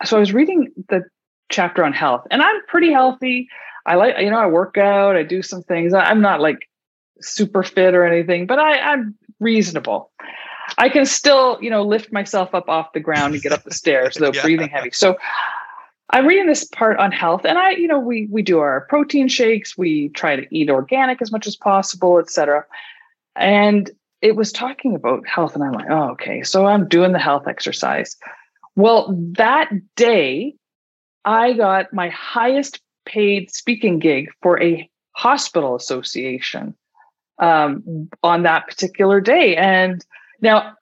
so 0.04 0.16
I 0.16 0.20
was 0.20 0.32
reading 0.32 0.72
the 0.88 1.04
chapter 1.50 1.84
on 1.84 1.92
health, 1.92 2.26
and 2.30 2.42
I'm 2.42 2.66
pretty 2.66 2.90
healthy. 2.90 3.48
I 3.86 3.94
like, 3.94 4.18
you 4.18 4.30
know, 4.30 4.38
I 4.38 4.46
work 4.46 4.76
out, 4.76 5.16
I 5.16 5.22
do 5.22 5.42
some 5.42 5.62
things. 5.62 5.94
I'm 5.94 6.20
not 6.20 6.40
like 6.40 6.68
super 7.20 7.62
fit 7.62 7.94
or 7.94 8.04
anything, 8.04 8.46
but 8.46 8.58
I, 8.58 8.78
I'm 8.78 9.14
reasonable. 9.38 10.10
I 10.78 10.88
can 10.88 11.06
still, 11.06 11.58
you 11.60 11.70
know, 11.70 11.82
lift 11.82 12.12
myself 12.12 12.54
up 12.54 12.68
off 12.68 12.92
the 12.92 13.00
ground 13.00 13.34
and 13.34 13.42
get 13.42 13.52
up 13.52 13.64
the 13.64 13.74
stairs, 13.74 14.16
though 14.16 14.30
yeah. 14.34 14.42
breathing 14.42 14.68
heavy. 14.68 14.90
So 14.92 15.16
I'm 16.10 16.26
reading 16.26 16.46
this 16.46 16.64
part 16.64 16.98
on 16.98 17.10
health, 17.10 17.44
and 17.44 17.58
I, 17.58 17.70
you 17.70 17.88
know, 17.88 17.98
we 17.98 18.26
we 18.30 18.42
do 18.42 18.58
our 18.58 18.82
protein 18.88 19.28
shakes, 19.28 19.78
we 19.78 20.10
try 20.10 20.36
to 20.36 20.46
eat 20.54 20.68
organic 20.68 21.22
as 21.22 21.32
much 21.32 21.46
as 21.46 21.56
possible, 21.56 22.18
etc. 22.18 22.64
And 23.34 23.90
it 24.20 24.36
was 24.36 24.52
talking 24.52 24.94
about 24.94 25.26
health, 25.26 25.54
and 25.54 25.64
I'm 25.64 25.72
like, 25.72 25.90
oh, 25.90 26.10
okay. 26.10 26.42
So 26.42 26.66
I'm 26.66 26.86
doing 26.86 27.12
the 27.12 27.18
health 27.18 27.48
exercise. 27.48 28.16
Well, 28.76 29.14
that 29.36 29.70
day, 29.96 30.54
I 31.24 31.54
got 31.54 31.92
my 31.92 32.08
highest 32.10 32.80
paid 33.06 33.50
speaking 33.50 33.98
gig 33.98 34.30
for 34.42 34.62
a 34.62 34.88
hospital 35.12 35.74
association 35.74 36.74
um, 37.38 38.08
on 38.22 38.42
that 38.42 38.66
particular 38.66 39.20
day, 39.20 39.56
and 39.56 40.04
now 40.40 40.74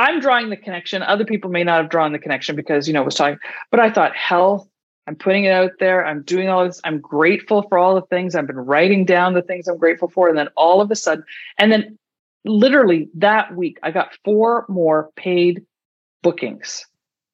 I'm 0.00 0.18
drawing 0.18 0.48
the 0.48 0.56
connection. 0.56 1.02
Other 1.02 1.26
people 1.26 1.50
may 1.50 1.62
not 1.62 1.82
have 1.82 1.90
drawn 1.90 2.12
the 2.12 2.18
connection 2.18 2.56
because, 2.56 2.88
you 2.88 2.94
know, 2.94 3.02
it 3.02 3.04
was 3.04 3.14
talking, 3.14 3.38
but 3.70 3.80
I 3.80 3.90
thought 3.90 4.16
health, 4.16 4.66
I'm 5.06 5.14
putting 5.14 5.44
it 5.44 5.50
out 5.50 5.72
there. 5.78 6.06
I'm 6.06 6.22
doing 6.22 6.48
all 6.48 6.64
this. 6.64 6.80
I'm 6.84 7.00
grateful 7.00 7.62
for 7.68 7.76
all 7.76 7.94
the 7.94 8.06
things. 8.06 8.34
I've 8.34 8.46
been 8.46 8.56
writing 8.56 9.04
down 9.04 9.34
the 9.34 9.42
things 9.42 9.68
I'm 9.68 9.76
grateful 9.76 10.08
for. 10.08 10.30
And 10.30 10.38
then 10.38 10.48
all 10.56 10.80
of 10.80 10.90
a 10.90 10.96
sudden, 10.96 11.22
and 11.58 11.70
then 11.70 11.98
literally 12.46 13.10
that 13.14 13.54
week, 13.54 13.78
I 13.82 13.90
got 13.90 14.16
four 14.24 14.64
more 14.70 15.10
paid 15.16 15.66
bookings 16.22 16.86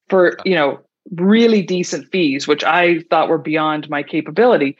for, 0.09 0.37
you 0.43 0.55
know, 0.55 0.81
really 1.15 1.61
decent 1.61 2.11
fees, 2.11 2.49
which 2.49 2.65
I 2.65 2.99
thought 3.09 3.29
were 3.29 3.37
beyond 3.37 3.89
my 3.89 4.03
capability. 4.03 4.75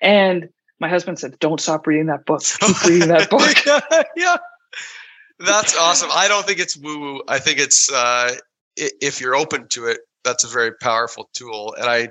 And 0.00 0.48
my 0.80 0.88
husband 0.88 1.18
said, 1.18 1.38
Don't 1.38 1.60
stop 1.60 1.86
reading 1.86 2.06
that 2.06 2.24
book. 2.24 2.42
Keep 2.60 2.84
reading 2.84 3.08
that 3.08 3.28
book. 3.30 3.66
yeah. 3.66 4.02
yeah. 4.16 4.36
That's 5.38 5.76
awesome. 5.76 6.08
I 6.12 6.28
don't 6.28 6.46
think 6.46 6.60
it's 6.60 6.76
woo 6.76 6.98
woo. 6.98 7.22
I 7.28 7.38
think 7.38 7.58
it's 7.58 7.92
uh, 7.92 8.36
if 8.76 9.20
you're 9.20 9.36
open 9.36 9.68
to 9.70 9.86
it, 9.86 10.00
that's 10.24 10.44
a 10.44 10.48
very 10.48 10.72
powerful 10.80 11.28
tool. 11.34 11.74
And 11.78 11.88
I, 11.88 12.08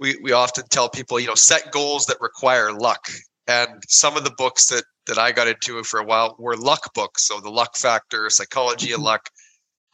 we 0.00 0.18
we 0.22 0.32
often 0.32 0.64
tell 0.70 0.88
people, 0.88 1.20
you 1.20 1.26
know, 1.26 1.34
set 1.34 1.70
goals 1.72 2.06
that 2.06 2.16
require 2.20 2.72
luck. 2.72 3.06
And 3.46 3.82
some 3.88 4.16
of 4.16 4.24
the 4.24 4.32
books 4.36 4.66
that 4.66 4.84
that 5.06 5.18
I 5.18 5.32
got 5.32 5.48
into 5.48 5.82
for 5.84 6.00
a 6.00 6.04
while 6.04 6.36
were 6.38 6.56
luck 6.56 6.94
books. 6.94 7.26
So 7.26 7.40
the 7.40 7.50
luck 7.50 7.76
factor, 7.76 8.30
psychology 8.30 8.92
of 8.92 8.98
mm-hmm. 8.98 9.06
luck, 9.06 9.28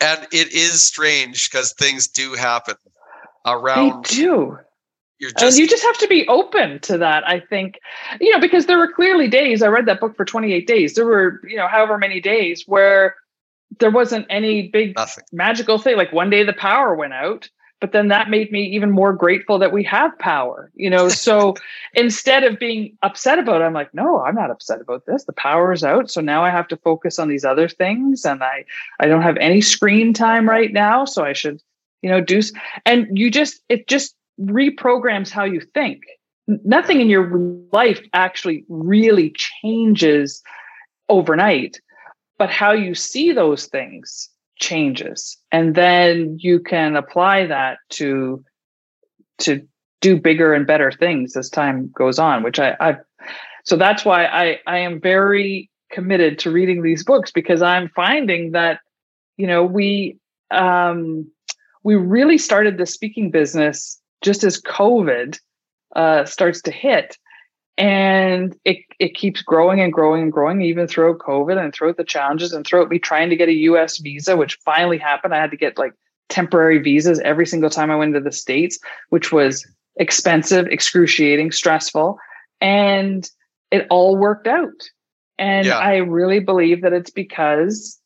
and 0.01 0.27
it 0.33 0.53
is 0.53 0.85
strange 0.85 1.51
because 1.51 1.72
things 1.72 2.09
do 2.09 2.35
happen 2.35 2.77
around. 3.46 4.05
They 4.05 4.16
do. 4.16 4.59
Just, 5.20 5.42
and 5.42 5.54
you 5.57 5.66
just 5.66 5.83
have 5.83 5.98
to 5.98 6.09
be 6.09 6.26
open 6.28 6.78
to 6.81 6.98
that. 6.98 7.26
I 7.26 7.40
think, 7.40 7.81
you 8.20 8.31
know, 8.31 8.40
because 8.40 8.66
there 8.66 8.78
were 8.78 8.92
clearly 8.92 9.28
days. 9.28 9.62
I 9.62 9.68
read 9.68 9.87
that 9.87 10.00
book 10.00 10.16
for 10.16 10.24
28 10.24 10.66
days. 10.66 10.94
There 10.94 11.07
were, 11.07 11.40
you 11.44 11.57
know, 11.57 11.66
however 11.66 11.98
many 11.98 12.20
days 12.20 12.64
where 12.66 13.16
there 13.81 13.90
wasn't 13.90 14.26
any 14.31 14.68
big 14.68 14.96
nothing. 14.96 15.24
magical 15.33 15.78
thing. 15.78 15.96
Like 15.96 16.12
one 16.12 16.31
day 16.31 16.44
the 16.44 16.52
power 16.52 16.94
went 16.94 17.14
out, 17.14 17.48
but 17.81 17.92
then 17.92 18.09
that 18.09 18.31
made 18.31 18.52
me 18.52 18.64
even 18.66 18.90
more 18.90 19.12
grateful 19.12 19.59
that 19.59 19.72
we 19.72 19.83
have 19.85 20.16
power. 20.18 20.70
You 20.74 20.90
know, 20.90 21.09
so 21.09 21.54
instead 21.94 22.44
of 22.44 22.59
being 22.59 22.96
upset 23.02 23.40
about 23.40 23.61
it, 23.61 23.64
I'm 23.64 23.74
like, 23.74 23.92
no, 23.92 24.20
I'm 24.20 24.37
not 24.37 24.50
upset 24.52 24.81
about 24.81 25.07
this. 25.07 25.24
The 25.24 25.33
power 25.33 25.72
is 25.72 25.83
out, 25.83 26.11
so 26.11 26.20
now 26.20 26.44
I 26.44 26.50
have 26.50 26.68
to 26.68 26.76
focus 26.76 27.18
on 27.18 27.28
these 27.28 27.44
other 27.44 27.68
things, 27.68 28.24
and 28.24 28.42
I 28.42 28.64
I 29.00 29.07
don't 29.07 29.22
have 29.22 29.37
any 29.38 29.61
screen 29.61 30.12
time 30.12 30.48
right 30.48 30.72
now, 30.72 31.04
so 31.04 31.24
I 31.24 31.33
should 31.33 31.61
you 32.02 32.11
know 32.11 32.20
do 32.20 32.40
and 32.87 33.18
you 33.18 33.31
just 33.31 33.61
it 33.68 33.88
just 33.88 34.14
reprograms 34.40 35.31
how 35.31 35.44
you 35.44 35.61
think. 35.61 36.03
Nothing 36.46 37.01
in 37.01 37.11
your 37.11 37.31
life 37.72 38.01
actually 38.12 38.64
really 38.68 39.31
changes 39.37 40.42
overnight, 41.09 41.81
but 42.38 42.51
how 42.51 42.72
you 42.72 42.94
see 42.94 43.33
those 43.33 43.66
things 43.66 44.31
changes. 44.57 45.37
And 45.53 45.74
then 45.74 46.37
you 46.40 46.61
can 46.61 46.96
apply 46.96 47.46
that 47.46 47.79
to 47.90 48.44
to 49.38 49.66
do 50.01 50.20
bigger 50.20 50.53
and 50.53 50.66
better 50.66 50.90
things 50.90 51.37
as 51.37 51.48
time 51.48 51.90
goes 51.96 52.18
on, 52.18 52.42
which 52.42 52.59
I, 52.59 52.77
I 52.81 52.96
so 53.64 53.77
that's 53.77 54.05
why 54.05 54.24
I, 54.27 54.59
I 54.66 54.79
am 54.79 55.01
very 55.01 55.71
committed 55.90 56.38
to 56.40 56.50
reading 56.50 56.83
these 56.83 57.04
books 57.04 57.31
because 57.31 57.62
I'm 57.62 57.88
finding 57.94 58.52
that, 58.52 58.81
you 59.37 59.46
know, 59.46 59.65
we 59.65 60.19
um 60.50 61.31
we 61.85 61.94
really 61.94 62.38
started 62.38 62.79
the 62.79 62.87
speaking 62.87 63.31
business 63.31 63.98
just 64.23 64.44
as 64.44 64.60
COVID 64.60 65.38
uh, 65.94 66.25
starts 66.25 66.62
to 66.62 66.71
hit, 66.71 67.16
and 67.77 68.56
it 68.64 68.79
it 68.98 69.14
keeps 69.14 69.42
growing 69.42 69.81
and 69.81 69.92
growing 69.92 70.23
and 70.23 70.33
growing 70.33 70.62
even 70.62 70.87
throughout 70.87 71.19
COVID 71.19 71.62
and 71.62 71.73
throughout 71.73 71.96
the 71.96 72.04
challenges 72.04 72.52
and 72.52 72.66
throughout 72.66 72.90
me 72.90 72.98
trying 72.98 73.31
to 73.31 73.37
get 73.37 73.48
a 73.48 73.54
U.S. 73.54 73.98
visa, 73.98 74.37
which 74.37 74.58
finally 74.64 74.98
happened. 74.98 75.35
I 75.35 75.40
had 75.40 75.50
to 75.50 75.56
get 75.56 75.79
like 75.79 75.92
temporary 76.29 76.79
visas 76.79 77.21
every 77.21 77.46
single 77.46 77.71
time 77.71 77.90
I 77.90 77.96
went 77.96 78.14
to 78.14 78.21
the 78.21 78.33
states, 78.33 78.79
which 79.10 79.33
was 79.33 79.66
expensive, 79.96 80.66
excruciating, 80.66 81.52
stressful, 81.52 82.19
and 82.60 83.29
it 83.71 83.87
all 83.90 84.16
worked 84.16 84.46
out. 84.46 84.90
And 85.38 85.66
yeah. 85.66 85.79
I 85.79 85.96
really 85.96 86.40
believe 86.40 86.83
that 86.83 86.92
it's 86.92 87.10
because 87.10 87.98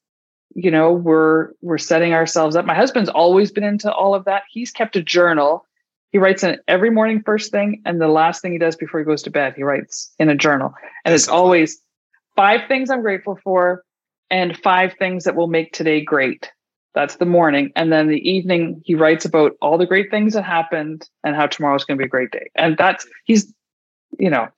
you 0.55 0.71
know 0.71 0.93
we're 0.93 1.53
we're 1.63 1.79
setting 1.79 2.13
ourselves 2.13 2.57
up 2.57 2.67
my 2.67 2.75
husband's 2.75 3.09
always 3.09 3.51
been 3.51 3.65
into 3.65 3.91
all 3.91 4.15
of 4.15 4.27
that 4.27 4.43
he's 4.51 4.71
kept 4.71 4.97
a 4.97 5.03
journal 5.03 5.65
He 6.13 6.19
writes 6.19 6.45
in 6.45 6.59
every 6.69 6.91
morning 6.91 7.23
first 7.25 7.51
thing, 7.51 7.83
and 7.87 8.01
the 8.01 8.09
last 8.09 8.43
thing 8.43 8.53
he 8.53 8.59
does 8.59 8.77
before 8.77 9.01
he 9.01 9.07
goes 9.07 9.23
to 9.23 9.31
bed, 9.31 9.55
he 9.57 9.63
writes 9.63 10.13
in 10.19 10.29
a 10.29 10.37
journal. 10.37 10.75
And 11.05 11.15
it's 11.15 11.29
always 11.29 11.81
five 12.37 12.61
things 12.69 12.91
I'm 12.91 13.01
grateful 13.01 13.39
for 13.43 13.83
and 14.31 14.57
five 14.59 14.95
things 14.99 15.25
that 15.25 15.37
will 15.37 15.47
make 15.47 15.73
today 15.73 16.03
great. 16.03 16.53
That's 16.95 17.17
the 17.17 17.25
morning. 17.25 17.73
And 17.77 17.91
then 17.91 18.09
the 18.09 18.29
evening, 18.29 18.83
he 18.85 18.95
writes 18.95 19.25
about 19.25 19.53
all 19.63 19.79
the 19.79 19.87
great 19.87 20.11
things 20.11 20.35
that 20.35 20.45
happened 20.45 21.09
and 21.25 21.35
how 21.35 21.47
tomorrow's 21.47 21.85
going 21.85 21.97
to 21.97 22.03
be 22.03 22.07
a 22.07 22.09
great 22.09 22.31
day. 22.31 22.51
And 22.55 22.77
that's, 22.77 23.07
he's, 23.25 23.53
you 24.19 24.29
know, 24.29 24.49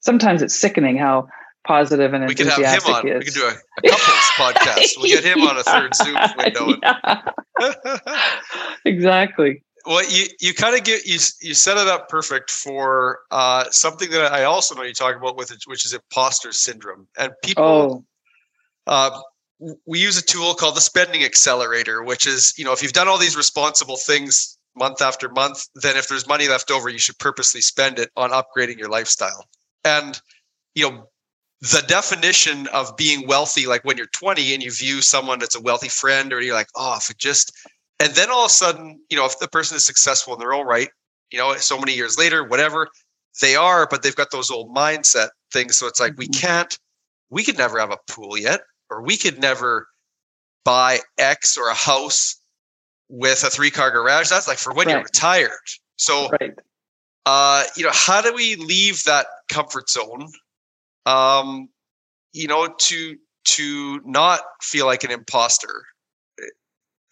sometimes 0.00 0.42
it's 0.42 0.58
sickening 0.58 0.98
how 0.98 1.28
positive 1.64 2.12
and 2.12 2.26
we 2.26 2.34
could 2.34 2.46
have 2.46 2.58
him 2.58 2.94
on. 2.94 3.04
We 3.04 3.24
could 3.24 3.34
do 3.34 3.44
a, 3.44 3.50
a 3.50 3.90
couples 3.90 4.30
podcast. 4.36 4.92
We'll 4.96 5.06
get 5.06 5.24
him 5.24 5.42
on 5.42 5.56
a 5.56 5.62
third 5.62 5.94
Zoom 5.94 6.16
window. 6.36 6.76
Yeah. 6.82 7.22
exactly. 8.84 9.62
Well, 9.86 10.04
you 10.08 10.26
you 10.40 10.54
kind 10.54 10.76
of 10.76 10.84
get 10.84 11.04
you 11.04 11.18
you 11.40 11.54
set 11.54 11.76
it 11.76 11.86
up 11.86 12.08
perfect 12.08 12.50
for 12.50 13.20
uh, 13.30 13.64
something 13.70 14.10
that 14.10 14.32
I 14.32 14.44
also 14.44 14.74
know 14.74 14.82
you 14.82 14.94
talk 14.94 15.16
about 15.16 15.36
with 15.36 15.50
it, 15.50 15.62
which 15.66 15.84
is 15.84 15.92
imposter 15.92 16.52
syndrome, 16.52 17.06
and 17.18 17.32
people. 17.42 17.64
Oh. 17.64 18.04
Uh, 18.86 19.20
we 19.86 19.98
use 19.98 20.18
a 20.18 20.22
tool 20.22 20.52
called 20.54 20.76
the 20.76 20.80
spending 20.80 21.22
accelerator, 21.22 22.02
which 22.02 22.26
is 22.26 22.54
you 22.56 22.64
know 22.64 22.72
if 22.72 22.82
you've 22.82 22.92
done 22.92 23.08
all 23.08 23.18
these 23.18 23.36
responsible 23.36 23.96
things 23.96 24.58
month 24.76 25.00
after 25.00 25.28
month, 25.28 25.68
then 25.76 25.96
if 25.96 26.08
there's 26.08 26.26
money 26.26 26.48
left 26.48 26.70
over, 26.70 26.88
you 26.88 26.98
should 26.98 27.18
purposely 27.18 27.60
spend 27.60 27.98
it 27.98 28.10
on 28.16 28.30
upgrading 28.30 28.78
your 28.78 28.88
lifestyle. 28.88 29.46
And 29.84 30.20
you 30.74 30.90
know 30.90 31.08
the 31.72 31.82
definition 31.86 32.66
of 32.68 32.94
being 32.96 33.26
wealthy, 33.26 33.66
like 33.66 33.84
when 33.84 33.96
you're 33.96 34.06
20 34.06 34.52
and 34.52 34.62
you 34.62 34.70
view 34.70 35.00
someone 35.00 35.38
that's 35.38 35.54
a 35.54 35.60
wealthy 35.60 35.88
friend, 35.88 36.32
or 36.32 36.42
you're 36.42 36.54
like, 36.54 36.68
oh, 36.74 36.96
if 36.98 37.08
it 37.08 37.16
just, 37.16 37.52
and 38.00 38.12
then 38.14 38.30
all 38.30 38.44
of 38.44 38.50
a 38.50 38.50
sudden, 38.50 39.00
you 39.10 39.16
know, 39.16 39.24
if 39.24 39.38
the 39.38 39.48
person 39.48 39.76
is 39.76 39.86
successful 39.86 40.34
in 40.34 40.40
their 40.40 40.52
own 40.52 40.66
right, 40.66 40.88
you 41.30 41.38
know, 41.38 41.54
so 41.56 41.78
many 41.78 41.94
years 41.94 42.18
later, 42.18 42.44
whatever 42.44 42.88
they 43.40 43.56
are, 43.56 43.86
but 43.90 44.02
they've 44.02 44.16
got 44.16 44.30
those 44.30 44.50
old 44.50 44.74
mindset 44.74 45.28
things. 45.52 45.78
So 45.78 45.86
it's 45.86 46.00
like, 46.00 46.16
we 46.16 46.26
mm-hmm. 46.26 46.40
can't, 46.40 46.78
we 47.30 47.42
could 47.42 47.58
never 47.58 47.78
have 47.78 47.90
a 47.90 47.98
pool 48.08 48.36
yet, 48.38 48.60
or 48.90 49.02
we 49.02 49.16
could 49.16 49.40
never 49.40 49.88
buy 50.64 51.00
X 51.18 51.56
or 51.56 51.68
a 51.68 51.74
house 51.74 52.36
with 53.08 53.42
a 53.44 53.50
three 53.50 53.70
car 53.70 53.90
garage. 53.90 54.28
That's 54.28 54.48
like 54.48 54.58
for 54.58 54.72
when 54.72 54.86
right. 54.86 54.94
you're 54.94 55.02
retired. 55.02 55.50
So, 55.96 56.30
right. 56.40 56.54
uh, 57.26 57.64
you 57.76 57.84
know, 57.84 57.90
how 57.92 58.20
do 58.20 58.32
we 58.34 58.56
leave 58.56 59.04
that 59.04 59.26
comfort 59.48 59.88
zone 59.88 60.28
um, 61.06 61.68
you 62.32 62.48
know, 62.48 62.68
to 62.78 63.16
to 63.44 64.00
not 64.04 64.40
feel 64.62 64.86
like 64.86 65.04
an 65.04 65.10
imposter. 65.10 65.84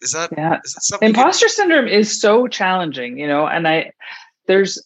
Is 0.03 0.11
that 0.11 0.31
yeah? 0.37 0.59
Is 0.63 0.73
that 0.73 0.83
something 0.83 1.09
imposter 1.09 1.47
syndrome 1.47 1.87
is 1.87 2.19
so 2.19 2.47
challenging, 2.47 3.17
you 3.17 3.27
know, 3.27 3.47
and 3.47 3.67
I 3.67 3.91
there's 4.47 4.85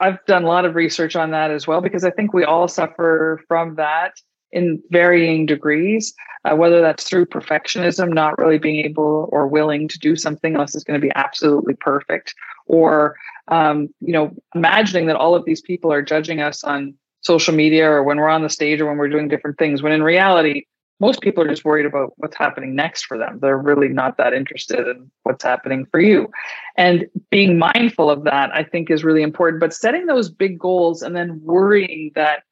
I've 0.00 0.24
done 0.26 0.44
a 0.44 0.48
lot 0.48 0.64
of 0.64 0.74
research 0.74 1.16
on 1.16 1.30
that 1.30 1.50
as 1.50 1.66
well 1.66 1.80
because 1.80 2.04
I 2.04 2.10
think 2.10 2.32
we 2.32 2.44
all 2.44 2.68
suffer 2.68 3.40
from 3.48 3.76
that 3.76 4.14
in 4.50 4.82
varying 4.90 5.46
degrees, 5.46 6.14
uh, 6.44 6.56
whether 6.56 6.80
that's 6.80 7.04
through 7.04 7.26
perfectionism, 7.26 8.12
not 8.12 8.38
really 8.38 8.58
being 8.58 8.84
able 8.84 9.28
or 9.30 9.46
willing 9.46 9.86
to 9.88 9.98
do 9.98 10.16
something 10.16 10.54
unless 10.54 10.74
it's 10.74 10.84
going 10.84 11.00
to 11.00 11.06
be 11.06 11.12
absolutely 11.14 11.74
perfect, 11.74 12.34
or 12.66 13.16
um, 13.48 13.88
you 14.00 14.12
know, 14.12 14.30
imagining 14.54 15.06
that 15.06 15.16
all 15.16 15.34
of 15.34 15.44
these 15.44 15.60
people 15.60 15.92
are 15.92 16.02
judging 16.02 16.40
us 16.40 16.64
on 16.64 16.94
social 17.20 17.54
media 17.54 17.88
or 17.88 18.02
when 18.02 18.18
we're 18.18 18.28
on 18.28 18.42
the 18.42 18.50
stage 18.50 18.80
or 18.80 18.86
when 18.86 18.96
we're 18.96 19.08
doing 19.08 19.28
different 19.28 19.58
things 19.58 19.82
when 19.82 19.92
in 19.92 20.04
reality 20.04 20.64
most 21.00 21.20
people 21.20 21.44
are 21.44 21.48
just 21.48 21.64
worried 21.64 21.86
about 21.86 22.12
what's 22.16 22.36
happening 22.36 22.74
next 22.74 23.06
for 23.06 23.16
them. 23.16 23.38
They're 23.40 23.58
really 23.58 23.88
not 23.88 24.16
that 24.16 24.32
interested 24.32 24.86
in 24.88 25.10
what's 25.22 25.44
happening 25.44 25.86
for 25.90 26.00
you. 26.00 26.30
And 26.76 27.06
being 27.30 27.58
mindful 27.58 28.10
of 28.10 28.24
that 28.24 28.50
i 28.52 28.62
think 28.62 28.90
is 28.90 29.04
really 29.04 29.22
important. 29.22 29.60
But 29.60 29.74
setting 29.74 30.06
those 30.06 30.28
big 30.28 30.58
goals 30.58 31.02
and 31.02 31.14
then 31.14 31.40
worrying 31.42 32.12
that 32.14 32.42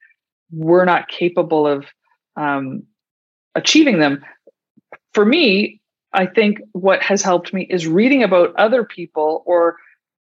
we're 0.50 0.84
not 0.84 1.08
capable 1.08 1.66
of 1.66 1.86
um, 2.36 2.84
achieving 3.54 3.98
them 3.98 4.22
for 5.14 5.24
me 5.24 5.80
i 6.12 6.26
think 6.26 6.58
what 6.72 7.02
has 7.02 7.22
helped 7.22 7.52
me 7.54 7.62
is 7.70 7.86
reading 7.86 8.22
about 8.22 8.54
other 8.56 8.84
people 8.84 9.42
or 9.46 9.76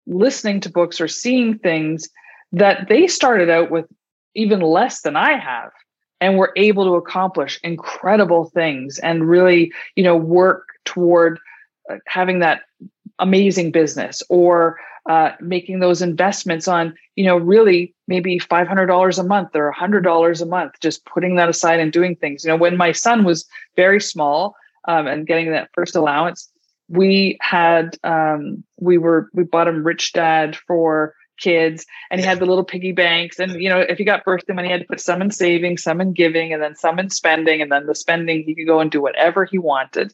listening 0.08 0.62
to 0.62 0.72
books 0.72 1.02
or 1.02 1.08
seeing 1.08 1.60
things 1.60 2.10
that 2.54 2.88
they 2.88 3.08
started 3.08 3.50
out 3.50 3.70
with 3.70 3.86
even 4.34 4.62
less 4.62 5.02
than 5.02 5.16
I 5.16 5.38
have 5.38 5.72
and 6.22 6.38
we're 6.38 6.54
able 6.56 6.86
to 6.86 6.96
accomplish 6.96 7.60
incredible 7.64 8.46
things 8.46 9.00
and 9.00 9.30
really 9.30 9.72
you 9.96 10.04
know 10.04 10.16
work 10.16 10.68
toward 10.86 11.40
uh, 11.90 11.98
having 12.08 12.40
that 12.40 12.62
amazing 13.20 13.72
business 13.72 14.22
or 14.30 14.78
uh, 15.10 15.32
making 15.40 15.80
those 15.80 16.02
investments 16.02 16.68
on 16.68 16.94
you 17.16 17.26
know 17.26 17.38
really 17.38 17.94
maybe 18.08 18.40
$500 18.40 19.20
a 19.20 19.24
month 19.24 19.56
or 19.56 19.74
$100 19.74 20.42
a 20.42 20.46
month 20.46 20.74
just 20.82 21.06
putting 21.06 21.36
that 21.36 21.50
aside 21.50 21.80
and 21.80 21.92
doing 21.92 22.16
things. 22.16 22.44
You 22.44 22.50
know 22.50 22.58
when 22.58 22.78
my 22.78 22.92
son 22.92 23.24
was 23.24 23.46
very 23.76 24.02
small 24.02 24.56
um, 24.88 25.08
and 25.08 25.28
getting 25.28 25.52
that 25.52 25.70
first 25.74 25.96
allowance 25.96 26.50
we 26.90 27.38
had 27.42 27.98
um, 28.04 28.64
we 28.80 28.98
were 28.98 29.30
we 29.34 29.44
bought 29.44 29.68
him 29.68 29.86
rich 29.86 30.14
dad 30.14 30.56
for 30.56 31.14
kids 31.38 31.86
and 32.10 32.20
he 32.20 32.26
had 32.26 32.40
the 32.40 32.46
little 32.46 32.64
piggy 32.64 32.92
banks 32.92 33.40
and 33.40 33.62
you 33.62 33.70
know 33.70 33.80
if 33.80 33.98
he 33.98 34.04
got 34.04 34.26
birthday 34.26 34.54
money 34.54 34.68
he 34.68 34.72
had 34.72 34.82
to 34.82 34.88
put 34.88 35.00
some 35.00 35.22
in 35.22 35.32
saving 35.32 35.78
some 35.78 36.02
in 36.02 36.14
giving 36.14 36.54
and 36.54 36.62
then 36.62 36.76
some 36.76 37.00
in 37.00 37.10
spending 37.10 37.62
and 37.62 37.72
then 37.72 37.86
the 37.86 37.96
spending 37.96 38.44
he 38.44 38.56
could 38.56 38.68
go 38.68 38.80
and 38.80 38.92
do 38.92 39.02
whatever 39.02 39.46
he 39.46 39.58
wanted. 39.58 40.14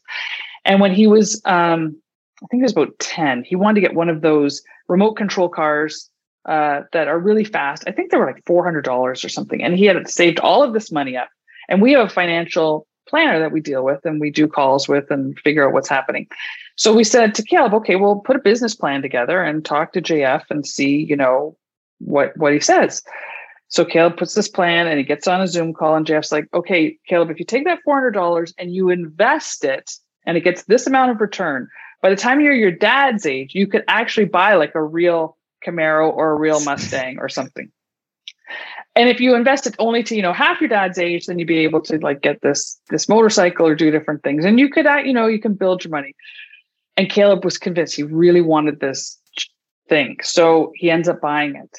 And 0.64 0.80
when 0.80 0.92
he 0.92 1.06
was 1.06 1.40
um 1.44 1.96
i 2.42 2.46
think 2.46 2.60
he 2.60 2.62
was 2.62 2.72
about 2.72 2.98
10 2.98 3.44
he 3.44 3.56
wanted 3.56 3.76
to 3.76 3.86
get 3.86 3.94
one 3.94 4.08
of 4.08 4.20
those 4.20 4.62
remote 4.88 5.14
control 5.14 5.48
cars 5.48 6.10
uh, 6.46 6.82
that 6.92 7.08
are 7.08 7.18
really 7.18 7.44
fast. 7.44 7.84
I 7.86 7.92
think 7.92 8.10
they 8.10 8.18
were 8.18 8.26
like 8.26 8.44
$400 8.44 8.86
or 8.86 9.14
something 9.16 9.62
and 9.62 9.76
he 9.76 9.86
had 9.86 10.08
saved 10.08 10.38
all 10.38 10.62
of 10.62 10.74
this 10.74 10.92
money 10.92 11.16
up. 11.16 11.28
And 11.68 11.80
we 11.80 11.92
have 11.92 12.06
a 12.06 12.10
financial 12.10 12.86
planner 13.08 13.38
that 13.38 13.52
we 13.52 13.60
deal 13.60 13.84
with 13.84 14.04
and 14.04 14.20
we 14.20 14.30
do 14.30 14.48
calls 14.48 14.88
with 14.88 15.10
and 15.10 15.38
figure 15.40 15.66
out 15.66 15.72
what's 15.72 15.88
happening. 15.88 16.26
So 16.76 16.92
we 16.92 17.04
said 17.04 17.34
to 17.34 17.42
Caleb, 17.42 17.74
okay, 17.74 17.96
we'll 17.96 18.20
put 18.20 18.36
a 18.36 18.40
business 18.40 18.74
plan 18.74 19.02
together 19.02 19.42
and 19.42 19.64
talk 19.64 19.92
to 19.92 20.02
JF 20.02 20.44
and 20.50 20.66
see, 20.66 21.04
you 21.04 21.16
know, 21.16 21.56
what 21.98 22.36
what 22.36 22.52
he 22.52 22.60
says. 22.60 23.02
So 23.68 23.84
Caleb 23.84 24.16
puts 24.16 24.34
this 24.34 24.48
plan 24.48 24.86
and 24.86 24.98
he 24.98 25.04
gets 25.04 25.26
on 25.26 25.40
a 25.40 25.48
Zoom 25.48 25.72
call 25.72 25.96
and 25.96 26.06
Jeff's 26.06 26.32
like, 26.32 26.48
okay, 26.54 26.96
Caleb, 27.08 27.30
if 27.30 27.38
you 27.38 27.44
take 27.44 27.64
that 27.64 27.80
$400 27.86 28.52
and 28.58 28.74
you 28.74 28.90
invest 28.90 29.64
it 29.64 29.90
and 30.26 30.36
it 30.36 30.44
gets 30.44 30.64
this 30.64 30.86
amount 30.86 31.10
of 31.10 31.20
return, 31.20 31.68
by 32.02 32.10
the 32.10 32.16
time 32.16 32.40
you're 32.40 32.54
your 32.54 32.70
dad's 32.70 33.26
age, 33.26 33.54
you 33.54 33.66
could 33.66 33.82
actually 33.88 34.26
buy 34.26 34.54
like 34.54 34.74
a 34.74 34.82
real 34.82 35.36
Camaro 35.66 36.12
or 36.12 36.32
a 36.32 36.38
real 36.38 36.60
Mustang 36.64 37.18
or 37.18 37.28
something 37.28 37.70
and 38.96 39.08
if 39.08 39.20
you 39.20 39.34
invest 39.34 39.66
it 39.66 39.74
only 39.78 40.02
to 40.04 40.14
you 40.14 40.22
know 40.22 40.32
half 40.32 40.60
your 40.60 40.68
dad's 40.68 40.98
age 40.98 41.26
then 41.26 41.38
you'd 41.38 41.48
be 41.48 41.58
able 41.58 41.80
to 41.82 41.98
like 41.98 42.20
get 42.20 42.40
this 42.42 42.78
this 42.90 43.08
motorcycle 43.08 43.66
or 43.66 43.74
do 43.74 43.90
different 43.90 44.22
things. 44.22 44.44
And 44.44 44.58
you 44.58 44.68
could 44.68 44.86
you 45.04 45.12
know 45.12 45.26
you 45.26 45.40
can 45.40 45.54
build 45.54 45.84
your 45.84 45.90
money. 45.90 46.14
And 46.96 47.10
caleb 47.10 47.44
was 47.44 47.58
convinced 47.58 47.96
he 47.96 48.04
really 48.04 48.40
wanted 48.40 48.80
this 48.80 49.18
thing. 49.88 50.18
So 50.22 50.72
he 50.76 50.90
ends 50.90 51.08
up 51.08 51.20
buying 51.20 51.56
it. 51.56 51.78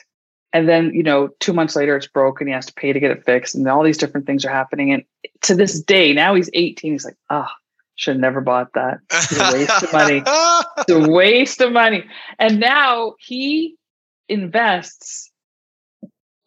And 0.51 0.67
then 0.67 0.93
you 0.93 1.03
know 1.03 1.29
two 1.39 1.53
months 1.53 1.75
later 1.75 1.95
it's 1.95 2.07
broken 2.07 2.47
he 2.47 2.53
has 2.53 2.65
to 2.65 2.73
pay 2.73 2.91
to 2.91 2.99
get 2.99 3.11
it 3.11 3.23
fixed. 3.23 3.55
And 3.55 3.67
all 3.67 3.83
these 3.83 3.97
different 3.97 4.25
things 4.25 4.43
are 4.43 4.51
happening. 4.51 4.91
And 4.91 5.03
to 5.43 5.55
this 5.55 5.81
day 5.81 6.13
now 6.13 6.35
he's 6.35 6.49
18 6.53 6.91
he's 6.91 7.05
like 7.05 7.17
ah 7.29 7.49
oh, 7.49 7.55
should 7.95 8.15
have 8.15 8.21
never 8.21 8.41
bought 8.41 8.73
that. 8.73 8.99
It's 9.11 9.39
a 9.39 9.53
waste 9.53 9.83
of 9.83 9.93
money. 9.93 10.23
It's 10.77 10.91
a 10.91 11.09
waste 11.09 11.61
of 11.61 11.71
money. 11.71 12.03
And 12.39 12.59
now 12.59 13.15
he 13.19 13.77
invests 14.27 15.31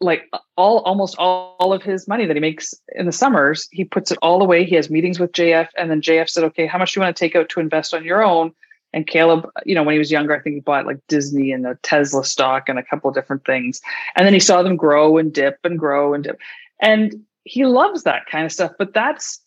like 0.01 0.29
all 0.55 0.79
almost 0.79 1.17
all, 1.17 1.55
all 1.59 1.73
of 1.73 1.83
his 1.83 2.07
money 2.07 2.25
that 2.25 2.35
he 2.35 2.39
makes 2.39 2.73
in 2.95 3.05
the 3.05 3.11
summers 3.11 3.67
he 3.71 3.83
puts 3.83 4.11
it 4.11 4.17
all 4.21 4.41
away 4.41 4.63
he 4.63 4.75
has 4.75 4.89
meetings 4.89 5.19
with 5.19 5.31
jf 5.31 5.67
and 5.77 5.91
then 5.91 6.01
jf 6.01 6.29
said 6.29 6.43
okay 6.43 6.65
how 6.65 6.77
much 6.77 6.93
do 6.93 6.99
you 6.99 7.03
want 7.03 7.15
to 7.15 7.19
take 7.19 7.35
out 7.35 7.49
to 7.49 7.59
invest 7.59 7.93
on 7.93 8.03
your 8.03 8.23
own? 8.23 8.53
And 8.91 9.05
caleb 9.05 9.47
you 9.65 9.75
know 9.75 9.83
when 9.83 9.93
he 9.93 9.99
was 9.99 10.11
younger 10.11 10.35
i 10.35 10.39
think 10.39 10.55
he 10.55 10.61
bought 10.61 10.87
like 10.87 10.99
disney 11.07 11.51
and 11.51 11.65
a 11.67 11.75
tesla 11.83 12.25
stock 12.25 12.69
and 12.69 12.79
a 12.79 12.83
couple 12.83 13.09
of 13.09 13.15
different 13.15 13.45
things. 13.45 13.81
And 14.15 14.25
then 14.25 14.33
he 14.33 14.39
saw 14.39 14.63
them 14.63 14.77
grow 14.77 15.17
and 15.17 15.31
dip 15.31 15.59
and 15.63 15.77
grow 15.77 16.13
and 16.13 16.23
dip. 16.23 16.39
And 16.81 17.23
he 17.43 17.65
loves 17.65 18.03
that 18.03 18.25
kind 18.25 18.45
of 18.45 18.51
stuff 18.51 18.71
but 18.79 18.93
that's 18.93 19.41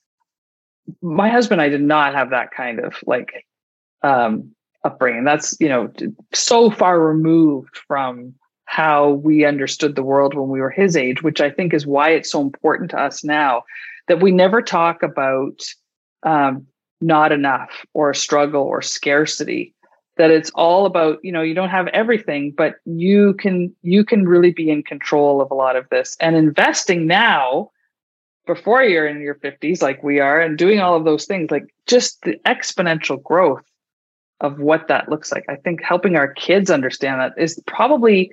my 1.00 1.28
husband 1.28 1.61
and 1.61 1.66
i 1.66 1.68
did 1.68 1.82
not 1.82 2.14
have 2.14 2.30
that 2.30 2.50
kind 2.53 2.78
of 2.78 2.94
like 3.05 3.46
um 4.03 4.55
upbringing. 4.84 5.24
That's 5.24 5.57
you 5.61 5.68
know 5.68 5.92
so 6.32 6.70
far 6.70 7.00
removed 7.00 7.76
from 7.86 8.34
how 8.64 9.10
we 9.10 9.44
understood 9.44 9.94
the 9.94 10.02
world 10.02 10.34
when 10.34 10.48
we 10.48 10.60
were 10.60 10.70
his 10.70 10.96
age, 10.96 11.22
which 11.22 11.40
I 11.40 11.50
think 11.50 11.74
is 11.74 11.86
why 11.86 12.10
it's 12.10 12.30
so 12.30 12.40
important 12.40 12.90
to 12.92 13.00
us 13.00 13.22
now 13.22 13.64
that 14.08 14.20
we 14.20 14.30
never 14.32 14.62
talk 14.62 15.02
about 15.02 15.62
um, 16.22 16.66
not 17.00 17.32
enough 17.32 17.84
or 17.94 18.14
struggle 18.14 18.62
or 18.62 18.82
scarcity. 18.82 19.74
That 20.18 20.30
it's 20.30 20.50
all 20.50 20.84
about 20.84 21.18
you 21.22 21.32
know 21.32 21.40
you 21.40 21.54
don't 21.54 21.70
have 21.70 21.88
everything, 21.88 22.52
but 22.56 22.76
you 22.84 23.34
can 23.34 23.74
you 23.82 24.04
can 24.04 24.28
really 24.28 24.52
be 24.52 24.70
in 24.70 24.82
control 24.82 25.40
of 25.40 25.50
a 25.50 25.54
lot 25.54 25.74
of 25.74 25.88
this 25.88 26.16
and 26.20 26.36
investing 26.36 27.06
now 27.06 27.70
before 28.46 28.82
you're 28.82 29.06
in 29.06 29.20
your 29.20 29.36
50s 29.36 29.82
like 29.82 30.02
we 30.02 30.20
are 30.20 30.40
and 30.40 30.58
doing 30.58 30.80
all 30.80 30.96
of 30.96 31.04
those 31.04 31.26
things 31.26 31.50
like 31.50 31.72
just 31.86 32.20
the 32.22 32.36
exponential 32.44 33.22
growth 33.22 33.64
of 34.40 34.58
what 34.58 34.88
that 34.88 35.08
looks 35.08 35.32
like. 35.32 35.44
I 35.48 35.56
think 35.56 35.82
helping 35.82 36.16
our 36.16 36.32
kids 36.32 36.70
understand 36.70 37.20
that 37.20 37.40
is 37.40 37.62
probably 37.66 38.30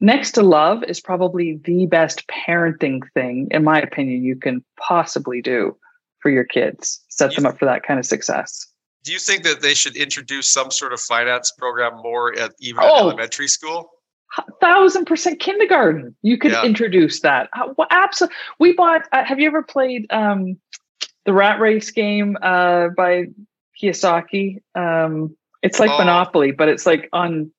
next 0.00 0.32
to 0.32 0.42
love 0.42 0.82
is 0.84 1.00
probably 1.00 1.60
the 1.64 1.86
best 1.86 2.26
parenting 2.28 3.00
thing, 3.14 3.48
in 3.50 3.64
my 3.64 3.80
opinion, 3.80 4.22
you 4.22 4.36
can 4.36 4.64
possibly 4.78 5.42
do 5.42 5.76
for 6.20 6.30
your 6.30 6.44
kids. 6.44 7.02
Set 7.08 7.34
them 7.34 7.46
up 7.46 7.58
for 7.58 7.64
that 7.64 7.82
kind 7.82 7.98
of 7.98 8.06
success. 8.06 8.66
Do 9.02 9.12
you 9.12 9.18
think 9.18 9.44
that 9.44 9.62
they 9.62 9.74
should 9.74 9.96
introduce 9.96 10.52
some 10.52 10.70
sort 10.70 10.92
of 10.92 11.00
finance 11.00 11.52
program 11.56 11.96
more 12.02 12.38
at 12.38 12.52
even 12.60 12.84
oh, 12.84 12.98
elementary 12.98 13.48
school? 13.48 13.90
Thousand 14.60 15.06
percent 15.06 15.40
kindergarten. 15.40 16.14
You 16.22 16.38
could 16.38 16.52
yeah. 16.52 16.64
introduce 16.64 17.20
that. 17.20 17.48
Absolutely. 17.90 18.36
We 18.58 18.72
bought. 18.74 19.08
Uh, 19.10 19.24
have 19.24 19.40
you 19.40 19.48
ever 19.48 19.62
played 19.62 20.06
um, 20.10 20.56
the 21.24 21.32
Rat 21.32 21.58
Race 21.58 21.90
game 21.90 22.36
uh, 22.40 22.88
by 22.96 23.24
Kiyosaki? 23.82 24.58
Um, 24.74 25.36
it's 25.62 25.80
like 25.80 25.90
oh. 25.90 25.98
Monopoly, 25.98 26.52
but 26.52 26.68
it's 26.68 26.86
like 26.86 27.08
on 27.12 27.50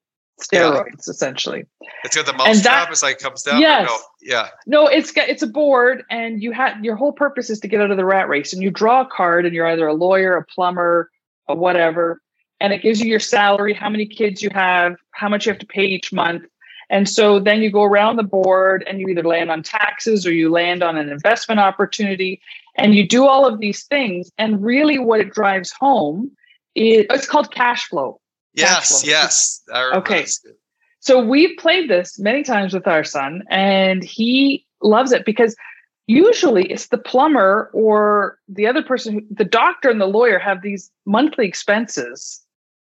steroids 0.42 0.86
yeah. 0.86 1.10
essentially. 1.10 1.64
It's 2.04 2.16
got 2.16 2.26
the 2.26 2.32
mouse 2.32 2.62
trap. 2.62 2.88
It's 2.90 3.02
like 3.02 3.18
comes 3.18 3.42
down. 3.42 3.60
Yes. 3.60 3.88
No, 3.88 3.98
yeah. 4.20 4.48
No, 4.66 4.86
it's 4.86 5.12
got 5.12 5.28
it's 5.28 5.42
a 5.42 5.46
board, 5.46 6.04
and 6.10 6.42
you 6.42 6.52
had 6.52 6.84
your 6.84 6.96
whole 6.96 7.12
purpose 7.12 7.50
is 7.50 7.60
to 7.60 7.68
get 7.68 7.80
out 7.80 7.90
of 7.90 7.96
the 7.96 8.04
rat 8.04 8.28
race, 8.28 8.52
and 8.52 8.62
you 8.62 8.70
draw 8.70 9.02
a 9.02 9.06
card, 9.06 9.46
and 9.46 9.54
you're 9.54 9.66
either 9.66 9.86
a 9.86 9.94
lawyer, 9.94 10.36
a 10.36 10.44
plumber, 10.44 11.10
or 11.48 11.56
whatever, 11.56 12.20
and 12.60 12.72
it 12.72 12.82
gives 12.82 13.00
you 13.00 13.08
your 13.08 13.20
salary, 13.20 13.74
how 13.74 13.88
many 13.88 14.06
kids 14.06 14.42
you 14.42 14.50
have, 14.50 14.96
how 15.12 15.28
much 15.28 15.46
you 15.46 15.52
have 15.52 15.60
to 15.60 15.66
pay 15.66 15.84
each 15.84 16.12
month. 16.12 16.44
And 16.90 17.08
so 17.08 17.40
then 17.40 17.62
you 17.62 17.70
go 17.70 17.84
around 17.84 18.16
the 18.16 18.22
board 18.22 18.84
and 18.86 19.00
you 19.00 19.08
either 19.08 19.22
land 19.22 19.50
on 19.50 19.62
taxes 19.62 20.26
or 20.26 20.32
you 20.32 20.50
land 20.50 20.82
on 20.82 20.98
an 20.98 21.08
investment 21.08 21.58
opportunity 21.58 22.40
and 22.76 22.94
you 22.94 23.08
do 23.08 23.26
all 23.26 23.46
of 23.46 23.60
these 23.60 23.84
things. 23.84 24.30
And 24.38 24.62
really, 24.62 24.98
what 24.98 25.20
it 25.20 25.32
drives 25.32 25.72
home 25.72 26.30
is 26.74 27.06
it's 27.10 27.26
called 27.26 27.52
cash 27.52 27.88
flow. 27.88 28.20
Yes, 28.54 29.02
yes. 29.06 29.62
Okay. 29.72 30.26
So 31.00 31.24
we've 31.24 31.56
played 31.58 31.90
this 31.90 32.18
many 32.18 32.42
times 32.42 32.74
with 32.74 32.86
our 32.86 33.04
son, 33.04 33.42
and 33.50 34.04
he 34.04 34.66
loves 34.82 35.12
it 35.12 35.24
because 35.24 35.56
usually 36.06 36.70
it's 36.70 36.88
the 36.88 36.98
plumber 36.98 37.70
or 37.72 38.38
the 38.48 38.66
other 38.66 38.82
person, 38.82 39.14
who, 39.14 39.22
the 39.30 39.44
doctor 39.44 39.90
and 39.90 40.00
the 40.00 40.06
lawyer 40.06 40.38
have 40.38 40.62
these 40.62 40.90
monthly 41.06 41.46
expenses 41.46 42.40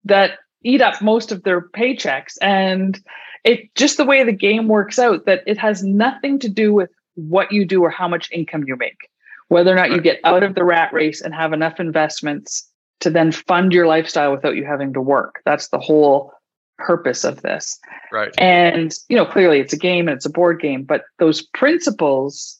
that 0.04 0.38
eat 0.62 0.80
up 0.80 1.02
most 1.02 1.32
of 1.32 1.42
their 1.42 1.60
paychecks. 1.60 2.38
And 2.40 2.98
it 3.44 3.74
just 3.74 3.96
the 3.96 4.04
way 4.04 4.24
the 4.24 4.32
game 4.32 4.68
works 4.68 4.98
out 4.98 5.26
that 5.26 5.42
it 5.46 5.58
has 5.58 5.82
nothing 5.82 6.38
to 6.40 6.48
do 6.48 6.72
with 6.72 6.90
what 7.14 7.52
you 7.52 7.64
do 7.64 7.82
or 7.82 7.90
how 7.90 8.08
much 8.08 8.30
income 8.32 8.64
you 8.66 8.76
make, 8.76 9.08
whether 9.48 9.72
or 9.72 9.76
not 9.76 9.90
you 9.90 10.00
get 10.00 10.20
out 10.24 10.42
of 10.42 10.54
the 10.54 10.64
rat 10.64 10.92
race 10.92 11.20
and 11.20 11.34
have 11.34 11.52
enough 11.52 11.80
investments 11.80 12.68
to 13.00 13.10
then 13.10 13.32
fund 13.32 13.72
your 13.72 13.86
lifestyle 13.86 14.32
without 14.32 14.56
you 14.56 14.64
having 14.64 14.92
to 14.94 15.00
work. 15.00 15.42
That's 15.44 15.68
the 15.68 15.78
whole 15.78 16.32
purpose 16.78 17.24
of 17.24 17.42
this. 17.42 17.78
Right. 18.12 18.32
And, 18.38 18.92
you 19.08 19.16
know, 19.16 19.26
clearly 19.26 19.60
it's 19.60 19.72
a 19.72 19.78
game 19.78 20.08
and 20.08 20.16
it's 20.16 20.26
a 20.26 20.30
board 20.30 20.60
game, 20.60 20.84
but 20.84 21.04
those 21.18 21.42
principles, 21.42 22.58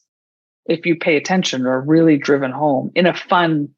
if 0.66 0.86
you 0.86 0.96
pay 0.96 1.16
attention, 1.16 1.66
are 1.66 1.80
really 1.80 2.16
driven 2.16 2.50
home 2.50 2.90
in 2.94 3.06
a 3.06 3.14
fun, 3.14 3.68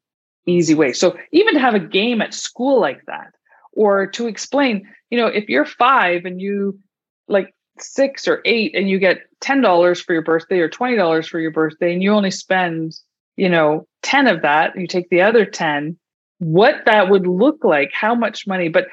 easy 0.45 0.75
way. 0.75 0.93
So 0.93 1.17
even 1.31 1.53
to 1.53 1.59
have 1.59 1.75
a 1.75 1.79
game 1.79 2.21
at 2.21 2.33
school 2.33 2.79
like 2.79 3.05
that, 3.05 3.33
or 3.73 4.07
to 4.07 4.27
explain, 4.27 4.87
you 5.09 5.17
know, 5.17 5.27
if 5.27 5.47
you're 5.47 5.65
five 5.65 6.25
and 6.25 6.41
you 6.41 6.79
like 7.27 7.53
six 7.77 8.27
or 8.27 8.41
eight 8.45 8.75
and 8.75 8.89
you 8.89 8.99
get 8.99 9.19
$10 9.41 10.03
for 10.03 10.13
your 10.13 10.23
birthday 10.23 10.59
or 10.59 10.69
$20 10.69 11.29
for 11.29 11.39
your 11.39 11.51
birthday 11.51 11.93
and 11.93 12.03
you 12.03 12.11
only 12.11 12.31
spend, 12.31 12.93
you 13.37 13.47
know, 13.47 13.87
10 14.03 14.27
of 14.27 14.41
that, 14.41 14.77
you 14.77 14.87
take 14.87 15.09
the 15.09 15.21
other 15.21 15.45
10 15.45 15.97
what 16.39 16.75
that 16.85 17.09
would 17.09 17.27
look 17.27 17.63
like, 17.63 17.91
how 17.93 18.15
much 18.15 18.47
money. 18.47 18.69
But 18.69 18.87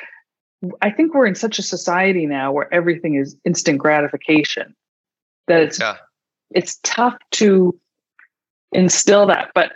I 0.83 0.91
think 0.91 1.15
we're 1.15 1.27
in 1.27 1.35
such 1.35 1.59
a 1.59 1.63
society 1.63 2.27
now 2.27 2.53
where 2.53 2.73
everything 2.73 3.15
is 3.15 3.37
instant 3.45 3.79
gratification 3.79 4.75
that 5.47 5.63
it's 5.63 5.81
yeah. 5.81 5.97
it's 6.51 6.79
tough 6.83 7.17
to 7.33 7.79
instill 8.73 9.27
that. 9.27 9.51
But 9.55 9.73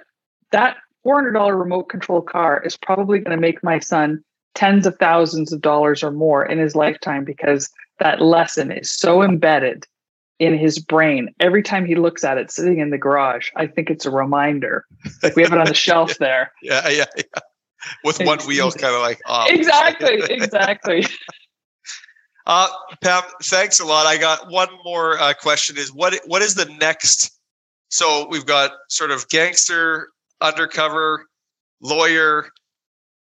that 0.52 0.76
four 1.02 1.14
hundred 1.14 1.32
dollar 1.32 1.56
remote 1.56 1.84
control 1.84 2.22
car 2.22 2.62
is 2.64 2.76
probably 2.76 3.18
going 3.18 3.36
to 3.36 3.40
make 3.40 3.62
my 3.62 3.78
son 3.78 4.22
tens 4.54 4.86
of 4.86 4.96
thousands 4.98 5.52
of 5.52 5.60
dollars 5.60 6.02
or 6.02 6.10
more 6.10 6.44
in 6.44 6.58
his 6.58 6.74
lifetime 6.74 7.24
because 7.24 7.70
that 7.98 8.20
lesson 8.20 8.72
is 8.72 8.90
so 8.90 9.22
embedded 9.22 9.86
in 10.38 10.56
his 10.58 10.78
brain 10.78 11.32
every 11.38 11.62
time 11.62 11.84
he 11.84 11.94
looks 11.94 12.24
at 12.24 12.38
it 12.38 12.50
sitting 12.50 12.78
in 12.78 12.90
the 12.90 12.98
garage 12.98 13.50
i 13.56 13.66
think 13.66 13.90
it's 13.90 14.06
a 14.06 14.10
reminder 14.10 14.84
like 15.22 15.36
we 15.36 15.42
have 15.42 15.52
it 15.52 15.58
on 15.58 15.66
the 15.66 15.74
shelf 15.74 16.16
there 16.18 16.50
yeah 16.62 16.88
yeah 16.88 17.04
yeah 17.16 17.40
with 18.04 18.20
one 18.20 18.38
wheel 18.40 18.70
kind 18.70 18.94
of 18.94 19.00
like 19.00 19.20
off. 19.26 19.48
Exactly, 19.48 20.20
exactly. 20.30 21.06
Uh, 22.46 22.68
Pam, 23.02 23.22
thanks 23.42 23.80
a 23.80 23.84
lot. 23.84 24.06
I 24.06 24.16
got 24.16 24.50
one 24.50 24.68
more 24.84 25.18
uh, 25.18 25.34
question: 25.34 25.76
Is 25.76 25.92
what 25.92 26.18
what 26.26 26.42
is 26.42 26.54
the 26.54 26.66
next? 26.80 27.30
So 27.88 28.28
we've 28.28 28.46
got 28.46 28.72
sort 28.88 29.10
of 29.10 29.28
gangster, 29.28 30.08
undercover, 30.40 31.26
lawyer, 31.82 32.48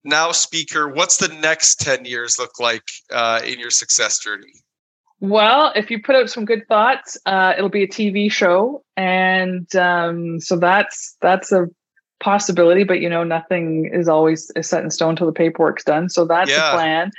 now 0.04 0.32
speaker. 0.32 0.88
What's 0.88 1.18
the 1.18 1.28
next 1.28 1.76
ten 1.76 2.04
years 2.04 2.38
look 2.38 2.58
like 2.58 2.82
uh, 3.12 3.40
in 3.44 3.58
your 3.58 3.70
success 3.70 4.18
journey? 4.18 4.52
Well, 5.20 5.72
if 5.74 5.90
you 5.90 6.02
put 6.02 6.14
out 6.14 6.28
some 6.28 6.44
good 6.44 6.68
thoughts, 6.68 7.16
uh, 7.24 7.54
it'll 7.56 7.70
be 7.70 7.84
a 7.84 7.88
TV 7.88 8.30
show, 8.30 8.84
and 8.96 9.74
um, 9.74 10.40
so 10.40 10.58
that's 10.58 11.16
that's 11.22 11.52
a 11.52 11.68
possibility, 12.20 12.84
but 12.84 13.00
you 13.00 13.08
know, 13.08 13.24
nothing 13.24 13.90
is 13.92 14.08
always 14.08 14.50
set 14.60 14.82
in 14.82 14.90
stone 14.90 15.10
until 15.10 15.26
the 15.26 15.32
paperwork's 15.32 15.84
done. 15.84 16.08
So 16.08 16.24
that's 16.24 16.50
yeah. 16.50 16.70
the 16.70 16.76
plan. 16.76 17.10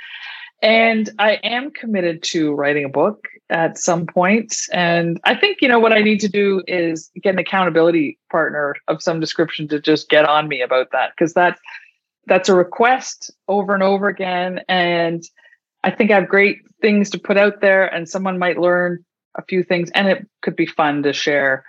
And 0.60 1.10
I 1.18 1.34
am 1.44 1.70
committed 1.70 2.22
to 2.24 2.52
writing 2.52 2.84
a 2.84 2.88
book 2.88 3.28
at 3.48 3.78
some 3.78 4.06
point. 4.06 4.56
And 4.72 5.20
I 5.24 5.36
think, 5.36 5.58
you 5.60 5.68
know, 5.68 5.78
what 5.78 5.92
I 5.92 6.00
need 6.00 6.18
to 6.20 6.28
do 6.28 6.62
is 6.66 7.10
get 7.22 7.34
an 7.34 7.38
accountability 7.38 8.18
partner 8.30 8.74
of 8.88 9.00
some 9.02 9.20
description 9.20 9.68
to 9.68 9.80
just 9.80 10.08
get 10.08 10.24
on 10.24 10.48
me 10.48 10.60
about 10.60 10.90
that. 10.90 11.16
Cause 11.16 11.32
that's, 11.32 11.60
that's 12.26 12.48
a 12.48 12.54
request 12.54 13.30
over 13.46 13.72
and 13.72 13.84
over 13.84 14.08
again. 14.08 14.60
And 14.68 15.22
I 15.84 15.92
think 15.92 16.10
I 16.10 16.16
have 16.16 16.28
great 16.28 16.58
things 16.82 17.08
to 17.10 17.18
put 17.18 17.36
out 17.36 17.60
there 17.60 17.86
and 17.86 18.08
someone 18.08 18.38
might 18.38 18.58
learn 18.58 19.04
a 19.36 19.42
few 19.42 19.62
things 19.62 19.90
and 19.94 20.08
it 20.08 20.26
could 20.42 20.56
be 20.56 20.66
fun 20.66 21.04
to 21.04 21.12
share 21.12 21.64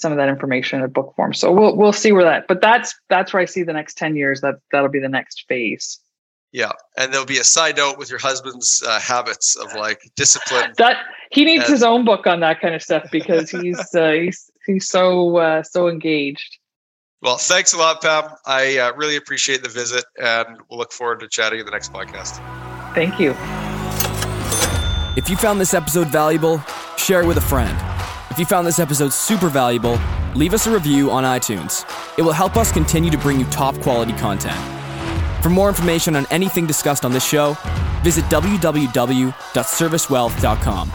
some 0.00 0.12
of 0.12 0.18
that 0.18 0.28
information 0.28 0.78
in 0.78 0.84
a 0.84 0.88
book 0.88 1.14
form. 1.14 1.34
So 1.34 1.52
we'll 1.52 1.76
we'll 1.76 1.92
see 1.92 2.12
where 2.12 2.24
that. 2.24 2.46
But 2.48 2.60
that's 2.60 2.94
that's 3.08 3.32
where 3.32 3.42
I 3.42 3.44
see 3.44 3.62
the 3.62 3.72
next 3.72 3.96
ten 3.96 4.16
years. 4.16 4.40
That 4.40 4.56
that'll 4.72 4.88
be 4.88 5.00
the 5.00 5.08
next 5.08 5.44
phase. 5.48 5.98
Yeah, 6.52 6.72
and 6.96 7.12
there'll 7.12 7.26
be 7.26 7.38
a 7.38 7.44
side 7.44 7.76
note 7.76 7.96
with 7.96 8.10
your 8.10 8.18
husband's 8.18 8.82
uh, 8.84 8.98
habits 8.98 9.54
of 9.56 9.72
like 9.74 10.00
discipline. 10.16 10.72
That 10.78 10.96
he 11.30 11.44
needs 11.44 11.64
and, 11.64 11.72
his 11.72 11.82
own 11.82 12.04
book 12.04 12.26
on 12.26 12.40
that 12.40 12.60
kind 12.60 12.74
of 12.74 12.82
stuff 12.82 13.08
because 13.12 13.50
he's 13.50 13.94
uh, 13.94 14.12
he's 14.12 14.50
he's 14.66 14.88
so 14.88 15.36
uh, 15.36 15.62
so 15.62 15.88
engaged. 15.88 16.58
Well, 17.22 17.36
thanks 17.36 17.74
a 17.74 17.76
lot, 17.76 18.00
Pam. 18.00 18.30
I 18.46 18.78
uh, 18.78 18.92
really 18.94 19.16
appreciate 19.16 19.62
the 19.62 19.68
visit, 19.68 20.04
and 20.20 20.58
we'll 20.70 20.78
look 20.78 20.92
forward 20.92 21.20
to 21.20 21.28
chatting 21.28 21.60
in 21.60 21.66
the 21.66 21.72
next 21.72 21.92
podcast. 21.92 22.40
Thank 22.94 23.20
you. 23.20 23.30
If 25.16 25.28
you 25.28 25.36
found 25.36 25.60
this 25.60 25.74
episode 25.74 26.08
valuable, 26.08 26.62
share 26.96 27.20
it 27.20 27.26
with 27.26 27.36
a 27.36 27.42
friend. 27.42 27.76
If 28.30 28.38
you 28.38 28.44
found 28.44 28.64
this 28.66 28.78
episode 28.78 29.12
super 29.12 29.48
valuable, 29.48 29.98
leave 30.34 30.54
us 30.54 30.68
a 30.68 30.70
review 30.70 31.10
on 31.10 31.24
iTunes. 31.24 31.84
It 32.16 32.22
will 32.22 32.32
help 32.32 32.56
us 32.56 32.70
continue 32.70 33.10
to 33.10 33.18
bring 33.18 33.40
you 33.40 33.46
top 33.46 33.74
quality 33.80 34.12
content. 34.12 34.56
For 35.42 35.50
more 35.50 35.68
information 35.68 36.14
on 36.14 36.26
anything 36.30 36.64
discussed 36.66 37.04
on 37.04 37.10
this 37.12 37.26
show, 37.26 37.56
visit 38.02 38.24
www.servicewealth.com. 38.26 40.92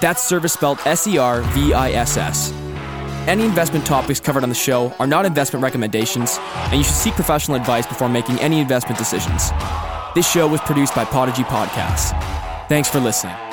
That's 0.00 0.22
service 0.22 0.52
spelled 0.52 0.78
S 0.84 1.06
E 1.06 1.16
R 1.16 1.40
V 1.40 1.72
I 1.72 1.92
S 1.92 2.18
S. 2.18 2.52
Any 3.26 3.44
investment 3.44 3.86
topics 3.86 4.20
covered 4.20 4.42
on 4.42 4.50
the 4.50 4.54
show 4.54 4.92
are 5.00 5.06
not 5.06 5.24
investment 5.24 5.62
recommendations, 5.62 6.36
and 6.38 6.74
you 6.74 6.84
should 6.84 6.94
seek 6.94 7.14
professional 7.14 7.56
advice 7.56 7.86
before 7.86 8.10
making 8.10 8.38
any 8.40 8.60
investment 8.60 8.98
decisions. 8.98 9.50
This 10.14 10.30
show 10.30 10.46
was 10.46 10.60
produced 10.60 10.94
by 10.94 11.06
Podigy 11.06 11.44
Podcasts. 11.44 12.10
Thanks 12.68 12.88
for 12.88 13.00
listening. 13.00 13.45